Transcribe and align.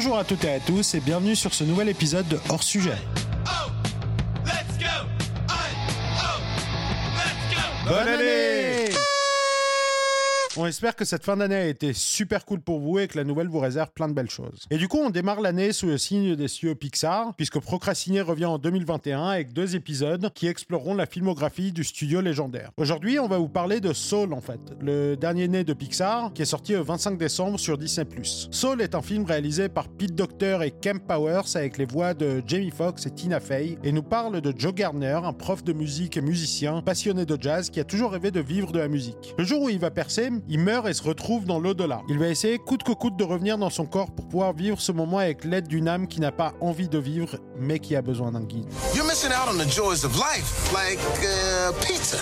Bonjour 0.00 0.16
à 0.16 0.22
toutes 0.22 0.44
et 0.44 0.52
à 0.52 0.60
tous 0.60 0.94
et 0.94 1.00
bienvenue 1.00 1.34
sur 1.34 1.52
ce 1.52 1.64
nouvel 1.64 1.88
épisode 1.88 2.28
de 2.28 2.38
Hors 2.50 2.62
Sujet. 2.62 2.94
Bonne 7.84 8.06
année 8.06 8.77
on 10.58 10.66
espère 10.66 10.96
que 10.96 11.04
cette 11.04 11.24
fin 11.24 11.36
d'année 11.36 11.54
a 11.54 11.66
été 11.66 11.92
super 11.92 12.44
cool 12.44 12.60
pour 12.60 12.80
vous 12.80 12.98
et 12.98 13.06
que 13.06 13.16
la 13.16 13.24
nouvelle 13.24 13.46
vous 13.48 13.60
réserve 13.60 13.90
plein 13.92 14.08
de 14.08 14.12
belles 14.12 14.30
choses. 14.30 14.66
Et 14.70 14.76
du 14.76 14.88
coup, 14.88 14.98
on 14.98 15.10
démarre 15.10 15.40
l'année 15.40 15.72
sous 15.72 15.86
le 15.86 15.98
signe 15.98 16.34
des 16.34 16.48
cieux 16.48 16.74
Pixar, 16.74 17.34
puisque 17.36 17.60
Procrastiner 17.60 18.22
revient 18.22 18.46
en 18.46 18.58
2021 18.58 19.28
avec 19.28 19.52
deux 19.52 19.76
épisodes 19.76 20.30
qui 20.34 20.48
exploreront 20.48 20.94
la 20.94 21.06
filmographie 21.06 21.70
du 21.70 21.84
studio 21.84 22.20
légendaire. 22.20 22.72
Aujourd'hui, 22.76 23.20
on 23.20 23.28
va 23.28 23.38
vous 23.38 23.48
parler 23.48 23.80
de 23.80 23.92
Soul 23.92 24.32
en 24.32 24.40
fait, 24.40 24.60
le 24.80 25.16
dernier 25.16 25.46
né 25.46 25.62
de 25.62 25.72
Pixar, 25.72 26.32
qui 26.32 26.42
est 26.42 26.46
sorti 26.46 26.72
le 26.72 26.80
25 26.80 27.18
décembre 27.18 27.58
sur 27.58 27.78
Disney+. 27.78 28.06
Soul 28.50 28.82
est 28.82 28.94
un 28.94 29.02
film 29.02 29.24
réalisé 29.24 29.68
par 29.68 29.88
Pete 29.88 30.14
Docter 30.14 30.58
et 30.64 30.72
Kemp 30.72 31.06
Powers 31.06 31.54
avec 31.54 31.78
les 31.78 31.86
voix 31.86 32.14
de 32.14 32.42
Jamie 32.46 32.70
Foxx 32.70 33.06
et 33.06 33.10
Tina 33.10 33.38
Fey, 33.38 33.78
et 33.84 33.92
nous 33.92 34.02
parle 34.02 34.40
de 34.40 34.52
Joe 34.56 34.74
Gardner, 34.74 35.20
un 35.22 35.32
prof 35.32 35.62
de 35.62 35.72
musique 35.72 36.16
et 36.16 36.20
musicien 36.20 36.82
passionné 36.82 37.26
de 37.26 37.38
jazz 37.40 37.70
qui 37.70 37.78
a 37.78 37.84
toujours 37.84 38.10
rêvé 38.10 38.32
de 38.32 38.40
vivre 38.40 38.72
de 38.72 38.78
la 38.80 38.88
musique. 38.88 39.34
Le 39.38 39.44
jour 39.44 39.62
où 39.62 39.68
il 39.68 39.78
va 39.78 39.90
percer, 39.90 40.30
il 40.48 40.58
meurt 40.60 40.88
et 40.88 40.94
se 40.94 41.02
retrouve 41.02 41.44
dans 41.44 41.60
l'au-delà. 41.60 42.02
Il 42.08 42.18
va 42.18 42.28
essayer 42.28 42.58
coûte 42.58 42.82
que 42.82 42.92
coûte 42.92 43.16
de 43.16 43.24
revenir 43.24 43.58
dans 43.58 43.70
son 43.70 43.84
corps 43.84 44.10
pour 44.10 44.26
pouvoir 44.28 44.52
vivre 44.54 44.80
ce 44.80 44.92
moment 44.92 45.18
avec 45.18 45.44
l'aide 45.44 45.68
d'une 45.68 45.88
âme 45.88 46.08
qui 46.08 46.20
n'a 46.20 46.32
pas 46.32 46.54
envie 46.60 46.88
de 46.88 46.98
vivre, 46.98 47.38
mais 47.58 47.78
qui 47.78 47.94
a 47.94 48.02
besoin 48.02 48.32
d'un 48.32 48.42
guide. 48.42 48.66
You're 48.94 49.06
missing 49.06 49.30
out 49.30 49.48
on 49.48 49.58
the 49.58 49.68
joys 49.70 50.04
of 50.04 50.16
life, 50.16 50.72
like 50.72 50.98
uh, 51.22 51.72
pizza. 51.86 52.18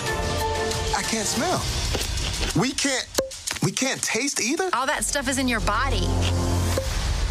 I 0.98 1.02
can't 1.02 1.26
smell. 1.26 1.60
We 2.56 2.72
can't. 2.72 3.06
We 3.62 3.72
can't 3.72 4.02
taste 4.02 4.40
either. 4.40 4.68
All 4.72 4.86
that 4.86 5.04
stuff 5.04 5.28
is 5.28 5.38
in 5.38 5.48
your 5.48 5.60
body. 5.60 6.06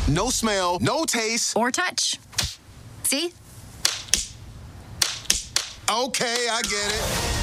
No 0.08 0.30
smell, 0.30 0.80
no 0.82 1.06
taste. 1.06 1.56
Or 1.58 1.72
touch. 1.72 2.20
See? 3.04 3.32
Okay, 5.90 6.48
I 6.50 6.62
get 6.64 6.92
it. 6.92 7.35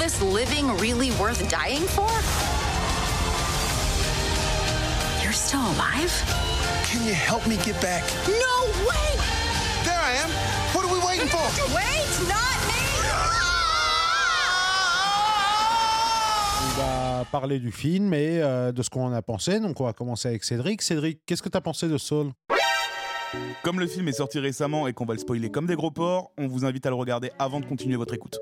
This 0.00 0.22
living 0.22 0.66
really 0.78 1.10
worth 1.20 1.46
dying 1.50 1.82
for? 1.82 2.08
You're 5.22 5.34
still 5.34 5.60
alive? 5.60 6.10
Can 6.86 7.06
you 7.06 7.12
help 7.12 7.46
me 7.46 7.56
get 7.58 7.78
back? 7.82 8.02
No 8.26 8.56
way! 8.88 9.08
There 9.84 10.00
I 10.00 10.16
am. 10.24 10.30
What 10.72 10.86
are 10.86 10.92
we 10.92 10.98
waiting 11.06 11.28
for? 11.28 11.38
Wait, 11.76 12.28
not 12.28 12.58
me! 12.66 12.80
On 16.62 16.80
va 16.80 17.26
parler 17.30 17.58
du 17.58 17.70
film 17.70 18.14
et 18.14 18.40
euh, 18.40 18.72
de 18.72 18.82
ce 18.82 18.88
qu'on 18.88 19.04
en 19.04 19.12
a 19.12 19.20
pensé. 19.20 19.60
Donc, 19.60 19.82
on 19.82 19.84
va 19.84 19.92
commencer 19.92 20.28
avec 20.28 20.44
Cédric. 20.44 20.80
Cédric, 20.80 21.20
qu'est-ce 21.26 21.42
que 21.42 21.50
tu 21.50 21.58
as 21.58 21.60
pensé 21.60 21.88
de 21.88 21.98
Soul 21.98 22.32
comme 23.62 23.78
le 23.78 23.86
film 23.86 24.08
est 24.08 24.12
sorti 24.12 24.40
récemment 24.40 24.88
et 24.88 24.92
qu'on 24.92 25.04
va 25.04 25.14
le 25.14 25.20
spoiler 25.20 25.50
comme 25.50 25.66
des 25.66 25.76
gros 25.76 25.92
porcs, 25.92 26.32
on 26.36 26.48
vous 26.48 26.64
invite 26.64 26.84
à 26.86 26.88
le 26.88 26.96
regarder 26.96 27.30
avant 27.38 27.60
de 27.60 27.64
continuer 27.64 27.94
votre 27.94 28.12
écoute. 28.12 28.40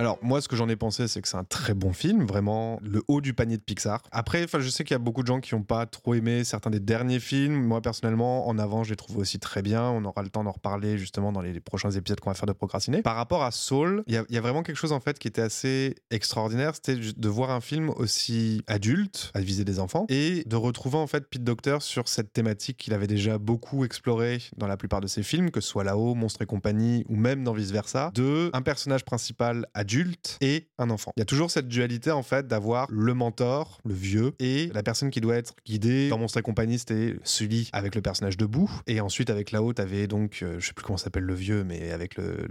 Alors 0.00 0.18
moi, 0.22 0.40
ce 0.40 0.48
que 0.48 0.56
j'en 0.56 0.70
ai 0.70 0.76
pensé, 0.76 1.08
c'est 1.08 1.20
que 1.20 1.28
c'est 1.28 1.36
un 1.36 1.44
très 1.44 1.74
bon 1.74 1.92
film, 1.92 2.24
vraiment 2.24 2.80
le 2.82 3.02
haut 3.06 3.20
du 3.20 3.34
panier 3.34 3.58
de 3.58 3.62
Pixar. 3.62 4.00
Après, 4.12 4.46
je 4.50 4.68
sais 4.70 4.82
qu'il 4.82 4.94
y 4.94 4.96
a 4.96 4.98
beaucoup 4.98 5.20
de 5.20 5.26
gens 5.26 5.40
qui 5.40 5.54
n'ont 5.54 5.62
pas 5.62 5.84
trop 5.84 6.14
aimé 6.14 6.42
certains 6.42 6.70
des 6.70 6.80
derniers 6.80 7.20
films. 7.20 7.62
Moi, 7.66 7.82
personnellement, 7.82 8.48
en 8.48 8.58
avant, 8.58 8.82
je 8.82 8.90
les 8.90 8.96
trouve 8.96 9.18
aussi 9.18 9.38
très 9.38 9.60
bien. 9.60 9.82
On 9.82 10.02
aura 10.06 10.22
le 10.22 10.30
temps 10.30 10.42
d'en 10.42 10.52
reparler 10.52 10.96
justement 10.96 11.32
dans 11.32 11.42
les, 11.42 11.60
prochains 11.60 11.90
épisodes 11.90 12.18
qu'on 12.18 12.30
va 12.30 12.34
faire 12.34 12.46
de 12.46 12.54
procrastiner. 12.54 13.02
Par 13.02 13.14
rapport 13.14 13.42
à 13.42 13.50
Soul, 13.50 14.02
il 14.06 14.14
y, 14.14 14.38
a 14.38 14.40
vraiment 14.40 14.62
quelque 14.62 14.78
chose 14.78 14.92
en 14.92 15.00
fait 15.00 15.18
qui 15.18 15.28
était 15.28 15.42
assez 15.42 15.96
extraordinaire, 16.10 16.74
c'était 16.74 16.96
de 16.96 17.28
voir 17.28 17.50
un 17.50 17.60
film 17.60 17.90
aussi 17.90 18.62
adulte, 18.66 19.30
à 19.34 19.40
viser 19.40 19.66
des 19.66 19.80
enfants, 19.80 20.06
et 20.08 20.44
de 20.46 20.56
retrouver 20.56 20.96
en 20.96 21.06
fait 21.06 21.28
Pete 21.28 21.44
Docter 21.44 21.76
sur 21.80 22.08
cette 22.08 22.32
thématique 22.32 22.78
qu'il 22.78 22.94
avait 22.94 23.06
déjà 23.06 23.36
beaucoup 23.36 23.84
explorée 23.84 24.38
dans 24.56 24.66
la 24.66 24.78
plupart 24.78 25.02
de 25.02 25.06
ses 25.06 25.22
films, 25.22 25.50
que 25.50 25.60
ce 25.60 25.68
soit 25.68 25.84
là-haut, 25.84 26.14
Monstre 26.14 26.40
et 26.40 26.46
compagnie, 26.46 27.04
ou 27.10 27.16
même 27.16 27.44
dans 27.44 27.52
Vice 27.52 27.70
Versa, 27.70 28.10
de 28.14 28.48
un 28.54 28.62
personnage 28.62 29.04
principal 29.04 29.66
adulte 29.74 29.89
adulte 29.90 30.38
et 30.40 30.68
un 30.78 30.88
enfant. 30.90 31.12
Il 31.16 31.20
y 31.20 31.22
a 31.22 31.26
toujours 31.26 31.50
cette 31.50 31.66
dualité 31.66 32.10
en 32.12 32.22
fait 32.22 32.46
d'avoir 32.46 32.86
le 32.90 33.12
mentor, 33.12 33.80
le 33.84 33.94
vieux, 33.94 34.32
et 34.38 34.70
la 34.72 34.82
personne 34.82 35.10
qui 35.10 35.20
doit 35.20 35.36
être 35.36 35.54
guidée. 35.66 36.08
Dans 36.08 36.18
Monstre 36.18 36.38
et 36.38 36.42
compagnie, 36.42 36.78
c'était 36.78 37.16
Sully 37.24 37.68
avec 37.72 37.94
le 37.94 38.02
personnage 38.02 38.36
debout, 38.36 38.70
et 38.86 39.00
ensuite 39.00 39.30
avec 39.30 39.50
la 39.50 39.62
haute, 39.62 39.80
avait 39.80 40.06
donc, 40.06 40.40
euh, 40.42 40.60
je 40.60 40.68
sais 40.68 40.72
plus 40.72 40.84
comment 40.84 40.96
s'appelle 40.96 41.24
le 41.24 41.34
vieux, 41.34 41.64
mais 41.64 41.90
avec 41.90 42.16
le, 42.16 42.46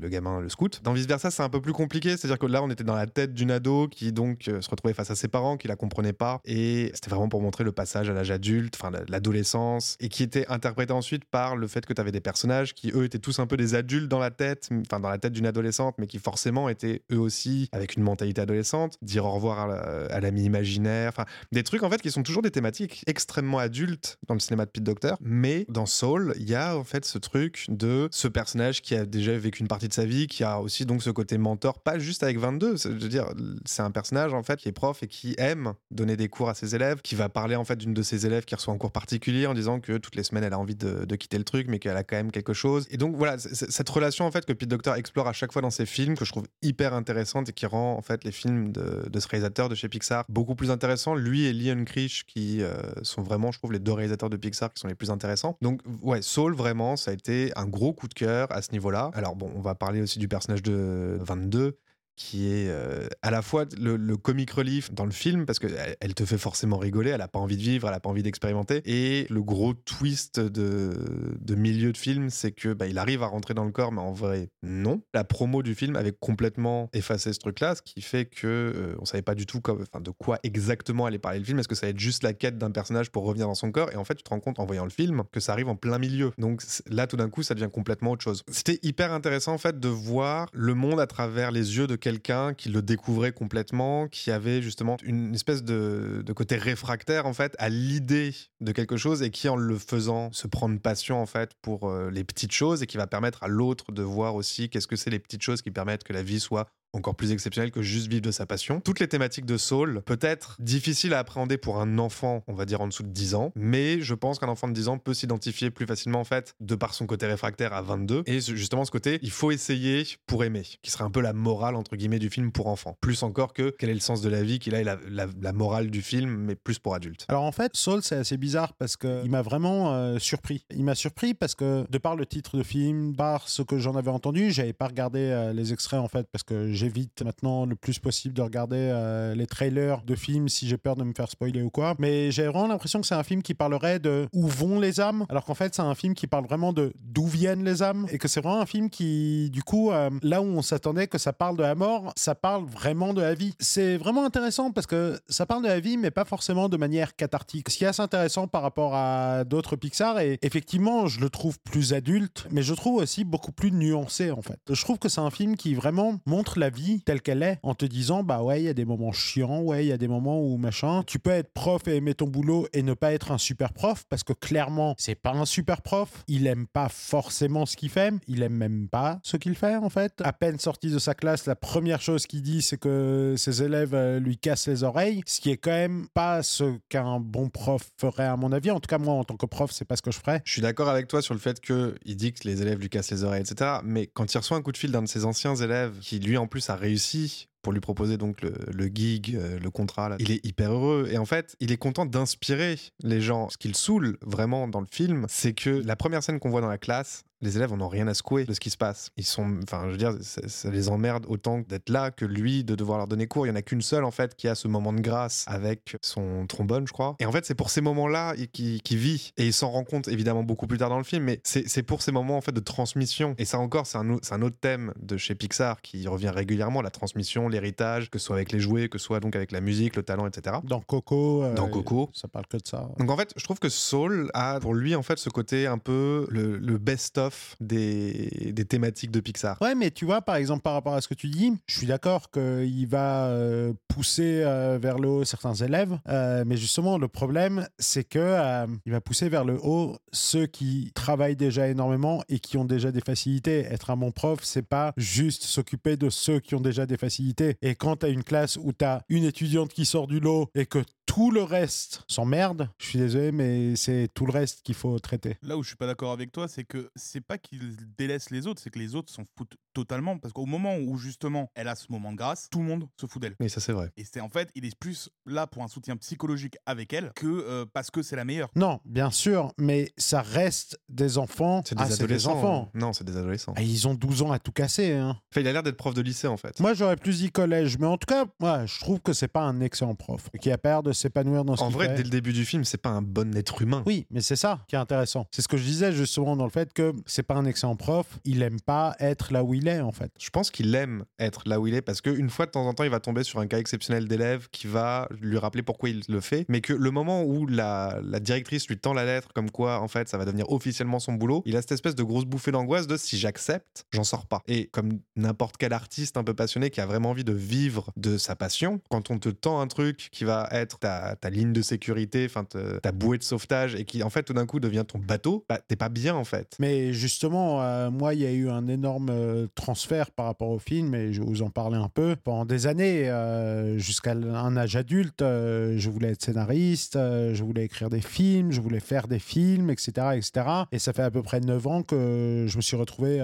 le, 0.00 0.08
gamin, 0.08 0.40
le 0.40 0.48
scout. 0.48 0.80
Dans 0.82 0.92
Vice 0.92 1.06
Versa, 1.06 1.30
c'est 1.30 1.42
un 1.42 1.48
peu 1.48 1.60
plus 1.60 1.72
compliqué, 1.72 2.16
c'est-à-dire 2.16 2.38
que 2.38 2.46
là, 2.46 2.62
on 2.62 2.70
était 2.70 2.84
dans 2.84 2.96
la 2.96 3.06
tête 3.06 3.32
d'une 3.32 3.50
ado 3.50 3.88
qui 3.88 4.12
donc 4.12 4.48
euh, 4.48 4.60
se 4.60 4.68
retrouvait 4.68 4.94
face 4.94 5.10
à 5.10 5.14
ses 5.14 5.28
parents, 5.28 5.56
qui 5.56 5.68
la 5.68 5.76
comprenaient 5.76 6.12
pas, 6.12 6.40
et 6.44 6.90
c'était 6.94 7.10
vraiment 7.10 7.28
pour 7.28 7.42
montrer 7.42 7.64
le 7.64 7.72
passage 7.72 8.10
à 8.10 8.12
l'âge 8.12 8.30
adulte, 8.30 8.76
enfin 8.78 8.90
l'adolescence, 9.08 9.96
et 10.00 10.08
qui 10.08 10.22
était 10.24 10.46
interprété 10.48 10.92
ensuite 10.92 11.24
par 11.24 11.56
le 11.56 11.68
fait 11.68 11.86
que 11.86 11.92
tu 11.92 12.00
avais 12.00 12.12
des 12.12 12.20
personnages 12.20 12.74
qui 12.74 12.90
eux 12.92 13.04
étaient 13.04 13.18
tous 13.18 13.38
un 13.38 13.46
peu 13.46 13.56
des 13.56 13.74
adultes 13.74 14.08
dans 14.08 14.18
la 14.18 14.30
tête, 14.30 14.68
enfin 14.86 14.98
dans 14.98 15.10
la 15.10 15.18
tête 15.18 15.32
d'une 15.32 15.46
adolescente, 15.46 15.94
mais 15.98 16.06
qui 16.06 16.18
forcément 16.18 16.68
étaient 16.72 17.02
eux 17.12 17.18
aussi 17.18 17.68
avec 17.72 17.96
une 17.96 18.02
mentalité 18.02 18.40
adolescente, 18.40 18.96
dire 19.02 19.24
au 19.24 19.30
revoir 19.30 19.70
à 19.70 20.20
l'ami 20.20 20.44
imaginaire, 20.44 21.10
enfin 21.10 21.24
des 21.52 21.62
trucs 21.62 21.82
en 21.82 21.90
fait 21.90 22.00
qui 22.00 22.10
sont 22.10 22.22
toujours 22.22 22.42
des 22.42 22.50
thématiques 22.50 23.02
extrêmement 23.06 23.58
adultes 23.58 24.18
dans 24.26 24.34
le 24.34 24.40
cinéma 24.40 24.66
de 24.66 24.70
Pete 24.70 24.84
Docter, 24.84 25.14
mais 25.20 25.66
dans 25.68 25.86
Soul, 25.86 26.34
il 26.38 26.48
y 26.48 26.54
a 26.54 26.76
en 26.76 26.84
fait 26.84 27.04
ce 27.04 27.18
truc 27.18 27.66
de 27.68 28.08
ce 28.10 28.28
personnage 28.28 28.82
qui 28.82 28.94
a 28.94 29.04
déjà 29.04 29.36
vécu 29.36 29.60
une 29.60 29.68
partie 29.68 29.88
de 29.88 29.94
sa 29.94 30.04
vie, 30.04 30.26
qui 30.26 30.44
a 30.44 30.60
aussi 30.60 30.86
donc 30.86 31.02
ce 31.02 31.10
côté 31.10 31.38
mentor, 31.38 31.80
pas 31.80 31.98
juste 31.98 32.22
avec 32.22 32.38
22, 32.38 32.76
je 32.76 32.88
veux 32.88 33.08
dire, 33.08 33.26
c'est 33.64 33.82
un 33.82 33.90
personnage 33.90 34.34
en 34.34 34.42
fait 34.42 34.58
qui 34.58 34.68
est 34.68 34.72
prof 34.72 35.02
et 35.02 35.08
qui 35.08 35.34
aime 35.38 35.74
donner 35.90 36.16
des 36.16 36.28
cours 36.28 36.48
à 36.48 36.54
ses 36.54 36.74
élèves, 36.74 37.00
qui 37.02 37.14
va 37.14 37.28
parler 37.28 37.56
en 37.56 37.64
fait 37.64 37.76
d'une 37.76 37.94
de 37.94 38.02
ses 38.02 38.26
élèves 38.26 38.44
qui 38.44 38.54
reçoit 38.54 38.74
un 38.74 38.78
cours 38.78 38.92
particulier 38.92 39.46
en 39.46 39.54
disant 39.54 39.80
que 39.80 39.98
toutes 39.98 40.16
les 40.16 40.22
semaines 40.22 40.44
elle 40.44 40.52
a 40.52 40.58
envie 40.58 40.76
de, 40.76 41.04
de 41.04 41.16
quitter 41.16 41.38
le 41.38 41.44
truc, 41.44 41.66
mais 41.68 41.78
qu'elle 41.78 41.96
a 41.96 42.04
quand 42.04 42.16
même 42.16 42.30
quelque 42.30 42.52
chose. 42.52 42.86
Et 42.90 42.96
donc 42.96 43.16
voilà, 43.16 43.38
cette 43.38 43.88
relation 43.88 44.24
en 44.24 44.30
fait 44.30 44.44
que 44.44 44.52
Pete 44.52 44.68
Docter 44.68 44.92
explore 44.96 45.28
à 45.28 45.32
chaque 45.32 45.52
fois 45.52 45.62
dans 45.62 45.70
ses 45.70 45.86
films, 45.86 46.16
que 46.16 46.24
je 46.24 46.32
trouve 46.32 46.44
hyper 46.62 46.94
intéressante 46.94 47.48
et 47.48 47.52
qui 47.52 47.66
rend 47.66 47.96
en 47.96 48.02
fait 48.02 48.24
les 48.24 48.32
films 48.32 48.72
de, 48.72 49.18
ce 49.18 49.28
réalisateur 49.28 49.68
de 49.68 49.74
chez 49.74 49.88
Pixar 49.88 50.24
beaucoup 50.28 50.54
plus 50.54 50.70
intéressants. 50.70 51.14
Lui 51.14 51.44
et 51.44 51.52
Leon 51.52 51.84
Krish 51.84 52.24
qui 52.26 52.62
euh, 52.62 52.74
sont 53.02 53.22
vraiment, 53.22 53.52
je 53.52 53.58
trouve, 53.58 53.72
les 53.72 53.78
deux 53.78 53.92
réalisateurs 53.92 54.30
de 54.30 54.36
Pixar 54.36 54.72
qui 54.72 54.80
sont 54.80 54.88
les 54.88 54.94
plus 54.94 55.10
intéressants. 55.10 55.56
Donc 55.60 55.80
ouais, 56.02 56.22
Soul 56.22 56.54
vraiment, 56.54 56.96
ça 56.96 57.10
a 57.10 57.14
été 57.14 57.52
un 57.56 57.66
gros 57.66 57.92
coup 57.92 58.08
de 58.08 58.14
cœur 58.14 58.50
à 58.50 58.62
ce 58.62 58.72
niveau-là. 58.72 59.10
Alors 59.14 59.36
bon, 59.36 59.50
on 59.54 59.60
va 59.60 59.74
parler 59.74 60.00
aussi 60.00 60.18
du 60.18 60.28
personnage 60.28 60.62
de 60.62 61.18
22 61.20 61.78
qui 62.22 62.46
est 62.46 62.68
euh, 62.68 63.08
à 63.22 63.32
la 63.32 63.42
fois 63.42 63.64
le, 63.76 64.16
comic 64.16 64.50
relief 64.52 64.92
dans 64.92 65.04
le 65.04 65.10
film 65.10 65.44
parce 65.44 65.58
qu'elle 65.58 65.96
elle 65.98 66.14
te 66.14 66.24
fait 66.24 66.38
forcément 66.38 66.78
rigoler, 66.78 67.10
elle 67.10 67.20
a 67.20 67.26
pas 67.26 67.40
envie 67.40 67.56
de 67.56 67.62
vivre, 67.62 67.88
elle 67.88 67.94
a 67.94 67.98
pas 67.98 68.10
envie 68.10 68.22
d'expérimenter 68.22 68.80
et 68.84 69.26
le 69.28 69.42
gros 69.42 69.74
twist 69.74 70.38
de, 70.38 71.54
milieu 71.56 71.92
de 71.92 71.98
film 71.98 72.30
c'est 72.30 72.52
que 72.52 72.72
bah, 72.72 72.86
il 72.86 72.98
arrive 72.98 73.24
à 73.24 73.26
rentrer 73.26 73.54
dans 73.54 73.64
le 73.64 73.72
corps 73.72 73.90
mais 73.90 74.00
en 74.00 74.12
vrai 74.12 74.50
non. 74.62 75.02
La 75.14 75.24
promo 75.24 75.62
du 75.64 75.74
film 75.74 75.96
avait 75.96 76.12
complètement 76.12 76.90
effacé 76.92 77.32
ce 77.32 77.40
truc-là, 77.40 77.74
ce 77.74 77.82
qui 77.82 78.02
fait 78.02 78.26
que 78.26 78.46
euh, 78.46 78.94
on 79.00 79.04
savait 79.04 79.22
pas 79.22 79.34
du 79.34 79.44
tout 79.44 79.60
de 79.60 80.10
quoi 80.10 80.38
exactement 80.44 81.06
allait 81.06 81.18
parler 81.18 81.40
le 81.40 81.44
film. 81.44 81.58
Est-ce 81.58 81.68
que 81.68 81.74
ça 81.74 81.86
allait 81.86 81.92
être 81.92 81.98
juste 81.98 82.22
la 82.22 82.34
quête 82.34 82.56
d'un 82.56 82.70
personnage 82.70 83.10
pour 83.10 83.24
revenir 83.24 83.48
dans 83.48 83.56
son 83.56 83.72
corps? 83.72 83.90
Et 83.90 83.96
en 83.96 84.04
fait 84.04 84.14
tu 84.14 84.22
te 84.22 84.30
rends 84.30 84.40
compte 84.40 84.60
en 84.60 84.64
voyant 84.64 84.84
le 84.84 84.90
film 84.90 85.24
que 85.32 85.40
ça 85.40 85.52
arrive 85.52 85.68
en 85.68 85.76
plein 85.76 85.98
milieu. 85.98 86.30
Donc 86.38 86.62
là 86.88 87.08
tout 87.08 87.16
d'un 87.16 87.30
coup 87.30 87.42
ça 87.42 87.54
devient 87.54 87.70
complètement 87.72 88.12
autre 88.12 88.22
chose. 88.22 88.44
C'était 88.48 88.78
hyper 88.82 89.12
intéressant 89.12 89.54
en 89.54 89.58
fait 89.58 89.80
de 89.80 89.88
voir 89.88 90.48
le 90.52 90.74
monde 90.74 91.00
à 91.00 91.08
travers 91.08 91.50
les 91.50 91.76
yeux 91.76 91.88
de 91.88 91.96
quelqu'un 91.96 92.11
qui 92.20 92.68
le 92.68 92.82
découvrait 92.82 93.32
complètement, 93.32 94.08
qui 94.08 94.30
avait 94.30 94.62
justement 94.62 94.96
une 95.02 95.34
espèce 95.34 95.62
de, 95.62 96.24
côté 96.34 96.56
réfractaire 96.56 97.26
en 97.26 97.32
fait 97.32 97.54
à 97.58 97.68
l'idée 97.68 98.34
de 98.60 98.72
quelque 98.72 98.96
chose 98.96 99.22
et 99.22 99.30
qui 99.30 99.48
en 99.48 99.56
le 99.56 99.78
faisant 99.78 100.32
se 100.32 100.46
prendre 100.46 100.78
passion 100.80 101.20
en 101.20 101.26
fait 101.26 101.52
pour 101.60 101.88
euh, 101.88 102.10
les 102.10 102.24
petites 102.24 102.52
choses 102.52 102.82
et 102.82 102.86
qui 102.86 102.96
va 102.96 103.06
permettre 103.06 103.42
à 103.42 103.48
l'autre 103.48 103.92
de 103.92 104.02
voir 104.02 104.34
aussi 104.34 104.70
qu'est-ce 104.70 104.86
que 104.86 104.96
c'est 104.96 105.10
les 105.10 105.18
petites 105.18 105.42
choses 105.42 105.62
qui 105.62 105.70
permettent 105.70 106.04
que 106.04 106.12
la 106.12 106.22
vie 106.22 106.40
soit 106.40 106.68
encore 106.92 107.14
plus 107.14 107.32
exceptionnel 107.32 107.70
que 107.70 107.82
juste 107.82 108.08
vivre 108.08 108.22
de 108.22 108.30
sa 108.30 108.46
passion. 108.46 108.80
Toutes 108.80 109.00
les 109.00 109.08
thématiques 109.08 109.46
de 109.46 109.56
Soul 109.56 110.02
peut 110.04 110.18
être 110.20 110.56
difficiles 110.58 111.14
à 111.14 111.18
appréhender 111.20 111.56
pour 111.56 111.80
un 111.80 111.98
enfant, 111.98 112.42
on 112.48 112.54
va 112.54 112.64
dire 112.64 112.80
en 112.80 112.86
dessous 112.86 113.02
de 113.02 113.08
10 113.08 113.34
ans, 113.34 113.52
mais 113.56 114.00
je 114.00 114.14
pense 114.14 114.38
qu'un 114.38 114.48
enfant 114.48 114.68
de 114.68 114.72
10 114.72 114.88
ans 114.88 114.98
peut 114.98 115.14
s'identifier 115.14 115.70
plus 115.70 115.86
facilement 115.86 116.20
en 116.20 116.24
fait 116.24 116.54
de 116.60 116.74
par 116.74 116.94
son 116.94 117.06
côté 117.06 117.26
réfractaire 117.26 117.72
à 117.72 117.82
22 117.82 118.24
et 118.26 118.40
justement 118.40 118.84
ce 118.84 118.90
côté 118.90 119.18
il 119.22 119.30
faut 119.30 119.50
essayer 119.50 120.04
pour 120.26 120.44
aimer, 120.44 120.64
qui 120.82 120.90
serait 120.90 121.04
un 121.04 121.10
peu 121.10 121.20
la 121.20 121.32
morale 121.32 121.76
entre 121.76 121.96
guillemets 121.96 122.18
du 122.18 122.30
film 122.30 122.52
pour 122.52 122.66
enfants. 122.66 122.96
Plus 123.00 123.22
encore 123.22 123.52
que 123.52 123.74
quel 123.78 123.90
est 123.90 123.94
le 123.94 124.00
sens 124.00 124.20
de 124.20 124.28
la 124.28 124.42
vie, 124.42 124.58
qu'il 124.58 124.74
a 124.74 124.82
la, 124.82 124.98
la, 125.08 125.52
morale 125.52 125.90
du 125.90 126.02
film, 126.02 126.30
mais 126.30 126.54
plus 126.54 126.78
pour 126.78 126.94
adultes. 126.94 127.26
Alors 127.28 127.44
en 127.44 127.52
fait, 127.52 127.76
Soul 127.76 128.02
c'est 128.02 128.16
assez 128.16 128.36
bizarre 128.36 128.72
parce 128.74 128.96
que 128.96 129.22
il 129.24 129.30
m'a 129.30 129.42
vraiment 129.42 129.94
euh, 129.94 130.18
surpris. 130.18 130.64
Il 130.70 130.84
m'a 130.84 130.94
surpris 130.94 131.34
parce 131.34 131.54
que 131.54 131.84
de 131.88 131.98
par 131.98 132.16
le 132.16 132.26
titre 132.26 132.56
de 132.56 132.62
film, 132.62 133.14
par 133.14 133.48
ce 133.48 133.62
que 133.62 133.78
j'en 133.78 133.96
avais 133.96 134.10
entendu, 134.10 134.50
j'avais 134.50 134.72
pas 134.72 134.88
regardé 134.88 135.20
euh, 135.20 135.52
les 135.52 135.72
extraits 135.72 136.00
en 136.00 136.08
fait 136.08 136.26
parce 136.30 136.42
que 136.42 136.72
j'évite 136.82 137.22
maintenant 137.22 137.64
le 137.64 137.76
plus 137.76 138.00
possible 138.00 138.34
de 138.34 138.42
regarder 138.42 138.76
euh, 138.76 139.36
les 139.36 139.46
trailers 139.46 140.02
de 140.02 140.16
films 140.16 140.48
si 140.48 140.66
j'ai 140.66 140.76
peur 140.76 140.96
de 140.96 141.04
me 141.04 141.12
faire 141.14 141.30
spoiler 141.30 141.62
ou 141.62 141.70
quoi. 141.70 141.94
Mais 142.00 142.32
j'ai 142.32 142.46
vraiment 142.48 142.66
l'impression 142.66 143.00
que 143.00 143.06
c'est 143.06 143.14
un 143.14 143.22
film 143.22 143.42
qui 143.42 143.54
parlerait 143.54 144.00
de 144.00 144.26
où 144.32 144.48
vont 144.48 144.80
les 144.80 145.00
âmes, 145.00 145.24
alors 145.28 145.44
qu'en 145.44 145.54
fait 145.54 145.74
c'est 145.74 145.82
un 145.82 145.94
film 145.94 146.14
qui 146.14 146.26
parle 146.26 146.44
vraiment 146.44 146.72
de 146.72 146.92
d'où 147.00 147.26
viennent 147.26 147.64
les 147.64 147.82
âmes 147.84 148.06
et 148.10 148.18
que 148.18 148.26
c'est 148.26 148.40
vraiment 148.40 148.60
un 148.60 148.66
film 148.66 148.90
qui, 148.90 149.48
du 149.50 149.62
coup, 149.62 149.92
euh, 149.92 150.10
là 150.22 150.42
où 150.42 150.46
on 150.46 150.62
s'attendait 150.62 151.06
que 151.06 151.18
ça 151.18 151.32
parle 151.32 151.56
de 151.56 151.62
la 151.62 151.76
mort, 151.76 152.12
ça 152.16 152.34
parle 152.34 152.64
vraiment 152.64 153.14
de 153.14 153.20
la 153.20 153.34
vie. 153.34 153.54
C'est 153.60 153.96
vraiment 153.96 154.24
intéressant 154.24 154.72
parce 154.72 154.88
que 154.88 155.20
ça 155.28 155.46
parle 155.46 155.62
de 155.62 155.68
la 155.68 155.78
vie, 155.78 155.96
mais 155.96 156.10
pas 156.10 156.24
forcément 156.24 156.68
de 156.68 156.76
manière 156.76 157.14
cathartique. 157.14 157.70
Ce 157.70 157.78
qui 157.78 157.84
est 157.84 157.88
assez 157.88 158.02
intéressant 158.02 158.48
par 158.48 158.62
rapport 158.62 158.94
à 158.96 159.44
d'autres 159.44 159.76
Pixar 159.76 160.18
et 160.18 160.38
effectivement, 160.42 161.06
je 161.06 161.20
le 161.20 161.30
trouve 161.30 161.60
plus 161.60 161.92
adulte, 161.92 162.46
mais 162.50 162.62
je 162.62 162.74
trouve 162.74 163.00
aussi 163.00 163.22
beaucoup 163.22 163.52
plus 163.52 163.70
nuancé 163.70 164.32
en 164.32 164.42
fait. 164.42 164.58
Je 164.68 164.82
trouve 164.82 164.98
que 164.98 165.08
c'est 165.08 165.20
un 165.20 165.30
film 165.30 165.56
qui 165.56 165.74
vraiment 165.74 166.18
montre 166.26 166.58
la 166.58 166.71
vie 166.76 167.00
telle 167.00 167.22
qu'elle 167.22 167.42
est 167.42 167.58
en 167.62 167.74
te 167.74 167.84
disant 167.84 168.22
bah 168.22 168.42
ouais, 168.42 168.60
il 168.60 168.64
y 168.64 168.68
a 168.68 168.74
des 168.74 168.84
moments 168.84 169.12
chiants, 169.12 169.62
ouais, 169.62 169.84
il 169.84 169.88
y 169.88 169.92
a 169.92 169.98
des 169.98 170.08
moments 170.08 170.40
où 170.40 170.56
machin, 170.56 171.02
tu 171.06 171.18
peux 171.18 171.30
être 171.30 171.52
prof 171.52 171.86
et 171.88 171.96
aimer 171.96 172.14
ton 172.14 172.26
boulot 172.26 172.66
et 172.72 172.82
ne 172.82 172.94
pas 172.94 173.12
être 173.12 173.32
un 173.32 173.38
super 173.38 173.72
prof 173.72 174.04
parce 174.08 174.22
que 174.22 174.32
clairement, 174.32 174.94
c'est 174.98 175.14
pas 175.14 175.32
un 175.32 175.44
super 175.44 175.82
prof, 175.82 176.24
il 176.28 176.46
aime 176.46 176.66
pas 176.66 176.88
forcément 176.88 177.66
ce 177.66 177.76
qu'il 177.76 177.90
fait, 177.90 178.14
il 178.28 178.42
aime 178.42 178.56
même 178.56 178.88
pas 178.88 179.20
ce 179.22 179.36
qu'il 179.36 179.54
fait 179.54 179.76
en 179.76 179.90
fait. 179.90 180.20
À 180.22 180.32
peine 180.32 180.58
sorti 180.58 180.90
de 180.90 180.98
sa 180.98 181.14
classe, 181.14 181.46
la 181.46 181.56
première 181.56 182.00
chose 182.00 182.26
qu'il 182.26 182.42
dit 182.42 182.62
c'est 182.62 182.78
que 182.78 183.34
ses 183.36 183.62
élèves 183.62 183.94
euh, 183.94 184.18
lui 184.18 184.36
cassent 184.36 184.68
les 184.68 184.84
oreilles, 184.84 185.22
ce 185.26 185.40
qui 185.40 185.50
est 185.50 185.56
quand 185.56 185.70
même 185.70 186.06
pas 186.14 186.42
ce 186.42 186.76
qu'un 186.88 187.20
bon 187.20 187.48
prof 187.48 187.90
ferait 187.98 188.26
à 188.26 188.36
mon 188.36 188.52
avis. 188.52 188.70
En 188.70 188.80
tout 188.80 188.88
cas, 188.88 188.98
moi 188.98 189.14
en 189.14 189.24
tant 189.24 189.36
que 189.36 189.46
prof, 189.46 189.70
c'est 189.72 189.84
pas 189.84 189.96
ce 189.96 190.02
que 190.02 190.10
je 190.10 190.18
ferais. 190.18 190.42
Je 190.44 190.52
suis 190.52 190.62
d'accord 190.62 190.88
avec 190.88 191.08
toi 191.08 191.22
sur 191.22 191.34
le 191.34 191.40
fait 191.40 191.60
qu'il 191.60 192.16
dit 192.16 192.32
que 192.32 192.46
les 192.46 192.62
élèves 192.62 192.78
lui 192.78 192.88
cassent 192.88 193.10
les 193.10 193.24
oreilles, 193.24 193.42
etc. 193.42 193.78
Mais 193.84 194.06
quand 194.06 194.32
il 194.32 194.38
reçoit 194.38 194.56
un 194.56 194.62
coup 194.62 194.72
de 194.72 194.76
fil 194.76 194.90
d'un 194.90 195.02
de 195.02 195.08
ses 195.08 195.24
anciens 195.24 195.54
élèves, 195.54 195.98
qui 196.00 196.18
lui 196.18 196.36
en 196.36 196.46
plus 196.46 196.61
a 196.70 196.76
réussi 196.76 197.48
pour 197.62 197.72
lui 197.72 197.80
proposer 197.80 198.16
donc 198.16 198.42
le, 198.42 198.86
gig, 198.92 199.36
euh, 199.36 199.58
le 199.58 199.70
contrat, 199.70 200.16
il 200.18 200.32
est 200.32 200.44
hyper 200.44 200.72
heureux. 200.72 201.08
Et 201.10 201.16
en 201.16 201.24
fait, 201.24 201.56
il 201.60 201.70
est 201.70 201.76
content 201.76 202.04
d'inspirer 202.04 202.76
les 203.02 203.20
gens. 203.20 203.48
Ce 203.50 203.56
qu'il 203.56 203.76
saoule 203.76 204.18
vraiment 204.20 204.66
dans 204.66 204.80
le 204.80 204.86
film, 204.90 205.26
c'est 205.28 205.52
que 205.52 205.70
la 205.70 205.94
première 205.94 206.22
scène 206.22 206.40
qu'on 206.40 206.50
voit 206.50 206.60
dans 206.60 206.68
la 206.68 206.78
classe, 206.78 207.24
les 207.42 207.56
élèves 207.56 207.72
en 207.72 207.80
ont 207.80 207.88
rien 207.88 208.08
à 208.08 208.14
secouer 208.14 208.44
de 208.44 208.54
ce 208.54 208.60
qui 208.60 208.70
se 208.70 208.76
passe. 208.76 209.10
Ils 209.16 209.24
sont, 209.24 209.58
enfin, 209.62 209.82
je 209.86 209.90
veux 209.90 209.98
dire, 209.98 210.14
ça, 210.20 210.40
ça 210.48 210.70
les 210.70 210.88
emmerde 210.88 211.26
autant 211.28 211.60
d'être 211.60 211.90
là 211.90 212.10
que 212.10 212.24
lui 212.24 212.64
de 212.64 212.74
devoir 212.74 212.98
leur 212.98 213.08
donner 213.08 213.26
cours. 213.26 213.46
Il 213.46 213.50
y 213.50 213.52
en 213.52 213.56
a 213.56 213.62
qu'une 213.62 213.82
seule 213.82 214.04
en 214.04 214.10
fait 214.10 214.34
qui 214.34 214.48
a 214.48 214.54
ce 214.54 214.68
moment 214.68 214.92
de 214.92 215.00
grâce 215.00 215.44
avec 215.48 215.96
son 216.00 216.46
trombone, 216.46 216.86
je 216.86 216.92
crois. 216.92 217.16
Et 217.18 217.26
en 217.26 217.32
fait, 217.32 217.44
c'est 217.44 217.54
pour 217.54 217.70
ces 217.70 217.80
moments-là 217.80 218.34
qu'il 218.52 218.80
qui 218.82 218.96
vit 218.96 219.32
et 219.36 219.46
il 219.46 219.52
s'en 219.52 219.70
rend 219.70 219.84
compte 219.84 220.08
évidemment 220.08 220.42
beaucoup 220.42 220.66
plus 220.66 220.78
tard 220.78 220.88
dans 220.88 220.98
le 220.98 221.04
film. 221.04 221.24
Mais 221.24 221.40
c'est 221.44 221.82
pour 221.82 222.02
ces 222.02 222.12
moments 222.12 222.36
en 222.36 222.40
fait 222.40 222.52
de 222.52 222.60
transmission. 222.60 223.34
Et 223.38 223.44
ça 223.44 223.58
encore, 223.58 223.86
c'est 223.86 223.98
un, 223.98 224.42
autre 224.42 224.56
thème 224.60 224.92
de 225.00 225.16
chez 225.16 225.34
Pixar 225.34 225.80
qui 225.82 226.06
revient 226.06 226.30
régulièrement 226.30 226.82
la 226.82 226.90
transmission, 226.90 227.48
l'héritage, 227.48 228.10
que 228.10 228.18
ce 228.18 228.26
soit 228.26 228.36
avec 228.36 228.52
les 228.52 228.60
jouets, 228.60 228.88
que 228.88 228.98
ce 228.98 229.04
soit 229.04 229.20
donc 229.20 229.36
avec 229.36 229.52
la 229.52 229.60
musique, 229.60 229.96
le 229.96 230.02
talent, 230.02 230.26
etc. 230.26 230.56
Dans 230.64 230.80
Coco, 230.80 231.42
euh, 231.42 231.54
Dans 231.54 231.68
Coco. 231.68 232.10
ça 232.12 232.28
parle 232.28 232.46
que 232.46 232.56
de 232.56 232.66
ça. 232.66 232.88
Donc 232.98 233.10
en 233.10 233.16
fait, 233.16 233.32
je 233.36 233.44
trouve 233.44 233.58
que 233.58 233.68
Soul 233.68 234.30
a 234.34 234.60
pour 234.60 234.74
lui 234.74 234.94
en 234.94 235.02
fait 235.02 235.18
ce 235.18 235.30
côté 235.30 235.66
un 235.66 235.78
peu 235.78 236.26
le, 236.30 236.56
le 236.56 236.78
best-of 236.78 237.31
des, 237.60 238.52
des 238.52 238.64
thématiques 238.64 239.10
de 239.10 239.20
Pixar. 239.20 239.56
Ouais, 239.60 239.74
mais 239.74 239.90
tu 239.90 240.04
vois, 240.04 240.22
par 240.22 240.36
exemple, 240.36 240.62
par 240.62 240.74
rapport 240.74 240.94
à 240.94 241.00
ce 241.00 241.08
que 241.08 241.14
tu 241.14 241.28
dis, 241.28 241.52
je 241.66 241.76
suis 241.76 241.86
d'accord 241.86 242.30
qu'il 242.30 242.86
va 242.86 243.26
euh, 243.26 243.72
pousser 243.88 244.42
euh, 244.42 244.78
vers 244.80 244.98
le 244.98 245.08
haut 245.08 245.24
certains 245.24 245.54
élèves, 245.54 245.98
euh, 246.08 246.44
mais 246.46 246.56
justement, 246.56 246.98
le 246.98 247.08
problème, 247.08 247.66
c'est 247.78 248.04
que 248.04 248.18
euh, 248.18 248.66
il 248.86 248.92
va 248.92 249.00
pousser 249.00 249.28
vers 249.28 249.44
le 249.44 249.58
haut 249.62 249.96
ceux 250.12 250.46
qui 250.46 250.90
travaillent 250.94 251.36
déjà 251.36 251.68
énormément 251.68 252.22
et 252.28 252.38
qui 252.38 252.56
ont 252.56 252.64
déjà 252.64 252.92
des 252.92 253.00
facilités. 253.00 253.60
Être 253.60 253.90
un 253.90 253.96
bon 253.96 254.10
prof, 254.12 254.40
c'est 254.42 254.62
pas 254.62 254.92
juste 254.96 255.44
s'occuper 255.44 255.96
de 255.96 256.10
ceux 256.10 256.40
qui 256.40 256.54
ont 256.54 256.60
déjà 256.60 256.86
des 256.86 256.96
facilités. 256.96 257.56
Et 257.62 257.74
quand 257.74 257.96
tu 257.96 258.06
as 258.06 258.08
une 258.08 258.24
classe 258.24 258.56
où 258.56 258.72
tu 258.72 258.84
as 258.84 259.02
une 259.08 259.24
étudiante 259.24 259.72
qui 259.72 259.84
sort 259.84 260.06
du 260.06 260.20
lot 260.20 260.48
et 260.54 260.66
que 260.66 260.84
tout 261.06 261.30
le 261.30 261.42
reste 261.42 262.04
s'emmerde, 262.08 262.70
je 262.78 262.86
suis 262.86 262.98
désolé, 262.98 263.32
mais 263.32 263.76
c'est 263.76 264.08
tout 264.14 264.24
le 264.24 264.32
reste 264.32 264.62
qu'il 264.62 264.74
faut 264.74 264.98
traiter. 264.98 265.36
Là 265.42 265.56
où 265.56 265.62
je 265.62 265.68
suis 265.68 265.76
pas 265.76 265.86
d'accord 265.86 266.12
avec 266.12 266.32
toi, 266.32 266.48
c'est 266.48 266.64
que 266.64 266.90
c'est 266.96 267.20
pas 267.22 267.38
qu'il 267.38 267.76
délaisse 267.98 268.30
les 268.30 268.46
autres, 268.46 268.60
c'est 268.62 268.70
que 268.70 268.78
les 268.78 268.94
autres 268.94 269.12
s'en 269.12 269.24
foutent 269.36 269.56
totalement. 269.74 270.18
Parce 270.18 270.32
qu'au 270.32 270.46
moment 270.46 270.76
où 270.76 270.96
justement 270.98 271.50
elle 271.54 271.68
a 271.68 271.74
ce 271.74 271.86
moment 271.90 272.12
de 272.12 272.16
grâce, 272.16 272.48
tout 272.50 272.58
le 272.60 272.64
monde 272.66 272.86
se 273.00 273.06
fout 273.06 273.20
d'elle. 273.22 273.36
Mais 273.40 273.48
ça 273.48 273.60
c'est 273.60 273.72
vrai. 273.72 273.90
Et 273.96 274.04
c'est 274.04 274.20
en 274.20 274.28
fait, 274.28 274.50
il 274.54 274.64
est 274.64 274.76
plus 274.78 275.08
là 275.26 275.46
pour 275.46 275.62
un 275.62 275.68
soutien 275.68 275.96
psychologique 275.96 276.56
avec 276.66 276.92
elle 276.92 277.12
que 277.14 277.26
euh, 277.26 277.66
parce 277.72 277.90
que 277.90 278.02
c'est 278.02 278.16
la 278.16 278.24
meilleure. 278.24 278.50
Non, 278.56 278.80
bien 278.84 279.10
sûr, 279.10 279.52
mais 279.58 279.92
ça 279.96 280.20
reste 280.22 280.78
des 280.88 281.18
enfants. 281.18 281.62
C'est 281.66 281.74
des 281.76 281.82
Ah, 281.82 281.92
adolescents. 281.92 282.36
enfants. 282.38 282.70
Non, 282.74 282.92
c'est 282.92 283.04
des 283.04 283.16
adolescents. 283.16 283.54
Ah, 283.56 283.62
ils 283.62 283.86
ont 283.88 283.94
12 283.94 284.22
ans 284.22 284.32
à 284.32 284.38
tout 284.38 284.52
casser. 284.52 284.92
Hein. 284.92 285.18
Enfin, 285.32 285.40
il 285.40 285.46
a 285.48 285.52
l'air 285.52 285.62
d'être 285.62 285.76
prof 285.76 285.94
de 285.94 286.00
lycée 286.02 286.26
en 286.26 286.36
fait. 286.36 286.58
Moi, 286.60 286.74
j'aurais 286.74 286.96
plus 286.96 287.18
dit 287.18 287.30
collège, 287.30 287.78
mais 287.78 287.86
en 287.86 287.96
tout 287.98 288.06
cas, 288.06 288.24
ouais, 288.40 288.66
je 288.66 288.80
trouve 288.80 289.00
que 289.00 289.12
c'est 289.12 289.28
pas 289.28 289.42
un 289.42 289.60
excellent 289.60 289.94
prof 289.94 290.28
qui 290.40 290.50
a 290.50 290.58
peur 290.58 290.82
de 290.82 290.92
s'épanouir 290.92 291.44
dans 291.44 291.56
ce 291.56 291.62
En 291.62 291.70
vrai, 291.70 291.88
fait. 291.88 291.94
dès 291.96 292.02
le 292.04 292.10
début 292.10 292.32
du 292.32 292.44
film, 292.44 292.64
c'est 292.64 292.78
pas 292.78 292.90
un 292.90 293.02
bon 293.02 293.34
être 293.36 293.62
humain. 293.62 293.82
Oui, 293.86 294.06
mais 294.10 294.20
c'est 294.20 294.36
ça 294.36 294.60
qui 294.68 294.74
est 294.74 294.78
intéressant. 294.78 295.26
C'est 295.30 295.42
ce 295.42 295.48
que 295.48 295.56
je 295.56 295.64
disais 295.64 295.92
justement 295.92 296.36
dans 296.36 296.44
le 296.44 296.50
fait 296.50 296.72
que 296.72 296.92
c'est 297.12 297.22
pas 297.22 297.34
un 297.34 297.44
excellent 297.44 297.76
prof. 297.76 298.06
Il 298.24 298.42
aime 298.42 298.60
pas 298.60 298.96
être 298.98 299.32
là 299.32 299.44
où 299.44 299.52
il 299.52 299.68
est 299.68 299.80
en 299.80 299.92
fait. 299.92 300.10
Je 300.18 300.30
pense 300.30 300.50
qu'il 300.50 300.74
aime 300.74 301.04
être 301.18 301.42
là 301.46 301.60
où 301.60 301.66
il 301.66 301.74
est 301.74 301.82
parce 301.82 302.00
qu'une 302.00 302.30
fois 302.30 302.46
de 302.46 302.52
temps 302.52 302.66
en 302.66 302.72
temps, 302.72 302.84
il 302.84 302.90
va 302.90 303.00
tomber 303.00 303.22
sur 303.22 303.38
un 303.38 303.46
cas 303.46 303.58
exceptionnel 303.58 304.08
d'élève 304.08 304.48
qui 304.50 304.66
va 304.66 305.08
lui 305.20 305.36
rappeler 305.36 305.62
pourquoi 305.62 305.90
il 305.90 306.02
le 306.08 306.20
fait. 306.20 306.46
Mais 306.48 306.62
que 306.62 306.72
le 306.72 306.90
moment 306.90 307.22
où 307.22 307.46
la, 307.46 308.00
la 308.02 308.18
directrice 308.18 308.66
lui 308.66 308.78
tend 308.78 308.94
la 308.94 309.04
lettre, 309.04 309.28
comme 309.34 309.50
quoi 309.50 309.80
en 309.80 309.88
fait 309.88 310.08
ça 310.08 310.16
va 310.16 310.24
devenir 310.24 310.50
officiellement 310.50 311.00
son 311.00 311.12
boulot, 311.12 311.42
il 311.44 311.54
a 311.56 311.60
cette 311.60 311.72
espèce 311.72 311.94
de 311.94 312.02
grosse 312.02 312.24
bouffée 312.24 312.50
d'angoisse 312.50 312.86
de 312.86 312.96
si 312.96 313.18
j'accepte, 313.18 313.84
j'en 313.92 314.04
sors 314.04 314.26
pas. 314.26 314.40
Et 314.46 314.68
comme 314.68 315.00
n'importe 315.14 315.58
quel 315.58 315.74
artiste 315.74 316.16
un 316.16 316.24
peu 316.24 316.34
passionné 316.34 316.70
qui 316.70 316.80
a 316.80 316.86
vraiment 316.86 317.10
envie 317.10 317.24
de 317.24 317.32
vivre 317.34 317.92
de 317.96 318.16
sa 318.16 318.36
passion, 318.36 318.80
quand 318.88 319.10
on 319.10 319.18
te 319.18 319.28
tend 319.28 319.60
un 319.60 319.66
truc 319.66 320.08
qui 320.12 320.24
va 320.24 320.48
être 320.50 320.78
ta, 320.78 321.16
ta 321.16 321.28
ligne 321.28 321.52
de 321.52 321.60
sécurité, 321.60 322.24
enfin 322.24 322.44
ta 322.44 322.92
bouée 322.92 323.18
de 323.18 323.22
sauvetage 323.22 323.74
et 323.74 323.84
qui 323.84 324.02
en 324.02 324.08
fait 324.08 324.22
tout 324.22 324.32
d'un 324.32 324.46
coup 324.46 324.60
devient 324.60 324.84
ton 324.88 324.98
bateau, 324.98 325.44
bah 325.48 325.60
t'es 325.68 325.76
pas 325.76 325.90
bien 325.90 326.14
en 326.14 326.24
fait. 326.24 326.56
Mais 326.58 326.91
justement, 326.92 327.62
euh, 327.62 327.90
moi, 327.90 328.14
il 328.14 328.20
y 328.20 328.26
a 328.26 328.32
eu 328.32 328.48
un 328.48 328.68
énorme 328.68 329.08
euh, 329.10 329.46
transfert 329.54 330.10
par 330.10 330.26
rapport 330.26 330.50
au 330.50 330.58
film, 330.58 330.94
et 330.94 331.12
je 331.12 331.20
vais 331.20 331.26
vous 331.26 331.42
en 331.42 331.50
parler 331.50 331.76
un 331.76 331.88
peu. 331.88 332.16
Pendant 332.22 332.44
des 332.44 332.66
années, 332.66 333.08
euh, 333.08 333.78
jusqu'à 333.78 334.12
un 334.12 334.56
âge 334.56 334.76
adulte, 334.76 335.20
je 335.20 335.90
voulais 335.90 336.12
être 336.12 336.22
scénariste, 336.22 336.94
je 336.94 337.42
voulais 337.42 337.64
écrire 337.64 337.90
des 337.90 338.00
films, 338.00 338.52
je 338.52 338.60
voulais 338.60 338.80
faire 338.80 339.08
des 339.08 339.18
films, 339.18 339.70
etc., 339.70 339.92
etc. 340.14 340.46
Et 340.72 340.78
ça 340.78 340.92
fait 340.92 341.02
à 341.02 341.10
peu 341.10 341.22
près 341.22 341.40
9 341.40 341.66
ans 341.66 341.82
que 341.82 342.46
je 342.48 342.56
me 342.56 342.62
suis 342.62 342.76
retrouvé 342.76 343.20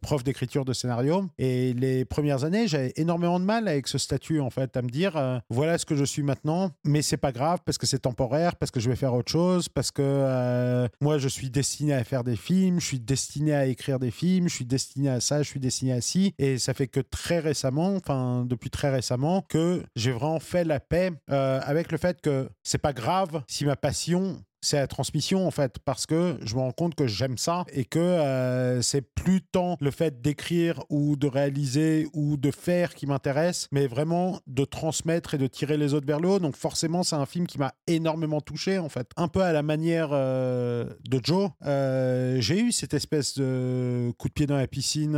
prof 0.00 0.22
d'écriture 0.24 0.64
de 0.64 0.72
scénario. 0.72 1.24
Et 1.38 1.72
les 1.74 2.04
premières 2.04 2.44
années, 2.44 2.68
j'avais 2.68 2.92
énormément 2.96 3.40
de 3.40 3.44
mal 3.44 3.68
avec 3.68 3.88
ce 3.88 3.98
statut, 3.98 4.40
en 4.40 4.50
fait, 4.50 4.76
à 4.76 4.82
me 4.82 4.88
dire, 4.88 5.40
voilà 5.50 5.78
ce 5.78 5.86
que 5.86 5.96
je 5.96 6.04
suis 6.04 6.22
maintenant, 6.22 6.70
mais 6.84 7.02
c'est 7.02 7.16
pas 7.16 7.32
grave 7.32 7.60
parce 7.64 7.78
que 7.78 7.86
c'est 7.86 8.00
temporaire, 8.00 8.56
parce 8.56 8.70
que 8.70 8.80
je 8.80 8.90
vais 8.90 8.96
faire 8.96 9.14
autre 9.14 9.30
chose, 9.30 9.68
parce 9.68 9.90
que 9.90 10.88
moi, 11.00 11.18
je 11.18 11.28
suis 11.28 11.50
destiné 11.50 11.94
à 11.94 12.04
faire 12.04 12.24
des 12.24 12.36
films, 12.36 12.80
je 12.80 12.86
suis 12.86 13.00
destiné 13.06 13.54
à 13.54 13.66
écrire 13.66 13.98
des 13.98 14.10
films, 14.10 14.48
je 14.48 14.54
suis 14.54 14.64
destiné 14.64 15.08
à 15.08 15.20
ça, 15.20 15.42
je 15.42 15.48
suis 15.48 15.60
destiné 15.60 15.92
à 15.92 16.00
ci. 16.00 16.34
Et 16.38 16.58
ça 16.58 16.74
fait 16.74 16.88
que 16.88 17.00
très 17.00 17.38
récemment, 17.38 17.94
enfin, 17.96 18.44
depuis 18.46 18.70
très 18.70 18.90
récemment, 18.90 19.42
que 19.48 19.82
j'ai 19.94 20.12
vraiment 20.12 20.40
fait 20.40 20.64
la 20.64 20.80
paix 20.80 21.12
euh, 21.30 21.60
avec 21.62 21.92
le 21.92 21.98
fait 21.98 22.20
que 22.20 22.48
c'est 22.62 22.78
pas 22.78 22.92
grave 22.92 23.42
si 23.46 23.64
ma 23.64 23.76
passion 23.76 24.42
c'est 24.66 24.78
la 24.78 24.88
transmission 24.88 25.46
en 25.46 25.50
fait 25.52 25.78
parce 25.84 26.06
que 26.06 26.38
je 26.42 26.56
me 26.56 26.60
rends 26.60 26.72
compte 26.72 26.96
que 26.96 27.06
j'aime 27.06 27.38
ça 27.38 27.64
et 27.72 27.84
que 27.84 28.00
euh, 28.00 28.82
c'est 28.82 29.00
plus 29.00 29.40
tant 29.40 29.76
le 29.80 29.92
fait 29.92 30.20
d'écrire 30.20 30.82
ou 30.90 31.14
de 31.16 31.28
réaliser 31.28 32.08
ou 32.14 32.36
de 32.36 32.50
faire 32.50 32.94
qui 32.94 33.06
m'intéresse 33.06 33.68
mais 33.70 33.86
vraiment 33.86 34.40
de 34.48 34.64
transmettre 34.64 35.34
et 35.34 35.38
de 35.38 35.46
tirer 35.46 35.76
les 35.76 35.94
autres 35.94 36.06
vers 36.06 36.18
le 36.18 36.28
haut. 36.28 36.38
Donc 36.40 36.56
forcément 36.56 37.04
c'est 37.04 37.14
un 37.14 37.26
film 37.26 37.46
qui 37.46 37.58
m'a 37.58 37.74
énormément 37.86 38.40
touché 38.40 38.78
en 38.78 38.88
fait. 38.88 39.08
Un 39.16 39.28
peu 39.28 39.42
à 39.42 39.52
la 39.52 39.62
manière 39.62 40.10
euh, 40.12 40.86
de 41.08 41.20
Joe. 41.22 41.50
Euh, 41.64 42.40
j'ai 42.40 42.60
eu 42.60 42.72
cette 42.72 42.94
espèce 42.94 43.38
de 43.38 44.12
coup 44.18 44.28
de 44.28 44.32
pied 44.32 44.46
dans 44.46 44.56
la 44.56 44.66
piscine 44.66 45.16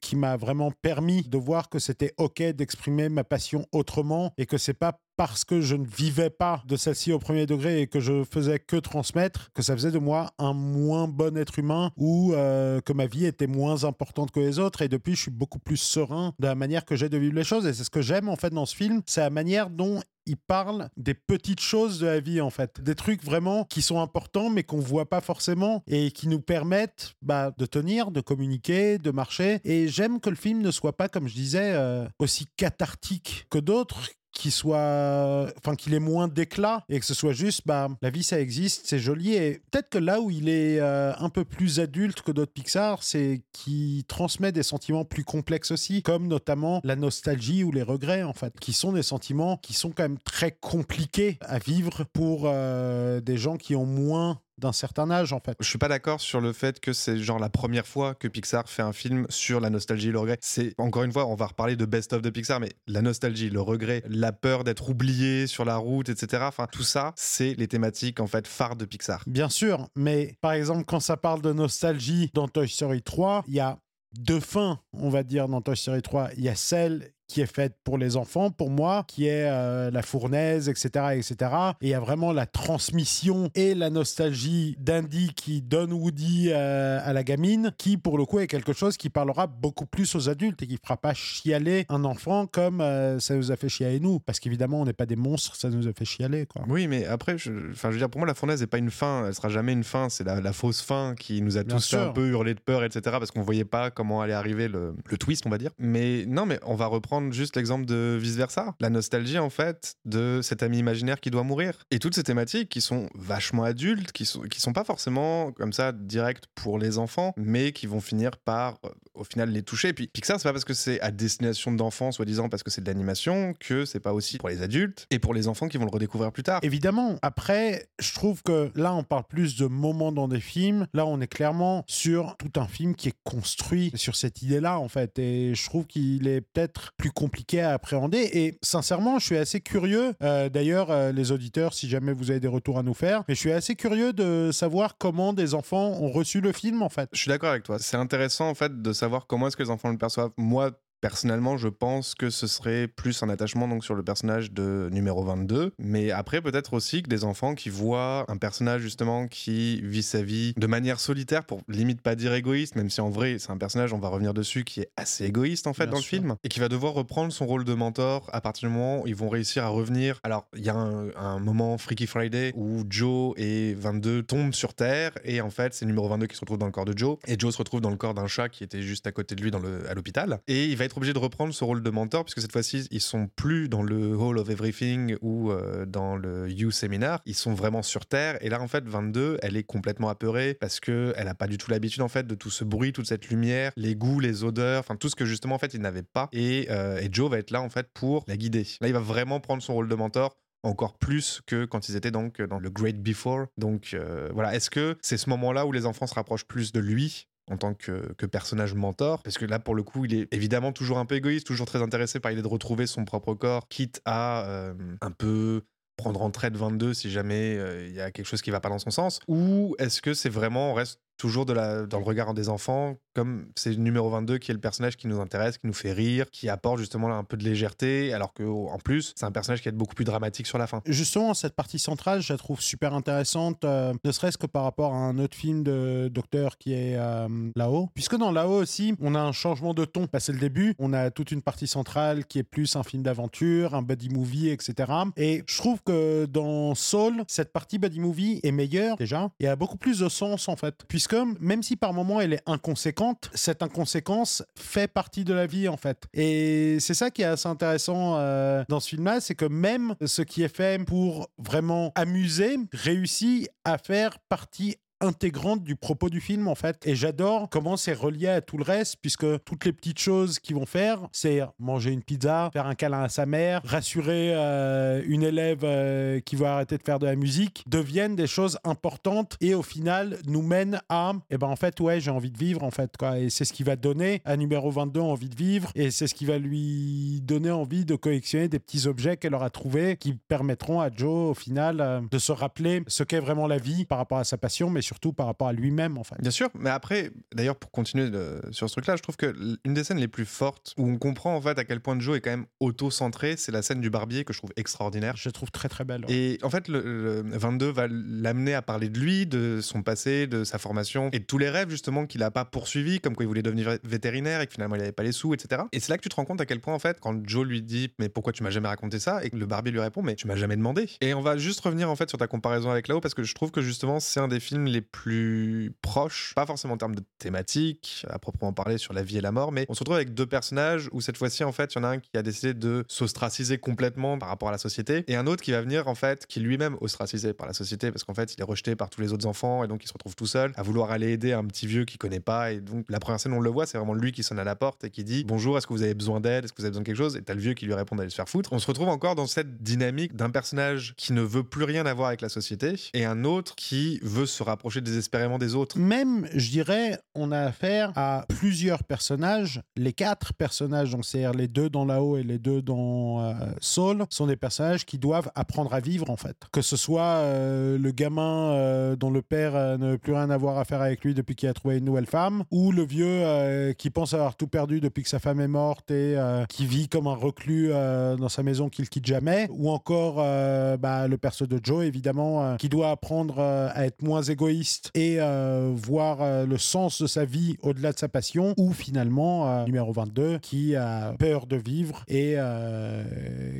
qui 0.00 0.16
m'a 0.16 0.36
vraiment 0.36 0.72
permis 0.82 1.22
de 1.22 1.38
voir 1.38 1.68
que 1.68 1.78
c'était 1.78 2.14
ok 2.18 2.42
d'exprimer 2.42 3.08
ma 3.08 3.22
passion 3.22 3.66
autrement 3.70 4.32
et 4.38 4.46
que 4.46 4.58
c'est 4.58 4.74
pas 4.74 4.98
parce 5.20 5.44
que 5.44 5.60
je 5.60 5.76
ne 5.76 5.84
vivais 5.84 6.30
pas 6.30 6.62
de 6.66 6.76
celle-ci 6.76 7.12
au 7.12 7.18
premier 7.18 7.44
degré 7.44 7.82
et 7.82 7.86
que 7.86 8.00
je 8.00 8.24
faisais 8.24 8.58
que 8.58 8.76
transmettre, 8.76 9.52
que 9.52 9.60
ça 9.60 9.74
faisait 9.74 9.90
de 9.90 9.98
moi 9.98 10.30
un 10.38 10.54
moins 10.54 11.08
bon 11.08 11.36
être 11.36 11.58
humain 11.58 11.92
ou 11.98 12.32
euh, 12.32 12.80
que 12.80 12.94
ma 12.94 13.04
vie 13.04 13.26
était 13.26 13.46
moins 13.46 13.84
importante 13.84 14.30
que 14.30 14.40
les 14.40 14.58
autres. 14.58 14.80
Et 14.80 14.88
depuis, 14.88 15.16
je 15.16 15.20
suis 15.20 15.30
beaucoup 15.30 15.58
plus 15.58 15.76
serein 15.76 16.32
de 16.38 16.46
la 16.46 16.54
manière 16.54 16.86
que 16.86 16.96
j'ai 16.96 17.10
de 17.10 17.18
vivre 17.18 17.34
les 17.34 17.44
choses. 17.44 17.66
Et 17.66 17.74
c'est 17.74 17.84
ce 17.84 17.90
que 17.90 18.00
j'aime 18.00 18.30
en 18.30 18.36
fait 18.36 18.48
dans 18.48 18.64
ce 18.64 18.74
film, 18.74 19.02
c'est 19.04 19.20
la 19.20 19.28
manière 19.28 19.68
dont 19.68 20.00
il 20.24 20.38
parle 20.38 20.88
des 20.96 21.14
petites 21.14 21.60
choses 21.60 21.98
de 21.98 22.06
la 22.06 22.20
vie 22.20 22.40
en 22.40 22.50
fait, 22.50 22.80
des 22.80 22.94
trucs 22.94 23.22
vraiment 23.22 23.64
qui 23.64 23.82
sont 23.82 24.00
importants 24.00 24.48
mais 24.48 24.62
qu'on 24.62 24.78
voit 24.78 25.08
pas 25.08 25.20
forcément 25.20 25.82
et 25.86 26.12
qui 26.12 26.28
nous 26.28 26.40
permettent 26.40 27.14
bah, 27.20 27.52
de 27.58 27.66
tenir, 27.66 28.10
de 28.10 28.22
communiquer, 28.22 28.96
de 28.96 29.10
marcher. 29.10 29.60
Et 29.64 29.88
j'aime 29.88 30.20
que 30.20 30.30
le 30.30 30.36
film 30.36 30.62
ne 30.62 30.70
soit 30.70 30.96
pas, 30.96 31.08
comme 31.08 31.28
je 31.28 31.34
disais, 31.34 31.72
euh, 31.74 32.06
aussi 32.18 32.46
cathartique 32.56 33.46
que 33.50 33.58
d'autres 33.58 34.08
qu'il 34.40 34.52
soit, 34.52 35.52
enfin 35.58 35.76
qu'il 35.76 35.92
ait 35.92 35.98
moins 35.98 36.26
d'éclat 36.26 36.82
et 36.88 36.98
que 36.98 37.04
ce 37.04 37.12
soit 37.12 37.34
juste, 37.34 37.62
bah 37.66 37.88
la 38.00 38.08
vie 38.08 38.22
ça 38.22 38.40
existe, 38.40 38.86
c'est 38.86 38.98
joli. 38.98 39.34
Et 39.34 39.60
peut-être 39.70 39.90
que 39.90 39.98
là 39.98 40.20
où 40.20 40.30
il 40.30 40.48
est 40.48 40.80
euh, 40.80 41.12
un 41.18 41.28
peu 41.28 41.44
plus 41.44 41.78
adulte 41.78 42.22
que 42.22 42.32
d'autres 42.32 42.52
Pixar, 42.52 43.02
c'est 43.02 43.42
qu'il 43.52 44.04
transmet 44.04 44.50
des 44.50 44.62
sentiments 44.62 45.04
plus 45.04 45.24
complexes 45.24 45.72
aussi, 45.72 46.02
comme 46.02 46.26
notamment 46.26 46.80
la 46.84 46.96
nostalgie 46.96 47.64
ou 47.64 47.70
les 47.70 47.82
regrets 47.82 48.22
en 48.22 48.32
fait, 48.32 48.58
qui 48.58 48.72
sont 48.72 48.92
des 48.92 49.02
sentiments 49.02 49.58
qui 49.58 49.74
sont 49.74 49.90
quand 49.90 50.04
même 50.04 50.18
très 50.18 50.52
compliqués 50.52 51.38
à 51.42 51.58
vivre 51.58 52.04
pour 52.04 52.44
euh, 52.44 53.20
des 53.20 53.36
gens 53.36 53.58
qui 53.58 53.76
ont 53.76 53.86
moins 53.86 54.40
d'un 54.60 54.72
certain 54.72 55.10
âge 55.10 55.32
en 55.32 55.40
fait. 55.40 55.56
Je 55.60 55.68
suis 55.68 55.78
pas 55.78 55.88
d'accord 55.88 56.20
sur 56.20 56.40
le 56.40 56.52
fait 56.52 56.80
que 56.80 56.92
c'est 56.92 57.18
genre 57.18 57.38
la 57.38 57.48
première 57.48 57.86
fois 57.86 58.14
que 58.14 58.28
Pixar 58.28 58.68
fait 58.68 58.82
un 58.82 58.92
film 58.92 59.26
sur 59.28 59.60
la 59.60 59.70
nostalgie 59.70 60.08
et 60.08 60.12
le 60.12 60.18
regret. 60.18 60.38
C'est 60.40 60.74
encore 60.78 61.02
une 61.02 61.12
fois, 61.12 61.26
on 61.26 61.34
va 61.34 61.46
reparler 61.46 61.76
de 61.76 61.84
best 61.84 62.12
of 62.12 62.22
de 62.22 62.30
Pixar, 62.30 62.60
mais 62.60 62.70
la 62.86 63.02
nostalgie, 63.02 63.50
le 63.50 63.60
regret, 63.60 64.02
la 64.08 64.32
peur 64.32 64.64
d'être 64.64 64.90
oublié 64.90 65.46
sur 65.46 65.64
la 65.64 65.76
route, 65.76 66.08
etc. 66.08 66.44
Enfin, 66.46 66.66
tout 66.70 66.82
ça, 66.82 67.12
c'est 67.16 67.54
les 67.54 67.68
thématiques 67.68 68.20
en 68.20 68.26
fait 68.26 68.46
phares 68.46 68.76
de 68.76 68.84
Pixar. 68.84 69.22
Bien 69.26 69.48
sûr, 69.48 69.88
mais 69.96 70.36
par 70.40 70.52
exemple 70.52 70.84
quand 70.84 71.00
ça 71.00 71.16
parle 71.16 71.42
de 71.42 71.52
nostalgie 71.52 72.30
dans 72.34 72.48
Toy 72.48 72.68
Story 72.68 73.02
3, 73.02 73.44
il 73.48 73.54
y 73.54 73.60
a 73.60 73.78
deux 74.18 74.40
fins, 74.40 74.80
on 74.92 75.08
va 75.08 75.22
dire, 75.22 75.48
dans 75.48 75.60
Toy 75.60 75.76
Story 75.76 76.02
3. 76.02 76.30
Il 76.36 76.44
y 76.44 76.48
a 76.48 76.54
celle 76.54 77.12
qui 77.30 77.40
est 77.40 77.46
faite 77.46 77.76
pour 77.84 77.96
les 77.96 78.16
enfants, 78.16 78.50
pour 78.50 78.70
moi, 78.70 79.04
qui 79.06 79.26
est 79.26 79.48
euh, 79.48 79.90
la 79.92 80.02
fournaise, 80.02 80.68
etc., 80.68 81.14
etc. 81.14 81.52
Et 81.80 81.86
il 81.86 81.90
y 81.90 81.94
a 81.94 82.00
vraiment 82.00 82.32
la 82.32 82.44
transmission 82.44 83.50
et 83.54 83.76
la 83.76 83.88
nostalgie 83.88 84.76
d'Andy 84.80 85.30
qui 85.36 85.62
donne 85.62 85.92
Woody 85.92 86.48
euh, 86.50 86.98
à 87.04 87.12
la 87.12 87.22
gamine, 87.22 87.72
qui 87.78 87.96
pour 87.96 88.18
le 88.18 88.24
coup 88.24 88.40
est 88.40 88.48
quelque 88.48 88.72
chose 88.72 88.96
qui 88.96 89.10
parlera 89.10 89.46
beaucoup 89.46 89.86
plus 89.86 90.12
aux 90.16 90.28
adultes 90.28 90.60
et 90.62 90.66
qui 90.66 90.76
fera 90.82 90.96
pas 90.96 91.14
chialer 91.14 91.86
un 91.88 92.04
enfant 92.04 92.48
comme 92.48 92.80
euh, 92.80 93.20
ça 93.20 93.36
nous 93.36 93.52
a 93.52 93.56
fait 93.56 93.68
chialer 93.68 94.00
nous, 94.00 94.18
parce 94.18 94.40
qu'évidemment 94.40 94.80
on 94.80 94.84
n'est 94.84 94.92
pas 94.92 95.06
des 95.06 95.16
monstres, 95.16 95.54
ça 95.54 95.70
nous 95.70 95.86
a 95.86 95.92
fait 95.92 96.04
chialer 96.04 96.46
quoi. 96.46 96.62
Oui, 96.68 96.88
mais 96.88 97.06
après, 97.06 97.38
je, 97.38 97.52
enfin, 97.70 97.90
je 97.90 97.94
veux 97.94 97.98
dire, 97.98 98.10
pour 98.10 98.18
moi, 98.18 98.26
la 98.26 98.34
fournaise 98.34 98.60
n'est 98.60 98.66
pas 98.66 98.78
une 98.78 98.90
fin, 98.90 99.26
elle 99.28 99.34
sera 99.34 99.48
jamais 99.48 99.72
une 99.72 99.84
fin, 99.84 100.08
c'est 100.08 100.24
la, 100.24 100.40
la 100.40 100.52
fausse 100.52 100.82
fin 100.82 101.14
qui 101.14 101.42
nous 101.42 101.56
a 101.56 101.62
Bien 101.62 101.76
tous 101.76 101.90
fait 101.90 101.96
un 101.96 102.08
peu 102.08 102.26
hurler 102.26 102.54
de 102.54 102.60
peur, 102.60 102.82
etc., 102.82 103.02
parce 103.04 103.30
qu'on 103.30 103.42
voyait 103.42 103.64
pas 103.64 103.92
comment 103.92 104.20
allait 104.20 104.32
arriver 104.32 104.66
le, 104.66 104.96
le 105.06 105.16
twist, 105.16 105.46
on 105.46 105.50
va 105.50 105.58
dire. 105.58 105.70
Mais 105.78 106.24
non, 106.26 106.44
mais 106.44 106.58
on 106.64 106.74
va 106.74 106.86
reprendre 106.86 107.19
juste 107.32 107.56
l'exemple 107.56 107.84
de 107.86 108.18
vice-versa. 108.20 108.74
La 108.80 108.90
nostalgie, 108.90 109.38
en 109.38 109.50
fait, 109.50 109.94
de 110.04 110.40
cet 110.42 110.62
ami 110.62 110.78
imaginaire 110.78 111.20
qui 111.20 111.30
doit 111.30 111.42
mourir. 111.42 111.74
Et 111.90 111.98
toutes 111.98 112.14
ces 112.14 112.22
thématiques 112.22 112.68
qui 112.68 112.80
sont 112.80 113.08
vachement 113.14 113.64
adultes, 113.64 114.12
qui 114.12 114.24
sont, 114.24 114.42
qui 114.42 114.60
sont 114.60 114.72
pas 114.72 114.84
forcément 114.84 115.52
comme 115.52 115.72
ça 115.72 115.92
directes 115.92 116.44
pour 116.54 116.78
les 116.78 116.98
enfants, 116.98 117.34
mais 117.36 117.72
qui 117.72 117.86
vont 117.86 118.00
finir 118.00 118.36
par, 118.36 118.78
euh, 118.84 118.88
au 119.20 119.24
final, 119.24 119.50
les 119.50 119.62
toucher. 119.62 119.88
Et 119.88 119.92
puis 119.92 120.06
Pixar, 120.08 120.38
c'est 120.40 120.48
pas 120.48 120.52
parce 120.52 120.64
que 120.64 120.74
c'est 120.74 121.00
à 121.00 121.10
destination 121.10 121.72
d'enfants, 121.72 122.10
soi-disant 122.12 122.48
parce 122.48 122.62
que 122.62 122.70
c'est 122.70 122.80
de 122.80 122.86
l'animation, 122.86 123.54
que 123.60 123.84
c'est 123.84 124.00
pas 124.00 124.12
aussi 124.12 124.38
pour 124.38 124.48
les 124.48 124.62
adultes 124.62 125.06
et 125.10 125.18
pour 125.18 125.34
les 125.34 125.46
enfants 125.48 125.68
qui 125.68 125.76
vont 125.76 125.84
le 125.84 125.90
redécouvrir 125.90 126.32
plus 126.32 126.42
tard. 126.42 126.60
Évidemment, 126.62 127.16
après, 127.22 127.88
je 128.00 128.12
trouve 128.14 128.42
que 128.42 128.70
là, 128.74 128.94
on 128.94 129.04
parle 129.04 129.24
plus 129.28 129.56
de 129.56 129.66
moments 129.66 130.12
dans 130.12 130.28
des 130.28 130.40
films. 130.40 130.86
Là, 130.94 131.06
on 131.06 131.20
est 131.20 131.26
clairement 131.26 131.84
sur 131.86 132.36
tout 132.38 132.58
un 132.58 132.66
film 132.66 132.94
qui 132.94 133.08
est 133.08 133.14
construit 133.24 133.92
sur 133.94 134.16
cette 134.16 134.42
idée-là, 134.42 134.78
en 134.78 134.88
fait. 134.88 135.18
Et 135.18 135.54
je 135.54 135.64
trouve 135.66 135.86
qu'il 135.86 136.26
est 136.26 136.40
peut-être 136.40 136.92
plus 136.96 137.10
compliqué 137.10 137.60
à 137.60 137.72
appréhender. 137.74 138.30
Et 138.32 138.58
sincèrement, 138.62 139.18
je 139.18 139.26
suis 139.26 139.36
assez 139.36 139.60
curieux. 139.60 140.14
euh, 140.22 140.48
D'ailleurs, 140.48 140.90
euh, 140.90 141.12
les 141.12 141.32
auditeurs, 141.32 141.74
si 141.74 141.88
jamais 141.88 142.12
vous 142.12 142.30
avez 142.30 142.40
des 142.40 142.48
retours 142.48 142.78
à 142.78 142.82
nous 142.82 142.94
faire, 142.94 143.24
mais 143.28 143.34
je 143.34 143.40
suis 143.40 143.52
assez 143.52 143.74
curieux 143.74 144.12
de 144.12 144.50
savoir 144.52 144.96
comment 144.98 145.32
des 145.32 145.54
enfants 145.54 145.90
ont 146.00 146.10
reçu 146.10 146.40
le 146.40 146.52
film, 146.52 146.82
en 146.82 146.88
fait. 146.88 147.08
Je 147.12 147.18
suis 147.18 147.28
d'accord 147.28 147.50
avec 147.50 147.64
toi. 147.64 147.78
C'est 147.78 147.96
intéressant 147.96 148.48
en 148.48 148.54
fait 148.54 148.80
de 148.82 148.92
savoir 148.92 149.09
comment 149.26 149.46
est-ce 149.48 149.56
que 149.56 149.62
les 149.62 149.70
enfants 149.70 149.90
le 149.90 149.98
perçoivent. 149.98 150.32
Moi, 150.36 150.70
personnellement, 151.00 151.56
je 151.56 151.68
pense 151.68 152.14
que 152.14 152.30
ce 152.30 152.46
serait 152.46 152.88
plus 152.88 153.22
un 153.22 153.28
attachement 153.28 153.68
donc 153.68 153.84
sur 153.84 153.94
le 153.94 154.02
personnage 154.02 154.52
de 154.52 154.88
numéro 154.92 155.24
22. 155.24 155.72
Mais 155.78 156.10
après, 156.10 156.40
peut-être 156.40 156.74
aussi 156.74 157.02
que 157.02 157.08
des 157.08 157.24
enfants 157.24 157.54
qui 157.54 157.68
voient 157.68 158.24
un 158.28 158.36
personnage 158.36 158.82
justement 158.82 159.28
qui 159.28 159.80
vit 159.82 160.02
sa 160.02 160.22
vie 160.22 160.54
de 160.56 160.66
manière 160.66 161.00
solitaire, 161.00 161.44
pour 161.44 161.62
limite 161.68 162.00
pas 162.00 162.14
dire 162.14 162.34
égoïste, 162.34 162.76
même 162.76 162.90
si 162.90 163.00
en 163.00 163.10
vrai 163.10 163.36
c'est 163.38 163.50
un 163.50 163.56
personnage, 163.56 163.92
on 163.92 163.98
va 163.98 164.08
revenir 164.08 164.34
dessus, 164.34 164.64
qui 164.64 164.80
est 164.80 164.90
assez 164.96 165.24
égoïste 165.24 165.66
en 165.66 165.72
fait 165.72 165.86
Bien 165.86 165.94
dans 165.94 166.00
sûr. 166.00 166.18
le 166.18 166.22
film, 166.22 166.36
et 166.44 166.48
qui 166.48 166.60
va 166.60 166.68
devoir 166.68 166.92
reprendre 166.92 167.32
son 167.32 167.46
rôle 167.46 167.64
de 167.64 167.74
mentor 167.74 168.28
à 168.32 168.40
partir 168.40 168.68
du 168.68 168.74
moment 168.74 169.02
où 169.02 169.06
ils 169.06 169.14
vont 169.14 169.28
réussir 169.28 169.64
à 169.64 169.68
revenir. 169.68 170.20
Alors, 170.22 170.46
il 170.56 170.64
y 170.64 170.68
a 170.68 170.74
un, 170.74 171.10
un 171.16 171.38
moment 171.38 171.78
Freaky 171.78 172.06
Friday 172.06 172.52
où 172.54 172.84
Joe 172.88 173.34
et 173.36 173.74
22 173.74 174.22
tombent 174.22 174.54
sur 174.54 174.74
Terre, 174.74 175.12
et 175.24 175.40
en 175.40 175.50
fait, 175.50 175.74
c'est 175.74 175.86
numéro 175.86 176.08
22 176.08 176.26
qui 176.26 176.36
se 176.36 176.40
retrouve 176.40 176.58
dans 176.58 176.66
le 176.66 176.72
corps 176.72 176.84
de 176.84 176.96
Joe, 176.96 177.18
et 177.26 177.38
Joe 177.38 177.52
se 177.52 177.58
retrouve 177.58 177.80
dans 177.80 177.90
le 177.90 177.96
corps 177.96 178.14
d'un 178.14 178.26
chat 178.26 178.48
qui 178.48 178.64
était 178.64 178.82
juste 178.82 179.06
à 179.06 179.12
côté 179.12 179.34
de 179.34 179.42
lui 179.42 179.50
dans 179.50 179.58
le, 179.58 179.88
à 179.88 179.94
l'hôpital. 179.94 180.40
Et 180.48 180.66
il 180.66 180.76
va 180.76 180.84
être 180.84 180.89
obligé 180.98 181.12
de 181.12 181.18
reprendre 181.18 181.54
ce 181.54 181.64
rôle 181.64 181.82
de 181.82 181.90
mentor, 181.90 182.24
puisque 182.24 182.40
cette 182.40 182.52
fois-ci, 182.52 182.86
ils 182.90 183.00
sont 183.00 183.28
plus 183.28 183.68
dans 183.68 183.82
le 183.82 184.16
Hall 184.16 184.38
of 184.38 184.48
Everything 184.50 185.16
ou 185.20 185.50
euh, 185.50 185.86
dans 185.86 186.16
le 186.16 186.50
You 186.50 186.70
Seminar, 186.70 187.20
ils 187.26 187.34
sont 187.34 187.54
vraiment 187.54 187.82
sur 187.82 188.06
Terre. 188.06 188.38
Et 188.44 188.48
là, 188.48 188.60
en 188.60 188.68
fait, 188.68 188.84
22, 188.86 189.38
elle 189.42 189.56
est 189.56 189.64
complètement 189.64 190.08
apeurée 190.08 190.54
parce 190.54 190.80
que 190.80 191.12
elle 191.16 191.28
a 191.28 191.34
pas 191.34 191.46
du 191.46 191.58
tout 191.58 191.70
l'habitude, 191.70 192.02
en 192.02 192.08
fait, 192.08 192.26
de 192.26 192.34
tout 192.34 192.50
ce 192.50 192.64
bruit, 192.64 192.92
toute 192.92 193.06
cette 193.06 193.28
lumière, 193.28 193.72
les 193.76 193.94
goûts, 193.94 194.20
les 194.20 194.44
odeurs, 194.44 194.80
enfin, 194.80 194.96
tout 194.96 195.08
ce 195.08 195.16
que 195.16 195.24
justement, 195.24 195.54
en 195.54 195.58
fait, 195.58 195.74
il 195.74 195.80
n'avait 195.80 196.02
pas. 196.02 196.28
Et, 196.32 196.66
euh, 196.70 197.00
et 197.00 197.08
Joe 197.10 197.30
va 197.30 197.38
être 197.38 197.50
là, 197.50 197.62
en 197.62 197.68
fait, 197.68 197.88
pour 197.92 198.24
la 198.26 198.36
guider. 198.36 198.66
Là, 198.80 198.88
il 198.88 198.94
va 198.94 199.00
vraiment 199.00 199.40
prendre 199.40 199.62
son 199.62 199.74
rôle 199.74 199.88
de 199.88 199.94
mentor 199.94 200.36
encore 200.62 200.98
plus 200.98 201.40
que 201.46 201.64
quand 201.64 201.88
ils 201.88 201.96
étaient 201.96 202.10
donc 202.10 202.40
dans 202.42 202.58
le 202.58 202.70
Great 202.70 203.02
Before. 203.02 203.46
Donc 203.56 203.94
euh, 203.94 204.28
voilà, 204.32 204.54
est-ce 204.54 204.70
que 204.70 204.96
c'est 205.02 205.16
ce 205.16 205.30
moment-là 205.30 205.66
où 205.66 205.72
les 205.72 205.86
enfants 205.86 206.06
se 206.06 206.14
rapprochent 206.14 206.44
plus 206.44 206.72
de 206.72 206.80
lui 206.80 207.28
en 207.50 207.56
tant 207.56 207.74
que, 207.74 208.14
personnage 208.26 208.74
mentor 208.74 209.22
Parce 209.22 209.36
que 209.36 209.44
là, 209.44 209.58
pour 209.58 209.74
le 209.74 209.82
coup, 209.82 210.04
il 210.04 210.14
est 210.14 210.32
évidemment 210.32 210.72
toujours 210.72 210.98
un 210.98 211.04
peu 211.04 211.16
égoïste, 211.16 211.46
toujours 211.46 211.66
très 211.66 211.82
intéressé 211.82 212.20
par 212.20 212.30
l'idée 212.30 212.42
de 212.42 212.48
retrouver 212.48 212.86
son 212.86 213.04
propre 213.04 213.34
corps, 213.34 213.68
quitte 213.68 214.00
à 214.04 214.48
euh, 214.48 214.74
un 215.00 215.10
peu 215.10 215.62
prendre 215.96 216.22
en 216.22 216.30
traite 216.30 216.56
22 216.56 216.94
si 216.94 217.10
jamais 217.10 217.56
euh, 217.58 217.86
il 217.86 217.94
y 217.94 218.00
a 218.00 218.10
quelque 218.10 218.26
chose 218.26 218.40
qui 218.40 218.50
va 218.50 218.60
pas 218.60 218.70
dans 218.70 218.78
son 218.78 218.90
sens. 218.90 219.20
Ou 219.28 219.74
est-ce 219.78 220.00
que 220.00 220.14
c'est 220.14 220.30
vraiment, 220.30 220.70
on 220.70 220.74
reste 220.74 221.00
toujours 221.20 221.44
dans 221.44 221.54
le 221.54 222.04
regard 222.04 222.32
des 222.32 222.48
enfants, 222.48 222.96
comme 223.14 223.46
c'est 223.54 223.70
le 223.70 223.76
numéro 223.76 224.08
22 224.08 224.38
qui 224.38 224.50
est 224.50 224.54
le 224.54 224.60
personnage 224.60 224.96
qui 224.96 225.06
nous 225.06 225.20
intéresse, 225.20 225.58
qui 225.58 225.66
nous 225.66 225.74
fait 225.74 225.92
rire, 225.92 226.30
qui 226.30 226.48
apporte 226.48 226.78
justement 226.78 227.08
là, 227.08 227.16
un 227.16 227.24
peu 227.24 227.36
de 227.36 227.44
légèreté, 227.44 228.14
alors 228.14 228.32
que 228.32 228.42
en 228.42 228.78
plus, 228.78 229.12
c'est 229.16 229.26
un 229.26 229.30
personnage 229.30 229.60
qui 229.60 229.68
est 229.68 229.72
beaucoup 229.72 229.94
plus 229.94 230.06
dramatique 230.06 230.46
sur 230.46 230.56
la 230.56 230.66
fin. 230.66 230.80
Justement, 230.86 231.34
cette 231.34 231.54
partie 231.54 231.78
centrale, 231.78 232.22
je 232.22 232.32
la 232.32 232.38
trouve 232.38 232.62
super 232.62 232.94
intéressante, 232.94 233.64
euh, 233.64 233.92
ne 234.02 234.12
serait-ce 234.12 234.38
que 234.38 234.46
par 234.46 234.62
rapport 234.62 234.94
à 234.94 234.96
un 234.96 235.18
autre 235.18 235.36
film 235.36 235.62
de 235.62 236.08
Docteur 236.10 236.56
qui 236.56 236.72
est 236.72 236.96
euh, 236.96 237.28
là-haut. 237.54 237.90
Puisque 237.94 238.16
dans 238.16 238.32
là-haut 238.32 238.62
aussi, 238.62 238.94
on 239.00 239.14
a 239.14 239.20
un 239.20 239.32
changement 239.32 239.74
de 239.74 239.84
ton. 239.84 240.06
Bah, 240.10 240.20
c'est 240.20 240.32
le 240.32 240.38
début, 240.38 240.74
on 240.78 240.94
a 240.94 241.10
toute 241.10 241.32
une 241.32 241.42
partie 241.42 241.66
centrale 241.66 242.24
qui 242.24 242.38
est 242.38 242.44
plus 242.44 242.76
un 242.76 242.82
film 242.82 243.02
d'aventure, 243.02 243.74
un 243.74 243.82
buddy 243.82 244.08
movie, 244.08 244.48
etc. 244.48 244.90
Et 245.18 245.44
je 245.46 245.58
trouve 245.58 245.82
que 245.84 246.24
dans 246.24 246.74
Soul, 246.74 247.24
cette 247.28 247.52
partie 247.52 247.78
buddy 247.78 248.00
movie 248.00 248.40
est 248.42 248.52
meilleure 248.52 248.96
déjà 248.96 249.30
et 249.38 249.48
a 249.48 249.56
beaucoup 249.56 249.76
plus 249.76 249.98
de 249.98 250.08
sens 250.08 250.48
en 250.48 250.56
fait. 250.56 250.76
Puisque 250.88 251.09
même 251.40 251.62
si 251.62 251.76
par 251.76 251.92
moments 251.92 252.20
elle 252.20 252.34
est 252.34 252.42
inconséquente, 252.46 253.30
cette 253.34 253.62
inconséquence 253.62 254.42
fait 254.56 254.88
partie 254.88 255.24
de 255.24 255.34
la 255.34 255.46
vie 255.46 255.68
en 255.68 255.76
fait. 255.76 256.04
Et 256.14 256.78
c'est 256.80 256.94
ça 256.94 257.10
qui 257.10 257.22
est 257.22 257.26
assez 257.26 257.48
intéressant 257.48 258.16
euh, 258.16 258.64
dans 258.68 258.80
ce 258.80 258.90
film-là, 258.90 259.20
c'est 259.20 259.34
que 259.34 259.44
même 259.44 259.94
ce 260.04 260.22
qui 260.22 260.42
est 260.42 260.54
fait 260.54 260.84
pour 260.84 261.28
vraiment 261.38 261.92
amuser 261.94 262.58
réussit 262.72 263.48
à 263.64 263.78
faire 263.78 264.18
partie 264.28 264.76
intégrante 265.00 265.62
du 265.62 265.76
propos 265.76 266.10
du 266.10 266.20
film 266.20 266.48
en 266.48 266.54
fait. 266.54 266.86
Et 266.86 266.94
j'adore 266.94 267.48
comment 267.48 267.76
c'est 267.76 267.92
relié 267.92 268.28
à 268.28 268.40
tout 268.40 268.56
le 268.56 268.64
reste 268.64 268.96
puisque 269.00 269.26
toutes 269.44 269.64
les 269.64 269.72
petites 269.72 269.98
choses 269.98 270.38
qu'ils 270.38 270.56
vont 270.56 270.66
faire 270.66 271.00
c'est 271.12 271.42
manger 271.58 271.90
une 271.90 272.02
pizza 272.02 272.50
faire 272.52 272.66
un 272.66 272.74
câlin 272.74 273.02
à 273.02 273.08
sa 273.08 273.26
mère 273.26 273.62
rassurer 273.64 274.32
euh, 274.34 275.02
une 275.06 275.22
élève 275.22 275.60
euh, 275.64 276.20
qui 276.20 276.36
va 276.36 276.54
arrêter 276.54 276.76
de 276.76 276.82
faire 276.82 276.98
de 276.98 277.06
la 277.06 277.16
musique 277.16 277.64
deviennent 277.66 278.16
des 278.16 278.26
choses 278.26 278.58
importantes 278.64 279.36
et 279.40 279.54
au 279.54 279.62
final 279.62 280.18
nous 280.26 280.42
mènent 280.42 280.80
à 280.88 281.12
et 281.30 281.38
ben 281.38 281.46
en 281.46 281.56
fait 281.56 281.78
ouais 281.80 282.00
j'ai 282.00 282.10
envie 282.10 282.30
de 282.30 282.38
vivre 282.38 282.62
en 282.62 282.70
fait 282.70 282.96
quoi. 282.96 283.18
Et 283.18 283.30
c'est 283.30 283.44
ce 283.44 283.52
qui 283.52 283.62
va 283.62 283.76
donner 283.76 284.22
à 284.24 284.36
numéro 284.36 284.70
22 284.70 285.00
envie 285.00 285.28
de 285.28 285.36
vivre 285.36 285.70
et 285.74 285.90
c'est 285.90 286.06
ce 286.06 286.14
qui 286.14 286.24
va 286.24 286.38
lui 286.38 287.20
donner 287.22 287.50
envie 287.50 287.84
de 287.84 287.96
collectionner 287.96 288.48
des 288.48 288.58
petits 288.58 288.86
objets 288.86 289.16
qu'elle 289.16 289.34
aura 289.34 289.50
trouvés 289.50 289.96
qui 289.96 290.14
permettront 290.14 290.80
à 290.80 290.90
Joe 290.94 291.30
au 291.30 291.34
final 291.34 291.80
euh, 291.80 292.00
de 292.10 292.18
se 292.18 292.32
rappeler 292.32 292.82
ce 292.86 293.02
qu'est 293.02 293.20
vraiment 293.20 293.46
la 293.46 293.58
vie 293.58 293.84
par 293.84 293.98
rapport 293.98 294.18
à 294.18 294.24
sa 294.24 294.36
passion 294.36 294.70
mais 294.70 294.82
surtout 294.90 295.12
par 295.12 295.26
rapport 295.26 295.46
à 295.48 295.52
lui-même 295.52 295.96
en 295.98 296.02
fait. 296.04 296.16
Bien 296.20 296.32
sûr, 296.32 296.48
mais 296.58 296.70
après, 296.70 297.12
d'ailleurs, 297.32 297.54
pour 297.56 297.70
continuer 297.70 298.10
de- 298.10 298.40
sur 298.50 298.68
ce 298.68 298.74
truc-là, 298.74 298.96
je 298.96 299.02
trouve 299.02 299.16
que 299.16 299.32
une 299.64 299.72
des 299.74 299.84
scènes 299.84 299.98
les 299.98 300.08
plus 300.08 300.24
fortes 300.26 300.74
où 300.78 300.88
on 300.88 300.98
comprend 300.98 301.36
en 301.36 301.40
fait 301.40 301.56
à 301.58 301.64
quel 301.64 301.80
point 301.80 301.98
Joe 302.00 302.16
est 302.16 302.20
quand 302.20 302.30
même 302.30 302.46
auto-centré, 302.58 303.36
c'est 303.36 303.52
la 303.52 303.62
scène 303.62 303.80
du 303.80 303.90
barbier 303.90 304.24
que 304.24 304.32
je 304.32 304.38
trouve 304.38 304.50
extraordinaire. 304.56 305.14
Je 305.16 305.30
trouve 305.30 305.50
très 305.50 305.68
très 305.68 305.84
belle. 305.84 306.04
ouais. 306.06 306.12
Et 306.12 306.38
en 306.42 306.50
fait, 306.50 306.66
le, 306.68 307.22
le 307.22 307.38
22 307.38 307.70
va 307.70 307.86
l'amener 307.88 308.54
à 308.54 308.62
parler 308.62 308.88
de 308.88 308.98
lui, 308.98 309.26
de 309.26 309.60
son 309.62 309.82
passé, 309.82 310.26
de 310.26 310.44
sa 310.44 310.58
formation 310.58 311.08
et 311.12 311.18
de 311.20 311.24
tous 311.24 311.38
les 311.38 311.48
rêves 311.50 311.70
justement 311.70 312.06
qu'il 312.06 312.22
a 312.22 312.30
pas 312.30 312.44
poursuivis, 312.44 313.00
comme 313.00 313.14
quoi 313.14 313.24
il 313.24 313.28
voulait 313.28 313.42
devenir 313.42 313.76
vétérinaire 313.84 314.40
et 314.40 314.46
que 314.46 314.52
finalement 314.52 314.74
il 314.76 314.82
avait 314.82 314.92
pas 314.92 315.02
les 315.02 315.12
sous, 315.12 315.34
etc. 315.34 315.62
Et 315.72 315.80
c'est 315.80 315.90
là 315.92 315.98
que 315.98 316.02
tu 316.02 316.08
te 316.08 316.16
rends 316.16 316.24
compte 316.24 316.40
à 316.40 316.46
quel 316.46 316.60
point 316.60 316.74
en 316.74 316.78
fait, 316.78 316.98
quand 317.00 317.16
Joe 317.28 317.46
lui 317.46 317.62
dit 317.62 317.92
mais 317.98 318.08
pourquoi 318.08 318.32
tu 318.32 318.42
m'as 318.42 318.50
jamais 318.50 318.68
raconté 318.68 318.98
ça? 318.98 319.20
et 319.22 319.30
que 319.30 319.36
le 319.36 319.46
barbier 319.46 319.72
lui 319.72 319.80
répond 319.80 320.02
mais 320.02 320.14
tu 320.14 320.26
m'as 320.26 320.36
jamais 320.36 320.56
demandé. 320.56 320.88
Et 321.00 321.14
on 321.14 321.20
va 321.20 321.36
juste 321.36 321.60
revenir 321.60 321.90
en 321.90 321.96
fait 321.96 322.08
sur 322.08 322.18
ta 322.18 322.26
comparaison 322.26 322.70
avec 322.70 322.88
là-haut 322.88 323.00
parce 323.00 323.14
que 323.14 323.22
je 323.22 323.34
trouve 323.34 323.50
que 323.50 323.60
justement 323.60 324.00
c'est 324.00 324.20
un 324.20 324.28
des 324.28 324.40
films 324.40 324.64
les 324.66 324.79
plus 324.82 325.72
proches, 325.82 326.32
pas 326.34 326.46
forcément 326.46 326.74
en 326.74 326.78
termes 326.78 326.94
de 326.94 327.02
thématique, 327.18 328.04
à 328.08 328.18
proprement 328.18 328.52
parler 328.52 328.78
sur 328.78 328.92
la 328.92 329.02
vie 329.02 329.18
et 329.18 329.20
la 329.20 329.32
mort, 329.32 329.52
mais 329.52 329.66
on 329.68 329.74
se 329.74 329.80
retrouve 329.80 329.96
avec 329.96 330.14
deux 330.14 330.26
personnages 330.26 330.88
où 330.92 331.00
cette 331.00 331.16
fois-ci, 331.16 331.44
en 331.44 331.52
fait, 331.52 331.74
il 331.74 331.78
y 331.78 331.80
en 331.80 331.84
a 331.84 331.88
un 331.88 331.98
qui 331.98 332.16
a 332.16 332.22
décidé 332.22 332.54
de 332.54 332.84
s'ostraciser 332.88 333.58
complètement 333.58 334.18
par 334.18 334.28
rapport 334.28 334.48
à 334.48 334.52
la 334.52 334.58
société, 334.58 335.04
et 335.08 335.16
un 335.16 335.26
autre 335.26 335.42
qui 335.42 335.52
va 335.52 335.60
venir, 335.60 335.88
en 335.88 335.94
fait, 335.94 336.26
qui 336.26 336.40
lui-même 336.40 336.76
ostracisé 336.80 337.32
par 337.32 337.46
la 337.46 337.52
société, 337.52 337.90
parce 337.90 338.04
qu'en 338.04 338.14
fait, 338.14 338.34
il 338.34 338.40
est 338.40 338.44
rejeté 338.44 338.76
par 338.76 338.90
tous 338.90 339.00
les 339.00 339.12
autres 339.12 339.26
enfants, 339.26 339.64
et 339.64 339.68
donc 339.68 339.84
il 339.84 339.88
se 339.88 339.92
retrouve 339.92 340.14
tout 340.14 340.26
seul, 340.26 340.52
à 340.56 340.62
vouloir 340.62 340.90
aller 340.90 341.12
aider 341.12 341.32
un 341.32 341.44
petit 341.44 341.66
vieux 341.66 341.84
qu'il 341.84 341.98
connaît 341.98 342.20
pas, 342.20 342.52
et 342.52 342.60
donc 342.60 342.86
la 342.88 343.00
première 343.00 343.20
scène, 343.20 343.32
on 343.32 343.40
le 343.40 343.50
voit, 343.50 343.66
c'est 343.66 343.78
vraiment 343.78 343.94
lui 343.94 344.12
qui 344.12 344.22
sonne 344.22 344.38
à 344.38 344.44
la 344.44 344.56
porte 344.56 344.84
et 344.84 344.90
qui 344.90 345.04
dit 345.04 345.24
Bonjour, 345.24 345.58
est-ce 345.58 345.66
que 345.66 345.72
vous 345.72 345.82
avez 345.82 345.94
besoin 345.94 346.20
d'aide? 346.20 346.44
Est-ce 346.44 346.52
que 346.52 346.58
vous 346.58 346.64
avez 346.64 346.70
besoin 346.70 346.82
de 346.82 346.86
quelque 346.86 346.96
chose? 346.96 347.16
Et 347.16 347.22
t'as 347.22 347.34
le 347.34 347.40
vieux 347.40 347.54
qui 347.54 347.66
lui 347.66 347.74
répond 347.74 347.96
d'aller 347.96 348.10
se 348.10 348.14
faire 348.14 348.28
foutre. 348.28 348.52
On 348.52 348.58
se 348.58 348.66
retrouve 348.66 348.88
encore 348.88 349.14
dans 349.14 349.26
cette 349.26 349.62
dynamique 349.62 350.14
d'un 350.16 350.30
personnage 350.30 350.94
qui 350.96 351.12
ne 351.12 351.22
veut 351.22 351.44
plus 351.44 351.64
rien 351.64 351.86
avoir 351.86 352.08
avec 352.08 352.20
la 352.20 352.28
société, 352.28 352.74
et 352.94 353.04
un 353.04 353.24
autre 353.24 353.54
qui 353.56 353.98
veut 354.02 354.26
se 354.26 354.42
rapprocher 354.42 354.69
désespérément 354.78 355.38
des 355.38 355.54
autres. 355.54 355.78
Même, 355.78 356.28
je 356.34 356.50
dirais, 356.50 356.98
on 357.14 357.32
a 357.32 357.40
affaire 357.40 357.92
à 357.96 358.24
plusieurs 358.28 358.84
personnages. 358.84 359.62
Les 359.76 359.92
quatre 359.92 360.32
personnages, 360.34 360.92
donc 360.92 361.04
c'est-à-dire 361.04 361.32
les 361.32 361.48
deux 361.48 361.68
dans 361.68 361.84
là-haut 361.84 362.16
et 362.16 362.22
les 362.22 362.38
deux 362.38 362.62
dans 362.62 363.20
euh, 363.20 363.32
Soul, 363.60 364.04
sont 364.10 364.26
des 364.26 364.36
personnages 364.36 364.86
qui 364.86 364.98
doivent 364.98 365.30
apprendre 365.34 365.74
à 365.74 365.80
vivre 365.80 366.10
en 366.10 366.16
fait. 366.16 366.36
Que 366.52 366.62
ce 366.62 366.76
soit 366.76 367.02
euh, 367.02 367.78
le 367.78 367.90
gamin 367.90 368.52
euh, 368.52 368.96
dont 368.96 369.10
le 369.10 369.22
père 369.22 369.78
ne 369.78 369.92
veut 369.92 369.98
plus 369.98 370.12
rien 370.12 370.30
avoir 370.30 370.58
à 370.58 370.64
faire 370.64 370.80
avec 370.80 371.04
lui 371.04 371.14
depuis 371.14 371.34
qu'il 371.34 371.48
a 371.48 371.54
trouvé 371.54 371.78
une 371.78 371.84
nouvelle 371.84 372.06
femme, 372.06 372.44
ou 372.50 372.72
le 372.72 372.84
vieux 372.84 373.06
euh, 373.06 373.72
qui 373.72 373.90
pense 373.90 374.14
avoir 374.14 374.36
tout 374.36 374.46
perdu 374.46 374.80
depuis 374.80 375.02
que 375.02 375.08
sa 375.08 375.18
femme 375.18 375.40
est 375.40 375.48
morte 375.48 375.90
et 375.90 376.16
qui 376.48 376.66
vit 376.66 376.88
comme 376.88 377.06
un 377.06 377.14
reclus 377.14 377.70
dans 377.70 378.28
sa 378.28 378.42
maison 378.42 378.68
qu'il 378.68 378.88
quitte 378.88 379.06
jamais, 379.06 379.48
ou 379.50 379.70
encore 379.70 380.16
bah, 380.16 381.08
le 381.08 381.18
perso 381.18 381.46
de 381.46 381.60
Joe 381.62 381.84
évidemment 381.84 382.56
qui 382.56 382.68
doit 382.68 382.90
apprendre 382.90 383.40
à 383.40 383.84
être 383.84 384.02
moins 384.02 384.22
égoïste 384.22 384.59
et 384.94 385.16
euh, 385.20 385.72
voir 385.74 386.18
euh, 386.20 386.46
le 386.46 386.58
sens 386.58 387.00
de 387.02 387.06
sa 387.06 387.24
vie 387.24 387.56
au-delà 387.62 387.92
de 387.92 387.98
sa 387.98 388.08
passion, 388.08 388.54
ou 388.56 388.72
finalement 388.72 389.48
euh, 389.48 389.64
numéro 389.64 389.92
22 389.92 390.38
qui 390.38 390.76
a 390.76 391.14
peur 391.18 391.46
de 391.46 391.56
vivre 391.56 392.04
et 392.08 392.36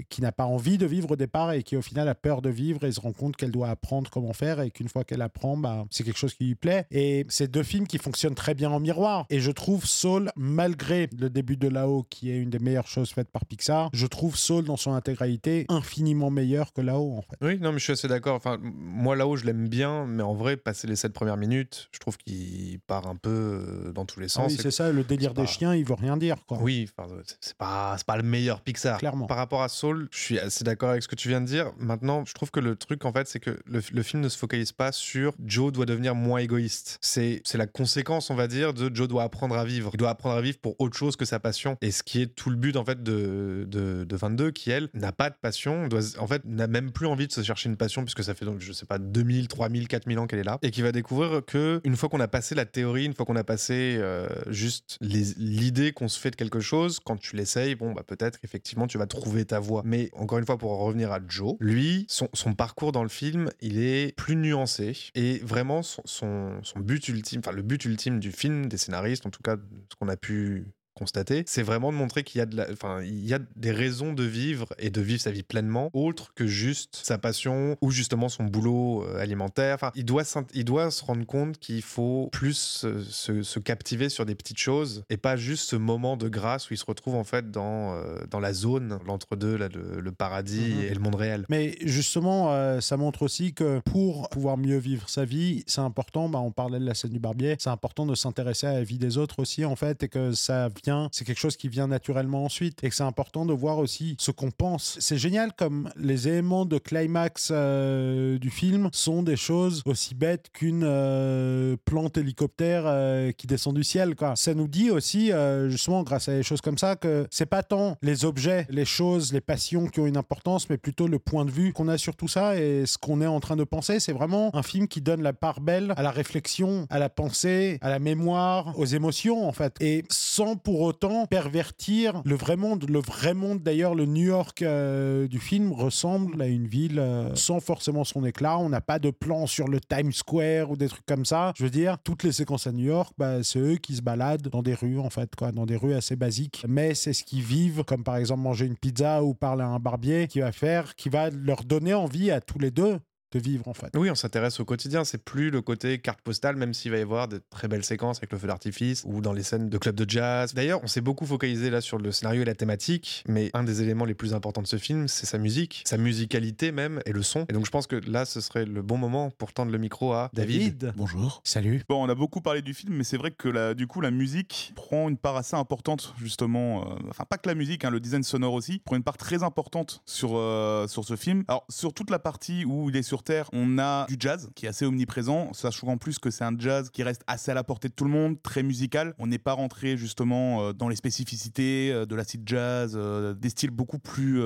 qui 0.08 0.22
n'a 0.22 0.32
pas 0.32 0.44
envie 0.44 0.78
de 0.78 0.86
vivre 0.86 1.12
au 1.12 1.16
départ 1.16 1.52
et 1.52 1.62
qui 1.62 1.76
au 1.76 1.82
final 1.82 2.08
a 2.08 2.14
peur 2.14 2.42
de 2.42 2.50
vivre 2.50 2.84
et 2.84 2.92
se 2.92 3.00
rend 3.00 3.12
compte 3.12 3.36
qu'elle 3.36 3.50
doit 3.50 3.68
apprendre 3.68 4.10
comment 4.10 4.32
faire 4.32 4.60
et 4.60 4.70
qu'une 4.70 4.88
fois 4.88 5.04
qu'elle 5.04 5.22
apprend, 5.22 5.56
bah, 5.56 5.84
c'est 5.90 6.04
quelque 6.04 6.18
chose 6.18 6.34
qui 6.34 6.44
lui 6.44 6.54
plaît. 6.54 6.86
Et 6.90 7.26
c'est 7.28 7.50
deux 7.50 7.62
films 7.62 7.86
qui 7.86 7.98
fonctionnent 7.98 8.34
très 8.34 8.54
bien 8.54 8.70
en 8.70 8.80
miroir. 8.80 9.26
Et 9.30 9.40
je 9.40 9.50
trouve 9.50 9.84
Soul, 9.84 10.30
malgré 10.36 11.08
le 11.18 11.30
début 11.30 11.56
de 11.56 11.68
là-haut 11.68 12.04
qui 12.08 12.30
est 12.30 12.36
une 12.36 12.50
des 12.50 12.58
meilleures 12.58 12.86
choses 12.86 13.10
faites 13.10 13.30
par 13.30 13.44
Pixar, 13.44 13.90
je 13.92 14.06
trouve 14.06 14.36
Soul 14.36 14.64
dans 14.64 14.76
son 14.76 14.92
intégralité 14.92 15.66
infiniment 15.68 16.30
meilleur 16.30 16.72
que 16.72 16.80
là-haut 16.80 17.16
en 17.16 17.22
fait. 17.22 17.36
Oui, 17.40 17.58
non, 17.60 17.72
mais 17.72 17.78
je 17.78 17.84
suis 17.84 17.92
assez 17.92 18.08
d'accord. 18.08 18.34
Enfin, 18.34 18.58
moi, 18.62 19.16
là-haut, 19.16 19.36
je 19.36 19.44
l'aime 19.44 19.68
bien, 19.68 20.06
mais 20.06 20.22
en 20.22 20.34
vrai, 20.34 20.56
les 20.86 20.96
sept 20.96 21.12
premières 21.12 21.36
minutes, 21.36 21.88
je 21.92 21.98
trouve 21.98 22.16
qu'il 22.16 22.78
part 22.86 23.06
un 23.06 23.16
peu 23.16 23.30
euh, 23.30 23.92
dans 23.92 24.04
tous 24.04 24.20
les 24.20 24.26
Ah 24.26 24.28
sens. 24.28 24.52
oui, 24.52 24.58
Et- 24.58 24.62
c'est 24.62 24.70
ça, 24.70 24.92
le 24.92 25.04
délire 25.04 25.34
des 25.34 25.42
pas- 25.42 25.46
chiens, 25.48 25.74
il 25.74 25.84
veut 25.84 25.94
rien 25.94 26.16
dire 26.16 26.36
quoi. 26.46 26.58
Oui, 26.60 26.88
enfin, 26.96 27.08
c'est- 27.40 27.54
pas, 27.54 27.96
pas 28.06 28.16
le 28.16 28.22
meilleur 28.22 28.60
Pixar. 28.60 28.98
Clairement. 28.98 29.26
Par 29.26 29.36
rapport 29.36 29.62
à 29.62 29.68
Soul, 29.68 30.08
je 30.12 30.18
suis 30.18 30.38
assez 30.38 30.64
d'accord 30.64 30.90
avec 30.90 31.02
ce 31.02 31.08
que 31.08 31.14
tu 31.16 31.28
viens 31.28 31.40
de 31.40 31.46
dire. 31.46 31.72
Maintenant, 31.78 32.24
je 32.24 32.32
trouve 32.34 32.50
que 32.50 32.60
le 32.60 32.76
truc, 32.76 33.04
en 33.04 33.12
fait, 33.12 33.26
c'est 33.28 33.40
que 33.40 33.58
le, 33.66 33.80
le 33.92 34.02
film 34.02 34.22
ne 34.22 34.28
se 34.28 34.38
focalise 34.38 34.72
pas 34.72 34.92
sur 34.92 35.32
Joe 35.44 35.72
doit 35.72 35.86
devenir 35.86 36.14
moins 36.14 36.38
égoïste. 36.40 36.98
C'est 37.00 37.40
c'est 37.44 37.58
la 37.58 37.66
conséquence, 37.66 38.30
on 38.30 38.34
va 38.34 38.46
dire, 38.48 38.74
de 38.74 38.90
Joe 38.94 39.08
doit 39.08 39.22
apprendre 39.24 39.56
à 39.56 39.64
vivre. 39.64 39.90
Il 39.94 39.96
doit 39.98 40.10
apprendre 40.10 40.36
à 40.36 40.40
vivre 40.42 40.58
pour 40.58 40.74
autre 40.80 40.96
chose 40.96 41.16
que 41.16 41.24
sa 41.24 41.40
passion. 41.40 41.76
Et 41.80 41.90
ce 41.90 42.02
qui 42.02 42.20
est 42.22 42.26
tout 42.34 42.50
le 42.50 42.56
but, 42.56 42.76
en 42.76 42.84
fait, 42.84 43.02
de, 43.02 43.66
de, 43.68 44.04
de 44.04 44.16
22, 44.16 44.50
qui, 44.50 44.70
elle, 44.70 44.88
n'a 44.94 45.12
pas 45.12 45.30
de 45.30 45.36
passion, 45.40 45.88
doit, 45.88 46.00
en 46.18 46.26
fait, 46.26 46.42
n'a 46.44 46.66
même 46.66 46.92
plus 46.92 47.06
envie 47.06 47.26
de 47.26 47.32
se 47.32 47.42
chercher 47.42 47.68
une 47.68 47.76
passion, 47.76 48.02
puisque 48.02 48.22
ça 48.24 48.34
fait 48.34 48.44
donc, 48.44 48.60
je 48.60 48.72
sais 48.72 48.86
pas, 48.86 48.98
2000, 48.98 49.48
3000, 49.48 49.88
4000 49.88 50.18
ans 50.18 50.26
qu'elle 50.26 50.38
est 50.40 50.44
là. 50.44 50.58
Et 50.62 50.69
qui 50.70 50.82
va 50.82 50.92
découvrir 50.92 51.42
que, 51.44 51.80
une 51.84 51.96
fois 51.96 52.08
qu'on 52.08 52.20
a 52.20 52.28
passé 52.28 52.54
la 52.54 52.64
théorie, 52.64 53.04
une 53.04 53.14
fois 53.14 53.26
qu'on 53.26 53.36
a 53.36 53.44
passé 53.44 53.96
euh, 53.98 54.28
juste 54.48 54.98
l'idée 55.00 55.92
qu'on 55.92 56.08
se 56.08 56.18
fait 56.18 56.30
de 56.30 56.36
quelque 56.36 56.60
chose, 56.60 57.00
quand 57.00 57.16
tu 57.16 57.36
l'essayes, 57.36 57.74
bon, 57.74 57.92
bah 57.92 58.02
peut-être 58.06 58.38
effectivement 58.42 58.86
tu 58.86 58.98
vas 58.98 59.06
trouver 59.06 59.44
ta 59.44 59.58
voie. 59.58 59.82
Mais 59.84 60.10
encore 60.12 60.38
une 60.38 60.46
fois, 60.46 60.58
pour 60.58 60.72
en 60.72 60.78
revenir 60.78 61.12
à 61.12 61.20
Joe, 61.26 61.56
lui, 61.60 62.06
son, 62.08 62.28
parcours 62.54 62.92
dans 62.92 63.02
le 63.02 63.08
film, 63.08 63.50
il 63.60 63.78
est 63.78 64.14
plus 64.16 64.36
nuancé 64.36 64.96
et 65.14 65.38
vraiment 65.38 65.82
son, 65.82 66.62
son 66.62 66.80
but 66.80 67.06
ultime, 67.08 67.40
enfin 67.44 67.52
le 67.52 67.62
but 67.62 67.84
ultime 67.84 68.18
du 68.18 68.32
film, 68.32 68.66
des 68.66 68.76
scénaristes, 68.76 69.26
en 69.26 69.30
tout 69.30 69.42
cas 69.42 69.56
ce 69.90 69.96
qu'on 69.96 70.08
a 70.08 70.16
pu 70.16 70.66
constater, 70.94 71.44
c'est 71.46 71.62
vraiment 71.62 71.92
de 71.92 71.96
montrer 71.96 72.24
qu'il 72.24 72.38
y 72.38 72.42
a 72.42 72.46
de 72.46 72.56
la, 72.56 72.66
enfin, 72.72 73.02
il 73.02 73.24
y 73.26 73.32
a 73.34 73.38
des 73.56 73.70
raisons 73.70 74.12
de 74.12 74.24
vivre 74.24 74.66
et 74.78 74.90
de 74.90 75.00
vivre 75.00 75.20
sa 75.20 75.30
vie 75.30 75.42
pleinement, 75.42 75.90
autre 75.92 76.32
que 76.34 76.46
juste 76.46 77.00
sa 77.02 77.18
passion 77.18 77.76
ou 77.80 77.90
justement 77.90 78.28
son 78.28 78.44
boulot 78.44 79.04
euh, 79.04 79.18
alimentaire. 79.20 79.74
Enfin, 79.74 79.92
il 79.94 80.04
doit, 80.04 80.24
il 80.54 80.64
doit 80.64 80.90
se 80.90 81.04
rendre 81.04 81.24
compte 81.26 81.58
qu'il 81.58 81.82
faut 81.82 82.28
plus 82.32 82.56
se, 82.56 83.02
se- 83.04 83.42
se 83.42 83.58
captiver 83.58 84.08
sur 84.08 84.26
des 84.26 84.34
petites 84.34 84.58
choses 84.58 85.04
et 85.10 85.16
pas 85.16 85.36
juste 85.36 85.68
ce 85.70 85.76
moment 85.76 86.16
de 86.16 86.28
grâce 86.28 86.70
où 86.70 86.74
il 86.74 86.78
se 86.78 86.84
retrouve 86.84 87.14
en 87.14 87.24
fait 87.24 87.50
dans, 87.50 87.94
euh, 87.94 88.18
dans 88.30 88.40
la 88.40 88.52
zone, 88.52 88.98
l'entre-deux, 89.06 89.56
le, 89.56 90.00
le 90.00 90.12
paradis 90.12 90.60
Mhm. 90.74 90.82
et 90.82 90.94
le 90.94 91.00
monde 91.00 91.14
réel. 91.14 91.46
Mais 91.48 91.76
justement, 91.82 92.52
euh, 92.52 92.80
ça 92.80 92.96
montre 92.96 93.22
aussi 93.22 93.54
que 93.54 93.80
pour 93.84 94.28
pouvoir 94.30 94.56
mieux 94.56 94.78
vivre 94.78 95.08
sa 95.08 95.24
vie, 95.24 95.64
c'est 95.66 95.80
important, 95.80 96.28
bah, 96.28 96.38
on 96.40 96.50
parlait 96.52 96.78
de 96.78 96.84
la 96.84 96.94
scène 96.94 97.10
du 97.10 97.18
barbier, 97.20 97.56
c'est 97.58 97.70
important 97.70 98.06
de 98.06 98.14
s'intéresser 98.14 98.66
à 98.66 98.72
la 98.74 98.82
vie 98.84 98.98
des 98.98 99.18
autres 99.18 99.38
aussi, 99.40 99.64
en 99.64 99.76
fait, 99.76 100.02
et 100.02 100.08
que 100.08 100.32
ça 100.32 100.68
c'est 101.12 101.24
quelque 101.24 101.38
chose 101.38 101.56
qui 101.56 101.68
vient 101.68 101.86
naturellement 101.86 102.44
ensuite, 102.44 102.82
et 102.82 102.88
que 102.88 102.94
c'est 102.94 103.02
important 103.02 103.46
de 103.46 103.52
voir 103.52 103.78
aussi 103.78 104.16
ce 104.18 104.30
qu'on 104.30 104.50
pense. 104.50 104.96
C'est 105.00 105.18
génial 105.18 105.52
comme 105.52 105.90
les 105.96 106.28
éléments 106.28 106.64
de 106.64 106.78
climax 106.78 107.50
euh, 107.52 108.38
du 108.38 108.50
film 108.50 108.88
sont 108.92 109.22
des 109.22 109.36
choses 109.36 109.82
aussi 109.84 110.14
bêtes 110.14 110.50
qu'une 110.52 110.82
euh, 110.84 111.76
plante 111.84 112.16
hélicoptère 112.16 112.84
euh, 112.86 113.32
qui 113.32 113.46
descend 113.46 113.74
du 113.74 113.84
ciel, 113.84 114.14
quoi. 114.14 114.36
Ça 114.36 114.54
nous 114.54 114.68
dit 114.68 114.90
aussi, 114.90 115.30
justement, 115.68 116.02
grâce 116.02 116.28
à 116.28 116.32
des 116.32 116.42
choses 116.42 116.60
comme 116.60 116.78
ça, 116.78 116.96
que 116.96 117.26
c'est 117.30 117.46
pas 117.46 117.62
tant 117.62 117.96
les 118.02 118.24
objets, 118.24 118.66
les 118.70 118.84
choses, 118.84 119.32
les 119.32 119.40
passions 119.40 119.86
qui 119.86 120.00
ont 120.00 120.06
une 120.06 120.16
importance, 120.16 120.68
mais 120.70 120.78
plutôt 120.78 121.06
le 121.06 121.18
point 121.18 121.44
de 121.44 121.50
vue 121.50 121.72
qu'on 121.72 121.88
a 121.88 121.98
sur 121.98 122.16
tout 122.16 122.28
ça 122.28 122.56
et 122.56 122.86
ce 122.86 122.98
qu'on 122.98 123.20
est 123.20 123.26
en 123.26 123.40
train 123.40 123.56
de 123.56 123.64
penser. 123.64 124.00
C'est 124.00 124.12
vraiment 124.12 124.54
un 124.54 124.62
film 124.62 124.88
qui 124.88 125.00
donne 125.00 125.22
la 125.22 125.32
part 125.32 125.60
belle 125.60 125.92
à 125.96 126.02
la 126.02 126.10
réflexion, 126.10 126.86
à 126.90 126.98
la 126.98 127.08
pensée, 127.08 127.78
à 127.80 127.90
la 127.90 127.98
mémoire, 127.98 128.78
aux 128.78 128.86
émotions, 128.86 129.46
en 129.46 129.52
fait. 129.52 129.74
Et 129.80 130.04
sans 130.10 130.56
pour 130.56 130.69
autant 130.78 131.26
pervertir 131.26 132.22
le 132.24 132.34
vrai 132.34 132.56
monde. 132.56 132.88
Le 132.88 133.00
vrai 133.00 133.34
monde, 133.34 133.62
d'ailleurs, 133.62 133.94
le 133.94 134.06
New 134.06 134.26
York 134.26 134.62
euh, 134.62 135.26
du 135.28 135.38
film 135.38 135.72
ressemble 135.72 136.40
à 136.40 136.46
une 136.46 136.66
ville 136.66 136.98
euh, 136.98 137.34
sans 137.34 137.60
forcément 137.60 138.04
son 138.04 138.24
éclat. 138.24 138.58
On 138.58 138.68
n'a 138.68 138.80
pas 138.80 138.98
de 138.98 139.10
plan 139.10 139.46
sur 139.46 139.68
le 139.68 139.80
Times 139.80 140.12
Square 140.12 140.70
ou 140.70 140.76
des 140.76 140.88
trucs 140.88 141.06
comme 141.06 141.24
ça. 141.24 141.52
Je 141.56 141.64
veux 141.64 141.70
dire, 141.70 141.98
toutes 142.02 142.22
les 142.22 142.32
séquences 142.32 142.66
à 142.66 142.72
New 142.72 142.86
York, 142.86 143.12
bah, 143.18 143.42
c'est 143.42 143.58
eux 143.58 143.76
qui 143.76 143.96
se 143.96 144.02
baladent 144.02 144.48
dans 144.48 144.62
des 144.62 144.74
rues, 144.74 144.98
en 144.98 145.10
fait, 145.10 145.34
quoi, 145.36 145.52
dans 145.52 145.66
des 145.66 145.76
rues 145.76 145.94
assez 145.94 146.16
basiques. 146.16 146.64
Mais 146.68 146.94
c'est 146.94 147.12
ce 147.12 147.24
qu'ils 147.24 147.42
vivent, 147.42 147.84
comme 147.84 148.04
par 148.04 148.16
exemple 148.16 148.42
manger 148.42 148.66
une 148.66 148.76
pizza 148.76 149.22
ou 149.22 149.34
parler 149.34 149.62
à 149.62 149.68
un 149.68 149.78
barbier, 149.78 150.28
qui 150.28 150.40
va 150.40 150.52
faire, 150.52 150.94
qui 150.94 151.08
va 151.08 151.30
leur 151.30 151.64
donner 151.64 151.94
envie 151.94 152.30
à 152.30 152.40
tous 152.40 152.58
les 152.58 152.70
deux 152.70 152.98
de 153.32 153.38
vivre, 153.38 153.68
en 153.68 153.74
fait. 153.74 153.94
Oui, 153.96 154.10
on 154.10 154.14
s'intéresse 154.14 154.60
au 154.60 154.64
quotidien. 154.64 155.04
C'est 155.04 155.22
plus 155.22 155.50
le 155.50 155.62
côté 155.62 155.98
carte 155.98 156.20
postale, 156.20 156.56
même 156.56 156.74
s'il 156.74 156.90
va 156.90 156.98
y 156.98 157.02
avoir 157.02 157.28
de 157.28 157.40
très 157.50 157.68
belles 157.68 157.84
séquences 157.84 158.18
avec 158.18 158.32
le 158.32 158.38
feu 158.38 158.46
d'artifice 158.48 159.04
ou 159.06 159.20
dans 159.20 159.32
les 159.32 159.42
scènes 159.42 159.68
de 159.68 159.78
club 159.78 159.94
de 159.94 160.08
jazz. 160.08 160.54
D'ailleurs, 160.54 160.80
on 160.82 160.86
s'est 160.86 161.00
beaucoup 161.00 161.26
focalisé 161.26 161.70
là 161.70 161.80
sur 161.80 161.98
le 161.98 162.12
scénario 162.12 162.42
et 162.42 162.44
la 162.44 162.54
thématique, 162.54 163.24
mais 163.28 163.50
un 163.54 163.64
des 163.64 163.82
éléments 163.82 164.04
les 164.04 164.14
plus 164.14 164.34
importants 164.34 164.62
de 164.62 164.66
ce 164.66 164.78
film, 164.78 165.08
c'est 165.08 165.26
sa 165.26 165.38
musique, 165.38 165.82
sa 165.86 165.96
musicalité 165.96 166.72
même 166.72 167.00
et 167.06 167.12
le 167.12 167.22
son. 167.22 167.46
Et 167.48 167.52
donc, 167.52 167.66
je 167.66 167.70
pense 167.70 167.86
que 167.86 167.96
là, 167.96 168.24
ce 168.24 168.40
serait 168.40 168.64
le 168.64 168.82
bon 168.82 168.98
moment 168.98 169.30
pour 169.30 169.52
tendre 169.52 169.72
le 169.72 169.78
micro 169.78 170.12
à 170.12 170.30
David. 170.32 170.92
Bonjour. 170.96 171.40
Salut. 171.44 171.82
Bon, 171.88 172.04
on 172.04 172.08
a 172.08 172.14
beaucoup 172.14 172.40
parlé 172.40 172.62
du 172.62 172.74
film, 172.74 172.94
mais 172.94 173.04
c'est 173.04 173.16
vrai 173.16 173.30
que 173.30 173.48
la, 173.48 173.74
du 173.74 173.86
coup, 173.86 174.00
la 174.00 174.10
musique 174.10 174.72
prend 174.74 175.08
une 175.08 175.16
part 175.16 175.36
assez 175.36 175.56
importante, 175.56 176.14
justement. 176.18 176.82
euh, 176.82 176.94
enfin, 177.10 177.24
pas 177.28 177.38
que 177.38 177.48
la 177.48 177.54
musique, 177.54 177.84
hein, 177.84 177.90
le 177.90 178.00
design 178.00 178.22
sonore 178.22 178.54
aussi, 178.54 178.80
prend 178.84 178.96
une 178.96 179.02
part 179.02 179.16
très 179.16 179.42
importante 179.42 180.02
sur, 180.04 180.32
euh, 180.34 180.86
sur 180.88 181.04
ce 181.04 181.16
film. 181.16 181.44
Alors, 181.48 181.64
sur 181.68 181.92
toute 181.92 182.10
la 182.10 182.18
partie 182.18 182.64
où 182.64 182.90
il 182.90 182.96
est 182.96 183.02
sur 183.02 183.19
On 183.52 183.78
a 183.78 184.06
du 184.06 184.16
jazz 184.18 184.50
qui 184.54 184.66
est 184.66 184.68
assez 184.68 184.84
omniprésent, 184.84 185.52
sachant 185.52 185.88
en 185.88 185.96
plus 185.96 186.18
que 186.18 186.30
c'est 186.30 186.44
un 186.44 186.58
jazz 186.58 186.90
qui 186.90 187.02
reste 187.02 187.22
assez 187.26 187.50
à 187.50 187.54
la 187.54 187.64
portée 187.64 187.88
de 187.88 187.94
tout 187.94 188.04
le 188.04 188.10
monde, 188.10 188.40
très 188.42 188.62
musical. 188.62 189.14
On 189.18 189.26
n'est 189.26 189.38
pas 189.38 189.52
rentré 189.52 189.96
justement 189.96 190.62
euh, 190.62 190.72
dans 190.72 190.88
les 190.88 190.96
spécificités 190.96 191.92
euh, 191.92 192.06
de 192.06 192.14
l'acid 192.14 192.42
jazz, 192.46 192.94
euh, 192.96 193.34
des 193.34 193.50
styles 193.50 193.70
beaucoup 193.70 193.98
plus 193.98 194.40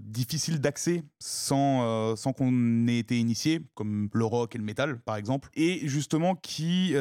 difficiles 0.00 0.60
d'accès 0.60 1.02
sans, 1.18 2.16
sans 2.16 2.32
qu'on 2.32 2.86
ait 2.88 2.98
été 2.98 3.18
initié, 3.18 3.60
comme 3.74 4.08
le 4.12 4.24
rock 4.24 4.54
et 4.54 4.58
le 4.58 4.64
métal 4.64 5.00
par 5.00 5.16
exemple, 5.16 5.50
et 5.54 5.86
justement 5.86 6.34
qui 6.34 6.94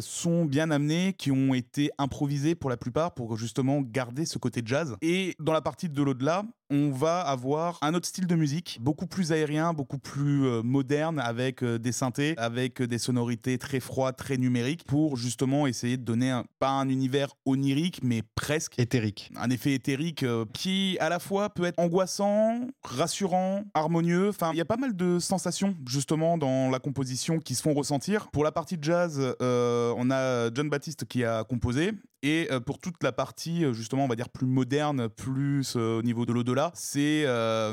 sont 0.00 0.44
bien 0.44 0.70
amenés, 0.70 1.14
qui 1.14 1.30
ont 1.30 1.54
été 1.54 1.90
improvisés 1.98 2.54
pour 2.54 2.70
la 2.70 2.76
plupart 2.76 3.14
pour 3.14 3.36
justement 3.36 3.80
garder 3.80 4.24
ce 4.26 4.38
côté 4.38 4.62
jazz. 4.64 4.96
Et 5.02 5.34
dans 5.38 5.52
la 5.52 5.60
partie 5.60 5.88
de 5.88 6.02
l'au-delà, 6.02 6.44
on 6.70 6.90
va 6.90 7.20
avoir 7.20 7.78
un 7.82 7.94
autre 7.94 8.06
style 8.06 8.26
de 8.26 8.34
musique, 8.34 8.78
beaucoup 8.80 9.06
plus 9.06 9.32
aérien, 9.32 9.72
beaucoup 9.72 9.98
plus 9.98 10.62
moderne 10.68 11.18
avec 11.18 11.62
euh, 11.62 11.78
des 11.78 11.92
synthés, 11.92 12.34
avec 12.36 12.82
des 12.82 12.98
sonorités 12.98 13.58
très 13.58 13.80
froides, 13.80 14.16
très 14.16 14.36
numériques, 14.36 14.84
pour 14.84 15.16
justement 15.16 15.66
essayer 15.66 15.96
de 15.96 16.04
donner 16.04 16.30
un, 16.30 16.44
pas 16.58 16.70
un 16.70 16.88
univers 16.88 17.34
onirique, 17.44 18.00
mais 18.02 18.22
presque 18.34 18.78
Éthérique. 18.78 19.30
un 19.36 19.50
effet 19.50 19.72
éthérique 19.72 20.22
euh, 20.22 20.44
qui 20.52 20.96
à 21.00 21.08
la 21.08 21.18
fois 21.18 21.50
peut 21.50 21.64
être 21.64 21.78
angoissant, 21.78 22.68
rassurant, 22.82 23.64
harmonieux. 23.74 24.28
Enfin, 24.28 24.50
il 24.52 24.58
y 24.58 24.60
a 24.60 24.64
pas 24.64 24.76
mal 24.76 24.94
de 24.94 25.18
sensations 25.18 25.74
justement 25.86 26.38
dans 26.38 26.70
la 26.70 26.78
composition 26.78 27.38
qui 27.38 27.54
se 27.54 27.62
font 27.62 27.74
ressentir. 27.74 28.30
Pour 28.30 28.44
la 28.44 28.52
partie 28.52 28.76
jazz, 28.80 29.20
euh, 29.40 29.94
on 29.96 30.10
a 30.10 30.52
John 30.54 30.68
Baptiste 30.68 31.06
qui 31.06 31.24
a 31.24 31.44
composé. 31.44 31.92
Et 32.22 32.48
euh, 32.50 32.58
pour 32.60 32.78
toute 32.78 33.02
la 33.02 33.12
partie 33.12 33.64
euh, 33.64 33.72
justement, 33.72 34.04
on 34.04 34.08
va 34.08 34.16
dire 34.16 34.28
plus 34.28 34.46
moderne, 34.46 35.08
plus 35.08 35.74
euh, 35.76 35.98
au 35.98 36.02
niveau 36.02 36.26
de 36.26 36.32
l'au-delà, 36.32 36.72
c'est 36.74 37.26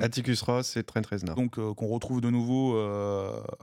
Atticus 0.04 0.42
Ross 0.42 0.78
et 0.78 0.84
Trent 0.84 1.02
Reznor. 1.10 1.36
donc 1.36 1.56
qu'on 1.56 1.88
retrouve 1.88 2.22
de 2.22 2.30
nouveau 2.30 2.78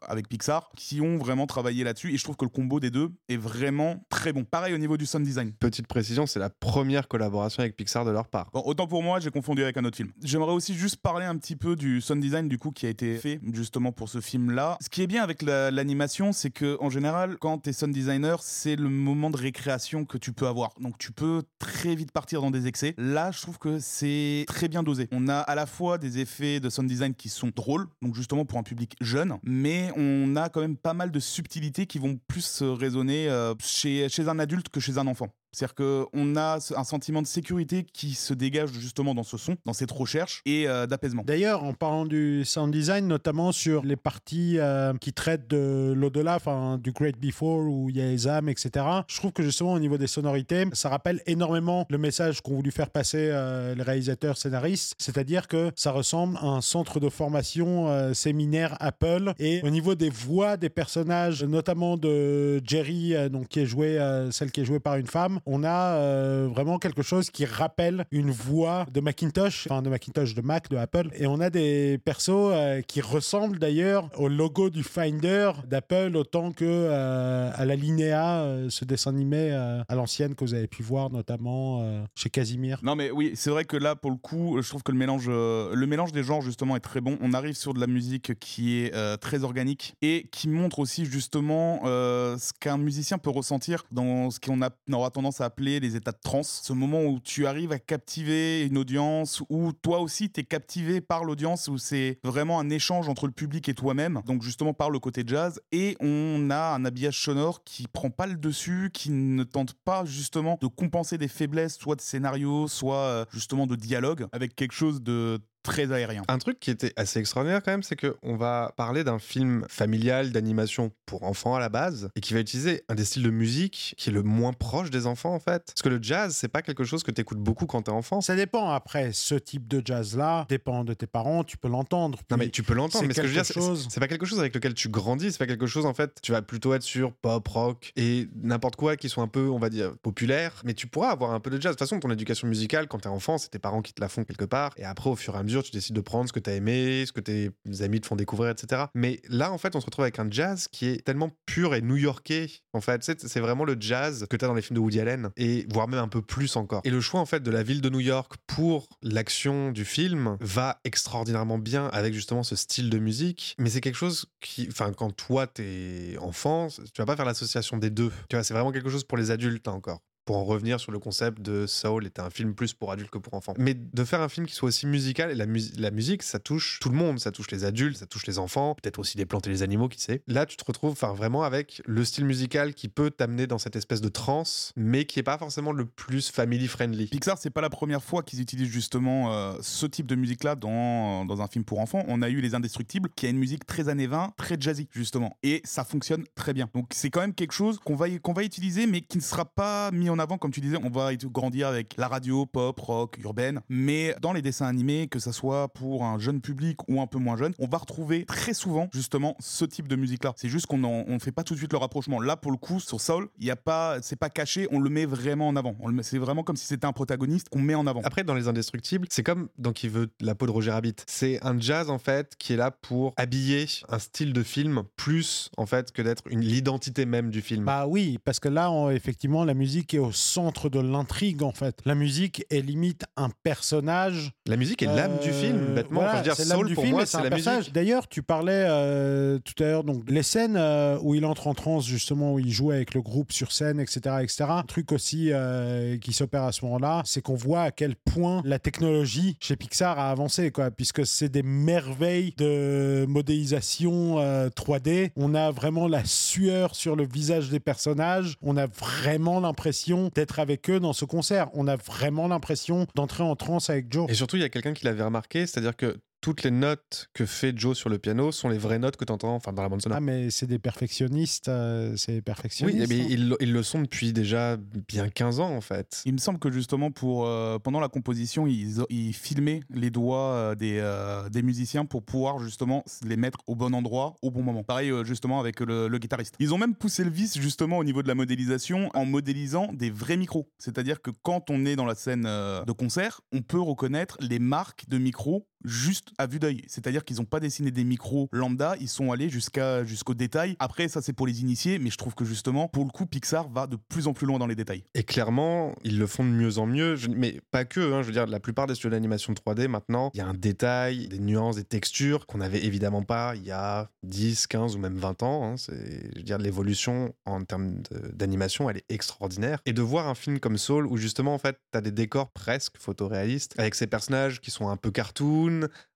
avec 0.02 0.28
Pixar, 0.28 0.70
qui 0.76 1.00
ont 1.00 1.18
vraiment 1.18 1.46
travaillé 1.46 1.84
là-dessus. 1.84 2.12
Et 2.12 2.16
je 2.16 2.24
trouve 2.24 2.36
que 2.36 2.44
le 2.44 2.48
combo 2.50 2.80
des 2.80 2.90
deux 2.90 3.10
est 3.28 3.36
vraiment 3.36 4.04
très 4.08 4.32
bon. 4.32 4.44
Pareil 4.44 4.74
au 4.74 4.78
niveau 4.78 4.96
du 4.96 5.06
sound 5.06 5.24
design. 5.24 5.52
Petite 5.52 5.86
précision, 5.86 6.26
c'est 6.26 6.38
la 6.38 6.50
première 6.50 7.08
collaboration 7.08 7.60
avec 7.60 7.76
Pixar 7.76 8.04
de 8.04 8.10
leur 8.10 8.28
part. 8.28 8.50
Bon, 8.52 8.62
autant 8.64 8.86
pour 8.86 9.02
moi, 9.02 9.20
j'ai 9.20 9.30
confondu 9.30 9.62
avec 9.62 9.76
un 9.76 9.84
autre 9.84 9.96
film. 9.96 10.10
J'aimerais 10.22 10.52
aussi 10.52 10.74
juste 10.74 10.96
parler 10.96 11.24
un 11.26 11.36
petit 11.36 11.56
peu 11.56 11.76
du 11.76 12.00
sound 12.00 12.20
design 12.22 12.48
du 12.48 12.58
coup 12.58 12.70
qui 12.70 12.86
a 12.86 12.88
été 12.88 13.16
fait 13.18 13.40
justement 13.52 13.92
pour 13.92 14.08
ce 14.08 14.20
film-là. 14.20 14.76
Ce 14.80 14.88
qui 14.88 15.02
est 15.02 15.06
bien 15.06 15.22
avec 15.22 15.42
la- 15.42 15.70
l'animation, 15.70 16.32
c'est 16.32 16.50
que 16.50 16.76
en 16.80 16.90
général, 16.90 17.36
quand 17.38 17.58
t'es 17.58 17.72
sound 17.72 17.92
designer, 17.94 18.42
c'est 18.42 18.76
le 18.76 18.88
moment 18.88 19.30
de 19.30 19.36
récréation 19.36 20.04
que 20.04 20.18
tu 20.18 20.32
peux 20.32 20.46
avoir. 20.46 20.71
Donc 20.80 20.98
tu 20.98 21.12
peux 21.12 21.42
très 21.58 21.94
vite 21.94 22.12
partir 22.12 22.40
dans 22.40 22.50
des 22.50 22.66
excès. 22.66 22.94
Là, 22.98 23.30
je 23.30 23.40
trouve 23.40 23.58
que 23.58 23.78
c'est 23.78 24.44
très 24.46 24.68
bien 24.68 24.82
dosé. 24.82 25.08
On 25.12 25.28
a 25.28 25.38
à 25.38 25.54
la 25.54 25.66
fois 25.66 25.98
des 25.98 26.18
effets 26.18 26.60
de 26.60 26.70
sound 26.70 26.88
design 26.88 27.14
qui 27.14 27.28
sont 27.28 27.50
drôles, 27.54 27.86
donc 28.00 28.14
justement 28.14 28.44
pour 28.44 28.58
un 28.58 28.62
public 28.62 28.96
jeune, 29.00 29.38
mais 29.42 29.92
on 29.96 30.36
a 30.36 30.48
quand 30.48 30.60
même 30.60 30.76
pas 30.76 30.94
mal 30.94 31.10
de 31.10 31.20
subtilités 31.20 31.86
qui 31.86 31.98
vont 31.98 32.18
plus 32.28 32.62
euh, 32.62 32.72
résonner 32.72 33.28
euh, 33.28 33.54
chez, 33.60 34.08
chez 34.08 34.28
un 34.28 34.38
adulte 34.38 34.68
que 34.68 34.80
chez 34.80 34.98
un 34.98 35.06
enfant. 35.06 35.28
C'est-à-dire 35.52 35.74
qu'on 35.74 36.36
a 36.36 36.58
un 36.76 36.84
sentiment 36.84 37.22
de 37.22 37.26
sécurité 37.26 37.84
qui 37.92 38.14
se 38.14 38.34
dégage 38.34 38.70
justement 38.72 39.14
dans 39.14 39.22
ce 39.22 39.36
son, 39.36 39.56
dans 39.64 39.72
cette 39.72 39.90
recherche 39.90 40.42
et 40.46 40.66
euh, 40.66 40.86
d'apaisement. 40.86 41.22
D'ailleurs, 41.24 41.64
en 41.64 41.74
parlant 41.74 42.06
du 42.06 42.44
sound 42.44 42.72
design, 42.72 43.06
notamment 43.06 43.52
sur 43.52 43.84
les 43.84 43.96
parties 43.96 44.58
euh, 44.58 44.94
qui 45.00 45.12
traitent 45.12 45.48
de 45.48 45.92
l'au-delà, 45.96 46.36
enfin 46.36 46.78
du 46.78 46.92
Great 46.92 47.18
Before 47.18 47.60
où 47.60 47.90
il 47.90 47.96
y 47.96 48.02
a 48.02 48.06
les 48.06 48.28
âmes, 48.28 48.48
etc. 48.48 48.84
Je 49.08 49.16
trouve 49.16 49.32
que 49.32 49.42
justement 49.42 49.72
au 49.74 49.78
niveau 49.78 49.98
des 49.98 50.06
sonorités, 50.06 50.64
ça 50.72 50.88
rappelle 50.88 51.20
énormément 51.26 51.86
le 51.90 51.98
message 51.98 52.40
qu'ont 52.40 52.54
voulu 52.54 52.70
faire 52.70 52.90
passer 52.90 53.28
euh, 53.30 53.74
les 53.74 53.82
réalisateurs 53.82 54.36
scénaristes, 54.36 54.94
c'est-à-dire 54.98 55.48
que 55.48 55.70
ça 55.76 55.92
ressemble 55.92 56.36
à 56.38 56.46
un 56.46 56.60
centre 56.60 57.00
de 57.00 57.08
formation 57.08 57.88
euh, 57.88 58.14
séminaire 58.14 58.76
Apple. 58.80 59.34
Et 59.38 59.60
au 59.62 59.70
niveau 59.70 59.94
des 59.94 60.10
voix 60.10 60.56
des 60.56 60.68
personnages, 60.68 61.42
notamment 61.44 61.96
de 61.96 62.60
Jerry, 62.64 63.14
euh, 63.14 63.28
donc 63.28 63.48
qui 63.48 63.60
est 63.60 63.66
jouée, 63.66 63.98
euh, 63.98 64.30
celle 64.30 64.50
qui 64.50 64.60
est 64.60 64.64
jouée 64.64 64.80
par 64.80 64.96
une 64.96 65.06
femme, 65.06 65.40
on 65.46 65.64
a 65.64 65.94
euh, 65.96 66.48
vraiment 66.50 66.78
quelque 66.78 67.02
chose 67.02 67.30
qui 67.30 67.44
rappelle 67.44 68.04
une 68.10 68.30
voix 68.30 68.86
de 68.92 69.00
Macintosh, 69.00 69.66
enfin 69.68 69.82
de 69.82 69.88
Macintosh, 69.88 70.34
de 70.34 70.42
Mac, 70.42 70.68
de 70.68 70.76
Apple. 70.76 71.10
Et 71.14 71.26
on 71.26 71.40
a 71.40 71.50
des 71.50 71.98
persos 71.98 72.30
euh, 72.30 72.80
qui 72.82 73.00
ressemblent 73.00 73.58
d'ailleurs 73.58 74.08
au 74.16 74.28
logo 74.28 74.70
du 74.70 74.82
Finder 74.82 75.52
d'Apple 75.68 76.16
autant 76.16 76.52
que 76.52 76.64
euh, 76.64 77.50
à 77.54 77.64
la 77.64 77.76
Linéa, 77.76 78.46
ce 78.68 78.84
dessin 78.84 79.10
animé 79.12 79.50
à 79.52 79.94
l'ancienne 79.94 80.34
que 80.34 80.44
vous 80.44 80.54
avez 80.54 80.66
pu 80.66 80.82
voir 80.82 81.10
notamment 81.10 81.84
chez 82.14 82.30
Casimir. 82.30 82.78
Non 82.82 82.96
mais 82.96 83.10
oui, 83.10 83.32
c'est 83.34 83.50
vrai 83.50 83.64
que 83.64 83.76
là 83.76 83.94
pour 83.94 84.10
le 84.10 84.16
coup, 84.16 84.58
je 84.62 84.68
trouve 84.68 84.82
que 84.82 84.92
le 84.92 84.98
mélange, 84.98 85.28
le 85.28 85.84
mélange 85.86 86.12
des 86.12 86.22
genres 86.22 86.40
justement 86.40 86.76
est 86.76 86.80
très 86.80 87.00
bon. 87.00 87.18
On 87.20 87.34
arrive 87.34 87.54
sur 87.54 87.74
de 87.74 87.80
la 87.80 87.86
musique 87.86 88.38
qui 88.38 88.78
est 88.78 89.18
très 89.18 89.44
organique 89.44 89.94
et 90.00 90.28
qui 90.32 90.48
montre 90.48 90.78
aussi 90.78 91.04
justement 91.04 91.80
ce 91.84 92.52
qu'un 92.58 92.78
musicien 92.78 93.18
peut 93.18 93.30
ressentir 93.30 93.84
dans 93.90 94.30
ce 94.30 94.40
qu'on 94.40 94.62
a 94.62 94.70
aura 94.92 95.10
tendance 95.10 95.31
à 95.40 95.46
appeler 95.46 95.80
les 95.80 95.96
états 95.96 96.12
de 96.12 96.20
transe. 96.22 96.60
Ce 96.62 96.72
moment 96.72 97.04
où 97.04 97.20
tu 97.20 97.46
arrives 97.46 97.72
à 97.72 97.78
captiver 97.78 98.62
une 98.62 98.78
audience, 98.78 99.42
où 99.48 99.72
toi 99.72 100.00
aussi 100.00 100.30
t'es 100.30 100.44
captivé 100.44 101.00
par 101.00 101.24
l'audience, 101.24 101.68
où 101.68 101.78
c'est 101.78 102.18
vraiment 102.24 102.60
un 102.60 102.70
échange 102.70 103.08
entre 103.08 103.26
le 103.26 103.32
public 103.32 103.68
et 103.68 103.74
toi-même. 103.74 104.20
Donc 104.26 104.42
justement 104.42 104.74
par 104.74 104.90
le 104.90 104.98
côté 104.98 105.24
jazz 105.26 105.60
et 105.72 105.96
on 106.00 106.50
a 106.50 106.74
un 106.74 106.84
habillage 106.84 107.20
sonore 107.22 107.64
qui 107.64 107.86
prend 107.88 108.10
pas 108.10 108.26
le 108.26 108.36
dessus, 108.36 108.90
qui 108.92 109.10
ne 109.10 109.44
tente 109.44 109.74
pas 109.84 110.04
justement 110.04 110.58
de 110.60 110.66
compenser 110.66 111.18
des 111.18 111.28
faiblesses, 111.28 111.78
soit 111.78 111.96
de 111.96 112.00
scénario, 112.00 112.68
soit 112.68 112.96
euh, 112.96 113.24
justement 113.32 113.66
de 113.66 113.76
dialogue, 113.76 114.26
avec 114.32 114.54
quelque 114.54 114.72
chose 114.74 115.02
de 115.02 115.40
très 115.62 115.92
aérien. 115.92 116.22
Un 116.28 116.38
truc 116.38 116.58
qui 116.60 116.70
était 116.70 116.92
assez 116.96 117.18
extraordinaire 117.20 117.62
quand 117.62 117.70
même, 117.70 117.82
c'est 117.82 117.96
qu'on 117.96 118.36
va 118.36 118.72
parler 118.76 119.04
d'un 119.04 119.18
film 119.18 119.64
familial 119.68 120.32
d'animation 120.32 120.90
pour 121.06 121.22
enfants 121.24 121.54
à 121.54 121.60
la 121.60 121.68
base 121.68 122.08
et 122.16 122.20
qui 122.20 122.34
va 122.34 122.40
utiliser 122.40 122.82
un 122.88 122.94
des 122.94 123.04
styles 123.04 123.22
de 123.22 123.30
musique 123.30 123.94
qui 123.96 124.10
est 124.10 124.12
le 124.12 124.22
moins 124.22 124.52
proche 124.52 124.90
des 124.90 125.06
enfants 125.06 125.34
en 125.34 125.40
fait. 125.40 125.66
Parce 125.66 125.82
que 125.82 125.88
le 125.88 125.98
jazz, 126.02 126.34
c'est 126.36 126.48
pas 126.48 126.62
quelque 126.62 126.84
chose 126.84 127.02
que 127.02 127.10
t'écoutes 127.10 127.38
beaucoup 127.38 127.66
quand 127.66 127.82
t'es 127.82 127.90
enfant. 127.90 128.20
Ça 128.20 128.36
dépend 128.36 128.70
après, 128.70 129.12
ce 129.12 129.34
type 129.34 129.68
de 129.68 129.82
jazz-là 129.84 130.46
dépend 130.48 130.84
de 130.84 130.94
tes 130.94 131.06
parents, 131.06 131.44
tu 131.44 131.56
peux 131.56 131.68
l'entendre. 131.68 132.18
Non 132.30 132.36
mais 132.36 132.48
tu 132.48 132.62
peux 132.62 132.74
l'entendre, 132.74 133.06
mais 133.06 133.14
ce 133.14 133.20
que 133.20 133.26
je 133.26 133.32
veux 133.34 133.42
dire, 133.42 133.52
chose- 133.52 133.88
c'est 133.90 134.00
pas 134.00 134.08
quelque 134.08 134.26
chose 134.26 134.40
avec 134.40 134.54
lequel 134.54 134.74
tu 134.74 134.88
grandis, 134.88 135.32
c'est 135.32 135.38
pas 135.38 135.46
quelque 135.46 135.66
chose 135.66 135.86
en 135.86 135.94
fait, 135.94 136.18
tu 136.22 136.32
vas 136.32 136.42
plutôt 136.42 136.74
être 136.74 136.82
sur 136.82 137.12
pop, 137.12 137.46
rock 137.48 137.92
et 137.96 138.28
n'importe 138.42 138.76
quoi 138.76 138.96
qui 138.96 139.08
sont 139.08 139.22
un 139.22 139.28
peu, 139.28 139.48
on 139.48 139.58
va 139.58 139.68
dire, 139.70 139.94
populaires, 140.02 140.60
mais 140.64 140.74
tu 140.74 140.86
pourras 140.86 141.10
avoir 141.10 141.32
un 141.32 141.40
peu 141.40 141.50
de 141.50 141.60
jazz. 141.60 141.72
De 141.72 141.78
toute 141.78 141.86
façon, 141.88 142.00
ton 142.00 142.10
éducation 142.10 142.48
musicale, 142.48 142.88
quand 142.88 142.98
t'es 142.98 143.08
enfant, 143.08 143.38
c'est 143.38 143.48
tes 143.50 143.58
parents 143.58 143.82
qui 143.82 143.92
te 143.92 144.00
la 144.00 144.08
font 144.08 144.24
quelque 144.24 144.44
part, 144.44 144.72
et 144.76 144.84
après, 144.84 145.10
au 145.10 145.16
fur 145.16 145.34
et 145.34 145.38
à 145.38 145.42
mesure, 145.42 145.51
tu 145.60 145.72
décides 145.72 145.94
de 145.94 146.00
prendre 146.00 146.28
ce 146.28 146.32
que 146.32 146.40
t'as 146.40 146.52
aimé, 146.52 147.04
ce 147.06 147.12
que 147.12 147.20
tes 147.20 147.50
amis 147.80 148.00
te 148.00 148.06
font 148.06 148.16
découvrir, 148.16 148.50
etc. 148.50 148.84
Mais 148.94 149.20
là, 149.28 149.52
en 149.52 149.58
fait, 149.58 149.76
on 149.76 149.80
se 149.80 149.86
retrouve 149.86 150.04
avec 150.04 150.18
un 150.18 150.30
jazz 150.30 150.68
qui 150.68 150.86
est 150.86 151.04
tellement 151.04 151.30
pur 151.44 151.74
et 151.74 151.82
new-yorkais, 151.82 152.48
en 152.72 152.80
fait. 152.80 153.02
C'est 153.02 153.40
vraiment 153.40 153.64
le 153.64 153.76
jazz 153.78 154.26
que 154.30 154.36
t'as 154.36 154.46
dans 154.46 154.54
les 154.54 154.62
films 154.62 154.76
de 154.76 154.80
Woody 154.80 155.00
Allen, 155.00 155.30
et 155.36 155.66
voire 155.70 155.88
même 155.88 156.00
un 156.00 156.08
peu 156.08 156.22
plus 156.22 156.56
encore. 156.56 156.80
Et 156.84 156.90
le 156.90 157.00
choix, 157.00 157.20
en 157.20 157.26
fait, 157.26 157.42
de 157.42 157.50
la 157.50 157.62
ville 157.62 157.80
de 157.80 157.90
New 157.90 158.00
York 158.00 158.34
pour 158.46 158.88
l'action 159.02 159.72
du 159.72 159.84
film 159.84 160.36
va 160.40 160.80
extraordinairement 160.84 161.58
bien 161.58 161.88
avec 161.88 162.14
justement 162.14 162.42
ce 162.42 162.56
style 162.56 162.88
de 162.88 162.98
musique. 162.98 163.56
Mais 163.58 163.68
c'est 163.68 163.80
quelque 163.80 163.96
chose 163.96 164.26
qui, 164.40 164.68
enfin, 164.70 164.92
quand 164.92 165.10
toi 165.10 165.46
t'es 165.46 166.16
enfant, 166.20 166.68
tu 166.68 166.98
vas 166.98 167.06
pas 167.06 167.16
faire 167.16 167.24
l'association 167.24 167.76
des 167.76 167.90
deux. 167.90 168.10
Tu 168.28 168.36
vois, 168.36 168.44
c'est 168.44 168.54
vraiment 168.54 168.72
quelque 168.72 168.88
chose 168.88 169.04
pour 169.04 169.18
les 169.18 169.30
adultes 169.30 169.68
hein, 169.68 169.72
encore. 169.72 170.00
Pour 170.32 170.40
en 170.40 170.44
revenir 170.44 170.80
sur 170.80 170.92
le 170.92 170.98
concept 170.98 171.42
de 171.42 171.66
Soul 171.66 172.06
était 172.06 172.22
un 172.22 172.30
film 172.30 172.54
plus 172.54 172.72
pour 172.72 172.90
adultes 172.90 173.10
que 173.10 173.18
pour 173.18 173.34
enfants. 173.34 173.52
Mais 173.58 173.74
de 173.74 174.02
faire 174.02 174.22
un 174.22 174.30
film 174.30 174.46
qui 174.46 174.54
soit 174.54 174.68
aussi 174.68 174.86
musical, 174.86 175.30
et 175.30 175.34
la, 175.34 175.44
mus- 175.44 175.74
la 175.76 175.90
musique, 175.90 176.22
ça 176.22 176.38
touche 176.38 176.78
tout 176.80 176.88
le 176.88 176.94
monde. 176.96 177.20
Ça 177.20 177.32
touche 177.32 177.50
les 177.50 177.64
adultes, 177.66 177.98
ça 177.98 178.06
touche 178.06 178.26
les 178.26 178.38
enfants, 178.38 178.74
peut-être 178.82 178.98
aussi 178.98 179.18
les 179.18 179.26
plantes 179.26 179.46
et 179.46 179.50
les 179.50 179.62
animaux, 179.62 179.90
qui 179.90 180.00
sait. 180.00 180.22
Là, 180.28 180.46
tu 180.46 180.56
te 180.56 180.64
retrouves 180.64 180.92
enfin, 180.92 181.12
vraiment 181.12 181.42
avec 181.42 181.82
le 181.84 182.02
style 182.02 182.24
musical 182.24 182.72
qui 182.72 182.88
peut 182.88 183.10
t'amener 183.10 183.46
dans 183.46 183.58
cette 183.58 183.76
espèce 183.76 184.00
de 184.00 184.08
transe, 184.08 184.72
mais 184.74 185.04
qui 185.04 185.18
est 185.18 185.22
pas 185.22 185.36
forcément 185.36 185.70
le 185.72 185.84
plus 185.84 186.30
family-friendly. 186.30 187.08
Pixar, 187.08 187.36
c'est 187.36 187.50
pas 187.50 187.60
la 187.60 187.68
première 187.68 188.02
fois 188.02 188.22
qu'ils 188.22 188.40
utilisent 188.40 188.70
justement 188.70 189.34
euh, 189.34 189.52
ce 189.60 189.84
type 189.84 190.06
de 190.06 190.14
musique-là 190.14 190.54
dans, 190.54 191.26
dans 191.26 191.42
un 191.42 191.46
film 191.46 191.66
pour 191.66 191.78
enfants. 191.78 192.04
On 192.08 192.22
a 192.22 192.30
eu 192.30 192.40
Les 192.40 192.54
Indestructibles, 192.54 193.10
qui 193.16 193.26
a 193.26 193.28
une 193.28 193.36
musique 193.38 193.66
très 193.66 193.90
années 193.90 194.06
20, 194.06 194.32
très 194.38 194.56
jazzy, 194.58 194.88
justement. 194.92 195.36
Et 195.42 195.60
ça 195.64 195.84
fonctionne 195.84 196.24
très 196.34 196.54
bien. 196.54 196.70
Donc 196.74 196.86
c'est 196.94 197.10
quand 197.10 197.20
même 197.20 197.34
quelque 197.34 197.52
chose 197.52 197.78
qu'on 197.84 197.96
va, 197.96 198.08
qu'on 198.18 198.32
va 198.32 198.44
utiliser, 198.44 198.86
mais 198.86 199.02
qui 199.02 199.18
ne 199.18 199.22
sera 199.22 199.44
pas 199.44 199.90
mis 199.90 200.08
en 200.08 200.18
avant, 200.22 200.38
comme 200.38 200.50
tu 200.50 200.60
disais. 200.60 200.76
On 200.82 200.88
va 200.90 201.14
grandir 201.14 201.68
avec 201.68 201.94
la 201.98 202.08
radio, 202.08 202.46
pop, 202.46 202.78
rock, 202.80 203.18
urbaine. 203.22 203.60
Mais 203.68 204.14
dans 204.20 204.32
les 204.32 204.42
dessins 204.42 204.66
animés, 204.66 205.06
que 205.08 205.18
ça 205.18 205.32
soit 205.32 205.68
pour 205.68 206.04
un 206.04 206.18
jeune 206.18 206.40
public 206.40 206.78
ou 206.88 207.00
un 207.00 207.06
peu 207.06 207.18
moins 207.18 207.36
jeune, 207.36 207.52
on 207.58 207.66
va 207.66 207.78
retrouver 207.78 208.24
très 208.24 208.54
souvent, 208.54 208.88
justement, 208.92 209.36
ce 209.40 209.64
type 209.64 209.88
de 209.88 209.96
musique-là. 209.96 210.32
C'est 210.36 210.48
juste 210.48 210.66
qu'on 210.66 210.78
ne 210.78 211.18
fait 211.18 211.32
pas 211.32 211.44
tout 211.44 211.54
de 211.54 211.58
suite 211.58 211.72
le 211.72 211.78
rapprochement. 211.78 212.20
Là, 212.20 212.36
pour 212.36 212.50
le 212.50 212.56
coup, 212.56 212.80
sur 212.80 213.00
Soul, 213.00 213.28
il 213.38 213.46
y 213.46 213.50
a 213.50 213.56
pas, 213.56 213.98
c'est 214.02 214.16
pas 214.16 214.30
caché, 214.30 214.66
on 214.70 214.80
le 214.80 214.90
met 214.90 215.04
vraiment 215.04 215.48
en 215.48 215.56
avant. 215.56 215.76
On 215.80 215.88
le 215.88 215.94
met- 215.94 216.02
C'est 216.02 216.18
vraiment 216.18 216.42
comme 216.42 216.56
si 216.56 216.66
c'était 216.66 216.86
un 216.86 216.92
protagoniste 216.92 217.48
qu'on 217.48 217.60
met 217.60 217.74
en 217.74 217.86
avant. 217.86 218.00
Après, 218.04 218.24
dans 218.24 218.34
Les 218.34 218.48
Indestructibles, 218.48 219.06
c'est 219.10 219.22
comme 219.22 219.48
dans 219.58 219.72
Qui 219.72 219.88
veut 219.88 220.08
la 220.20 220.34
peau 220.34 220.46
de 220.46 220.50
Roger 220.50 220.70
Rabbit. 220.72 220.96
C'est 221.06 221.44
un 221.44 221.58
jazz, 221.58 221.90
en 221.90 221.98
fait, 221.98 222.34
qui 222.38 222.52
est 222.52 222.56
là 222.56 222.70
pour 222.70 223.12
habiller 223.16 223.66
un 223.88 223.98
style 223.98 224.32
de 224.32 224.42
film 224.42 224.82
plus, 224.96 225.50
en 225.56 225.66
fait, 225.66 225.92
que 225.92 226.02
d'être 226.02 226.22
une 226.28 226.40
l'identité 226.40 227.06
même 227.06 227.30
du 227.30 227.40
film. 227.40 227.64
Bah 227.64 227.86
oui, 227.86 228.18
parce 228.24 228.40
que 228.40 228.48
là, 228.48 228.70
on- 228.70 228.90
effectivement, 228.90 229.44
la 229.44 229.54
musique 229.54 229.94
est 229.94 229.98
au 230.02 230.12
centre 230.12 230.68
de 230.68 230.80
l'intrigue, 230.80 231.42
en 231.42 231.52
fait. 231.52 231.78
La 231.84 231.94
musique 231.94 232.44
est 232.50 232.60
limite 232.60 233.04
un 233.16 233.30
personnage. 233.42 234.32
la 234.46 234.56
musique 234.56 234.82
est 234.82 234.86
l'âme 234.86 235.18
du 235.22 235.30
Euh, 235.30 235.32
film, 235.32 235.74
bêtement. 235.74 236.00
voilà, 236.00 236.10
Enfin, 236.12 236.22
je 236.24 236.28
veux 236.30 236.34
dire, 236.34 236.44
c'est 236.44 236.48
l'âme 236.48 236.58
Soul, 236.58 236.68
du 236.68 236.74
pour 236.74 236.84
film 236.84 236.96
moi, 236.96 237.06
c'est 237.06 237.22
la 237.22 237.30
personnage. 237.30 237.58
musique. 237.60 237.74
D'ailleurs, 237.74 238.08
tu 238.08 238.22
parlais 238.22 238.64
euh, 238.68 239.38
tout 239.38 239.62
à 239.62 239.66
l'heure, 239.66 239.84
donc 239.84 240.02
les 240.08 240.22
scènes 240.22 240.56
euh, 240.56 240.98
où 241.02 241.14
il 241.14 241.24
entre 241.24 241.46
en 241.46 241.54
transe, 241.54 241.86
justement, 241.86 242.34
où 242.34 242.38
il 242.38 242.50
joue 242.50 242.70
avec 242.70 242.94
le 242.94 243.00
groupe 243.02 243.32
sur 243.32 243.52
scène, 243.52 243.80
etc., 243.80 244.00
etc. 244.22 244.44
Un 244.48 244.62
truc 244.62 244.92
aussi 244.92 245.28
euh, 245.32 245.96
qui 245.98 246.12
s'opère 246.12 246.42
à 246.42 246.52
ce 246.52 246.64
moment-là, 246.64 247.02
c'est 247.04 247.22
qu'on 247.22 247.34
voit 247.34 247.62
à 247.62 247.70
quel 247.70 247.94
point 247.96 248.42
la 248.44 248.58
technologie 248.58 249.36
chez 249.40 249.56
Pixar 249.56 249.98
a 249.98 250.10
avancé, 250.10 250.50
quoi, 250.50 250.70
puisque 250.70 251.06
c'est 251.06 251.28
des 251.28 251.42
merveilles 251.42 252.34
de 252.36 253.06
modélisation 253.08 254.18
euh, 254.18 254.48
3D. 254.48 255.10
On 255.16 255.34
a 255.34 255.50
vraiment 255.50 255.88
la 255.88 256.04
sueur 256.04 256.74
sur 256.74 256.96
le 256.96 257.06
visage 257.06 257.48
des 257.50 257.60
personnages. 257.60 258.36
On 258.42 258.56
a 258.56 258.66
vraiment 258.66 259.40
l'impression 259.40 259.91
d'être 260.14 260.38
avec 260.38 260.68
eux 260.70 260.80
dans 260.80 260.92
ce 260.92 261.04
concert. 261.04 261.48
On 261.54 261.68
a 261.68 261.76
vraiment 261.76 262.28
l'impression 262.28 262.86
d'entrer 262.94 263.22
en 263.22 263.36
transe 263.36 263.70
avec 263.70 263.92
Joe. 263.92 264.10
Et 264.10 264.14
surtout, 264.14 264.36
il 264.36 264.42
y 264.42 264.44
a 264.44 264.48
quelqu'un 264.48 264.72
qui 264.72 264.84
l'avait 264.84 265.02
remarqué, 265.02 265.46
c'est-à-dire 265.46 265.76
que 265.76 265.96
toutes 266.22 266.44
les 266.44 266.50
notes 266.50 267.10
que 267.12 267.26
fait 267.26 267.52
Joe 267.54 267.76
sur 267.76 267.90
le 267.90 267.98
piano 267.98 268.32
sont 268.32 268.48
les 268.48 268.56
vraies 268.56 268.78
notes 268.78 268.96
que 268.96 269.04
tu 269.04 269.12
entends 269.12 269.34
enfin, 269.34 269.52
dans 269.52 269.60
la 269.62 269.68
bande 269.68 269.82
sonore. 269.82 269.98
Ah, 269.98 270.00
mais 270.00 270.30
c'est 270.30 270.46
des 270.46 270.58
perfectionnistes, 270.58 271.48
euh, 271.48 271.94
c'est 271.96 272.12
des 272.12 272.18
oui, 272.18 272.22
perfectionnistes. 272.22 272.88
mais 272.88 273.00
hein. 273.00 273.06
ils, 273.10 273.28
le- 273.28 273.36
ils 273.40 273.52
le 273.52 273.62
sont 273.62 273.82
depuis 273.82 274.12
déjà 274.12 274.56
bien 274.88 275.08
15 275.08 275.40
ans 275.40 275.54
en 275.54 275.60
fait. 275.60 276.00
Il 276.06 276.12
me 276.14 276.18
semble 276.18 276.38
que 276.38 276.50
justement 276.50 276.90
pour 276.90 277.26
euh, 277.26 277.58
pendant 277.58 277.80
la 277.80 277.88
composition, 277.88 278.46
ils, 278.46 278.82
ils 278.88 279.12
filmaient 279.12 279.60
les 279.70 279.90
doigts 279.90 280.30
euh, 280.32 280.54
des, 280.54 280.78
euh, 280.80 281.28
des 281.28 281.42
musiciens 281.42 281.84
pour 281.84 282.02
pouvoir 282.04 282.38
justement 282.38 282.84
les 283.04 283.16
mettre 283.16 283.38
au 283.46 283.54
bon 283.56 283.74
endroit 283.74 284.14
au 284.22 284.30
bon 284.30 284.42
moment. 284.42 284.62
Pareil 284.62 284.92
justement 285.04 285.40
avec 285.40 285.58
le, 285.60 285.88
le 285.88 285.98
guitariste. 285.98 286.36
Ils 286.38 286.54
ont 286.54 286.58
même 286.58 286.74
poussé 286.76 287.02
le 287.04 287.10
vice 287.10 287.36
justement 287.38 287.78
au 287.78 287.84
niveau 287.84 288.02
de 288.02 288.08
la 288.08 288.14
modélisation 288.14 288.90
en 288.94 289.04
modélisant 289.04 289.72
des 289.72 289.90
vrais 289.90 290.16
micros. 290.16 290.48
C'est-à-dire 290.58 291.02
que 291.02 291.10
quand 291.22 291.50
on 291.50 291.66
est 291.66 291.74
dans 291.74 291.84
la 291.86 291.96
scène 291.96 292.22
de 292.22 292.72
concert, 292.72 293.20
on 293.32 293.42
peut 293.42 293.60
reconnaître 293.60 294.16
les 294.20 294.38
marques 294.38 294.88
de 294.88 294.98
micros 294.98 295.48
juste 295.64 296.12
à 296.18 296.26
vue 296.26 296.38
d'œil. 296.38 296.62
C'est-à-dire 296.66 297.04
qu'ils 297.04 297.16
n'ont 297.18 297.24
pas 297.24 297.40
dessiné 297.40 297.70
des 297.70 297.84
micros 297.84 298.28
lambda, 298.32 298.74
ils 298.80 298.88
sont 298.88 299.12
allés 299.12 299.28
jusqu'à 299.28 299.84
jusqu'au 299.84 300.14
détail. 300.14 300.56
Après, 300.58 300.88
ça 300.88 301.02
c'est 301.02 301.12
pour 301.12 301.26
les 301.26 301.40
initiés, 301.40 301.78
mais 301.78 301.90
je 301.90 301.96
trouve 301.96 302.14
que 302.14 302.24
justement, 302.24 302.68
pour 302.68 302.84
le 302.84 302.90
coup, 302.90 303.06
Pixar 303.06 303.48
va 303.48 303.66
de 303.66 303.76
plus 303.76 304.06
en 304.06 304.12
plus 304.12 304.26
loin 304.26 304.38
dans 304.38 304.46
les 304.46 304.54
détails. 304.54 304.84
Et 304.94 305.02
clairement, 305.02 305.74
ils 305.84 305.98
le 305.98 306.06
font 306.06 306.24
de 306.24 306.30
mieux 306.30 306.58
en 306.58 306.66
mieux. 306.66 306.96
Mais 307.10 307.40
pas 307.50 307.64
que, 307.64 307.80
hein, 307.80 308.02
je 308.02 308.06
veux 308.06 308.12
dire, 308.12 308.26
la 308.26 308.40
plupart 308.40 308.66
des 308.66 308.74
studios 308.74 308.90
d'animation 308.90 309.32
3D, 309.32 309.68
maintenant, 309.68 310.10
il 310.14 310.18
y 310.18 310.20
a 310.20 310.26
un 310.26 310.34
détail, 310.34 311.08
des 311.08 311.18
nuances, 311.18 311.56
des 311.56 311.64
textures 311.64 312.26
qu'on 312.26 312.38
n'avait 312.38 312.64
évidemment 312.64 313.02
pas 313.02 313.34
il 313.36 313.44
y 313.44 313.50
a 313.50 313.90
10, 314.02 314.46
15 314.46 314.76
ou 314.76 314.78
même 314.78 314.96
20 314.96 315.22
ans. 315.22 315.44
hein. 315.44 315.54
Je 315.56 316.16
veux 316.16 316.22
dire, 316.22 316.38
l'évolution 316.38 317.14
en 317.24 317.42
termes 317.44 317.74
d'animation, 318.12 318.68
elle 318.68 318.78
est 318.78 318.84
extraordinaire. 318.88 319.60
Et 319.66 319.72
de 319.72 319.82
voir 319.82 320.08
un 320.08 320.14
film 320.14 320.40
comme 320.40 320.58
Soul, 320.58 320.86
où 320.86 320.96
justement, 320.96 321.34
en 321.34 321.38
fait, 321.38 321.58
tu 321.72 321.78
as 321.78 321.80
des 321.80 321.92
décors 321.92 322.30
presque 322.30 322.76
photoréalistes, 322.78 323.54
avec 323.58 323.74
ces 323.74 323.86
personnages 323.86 324.40
qui 324.40 324.50
sont 324.50 324.68
un 324.68 324.76
peu 324.76 324.90
cartoon, 324.90 325.51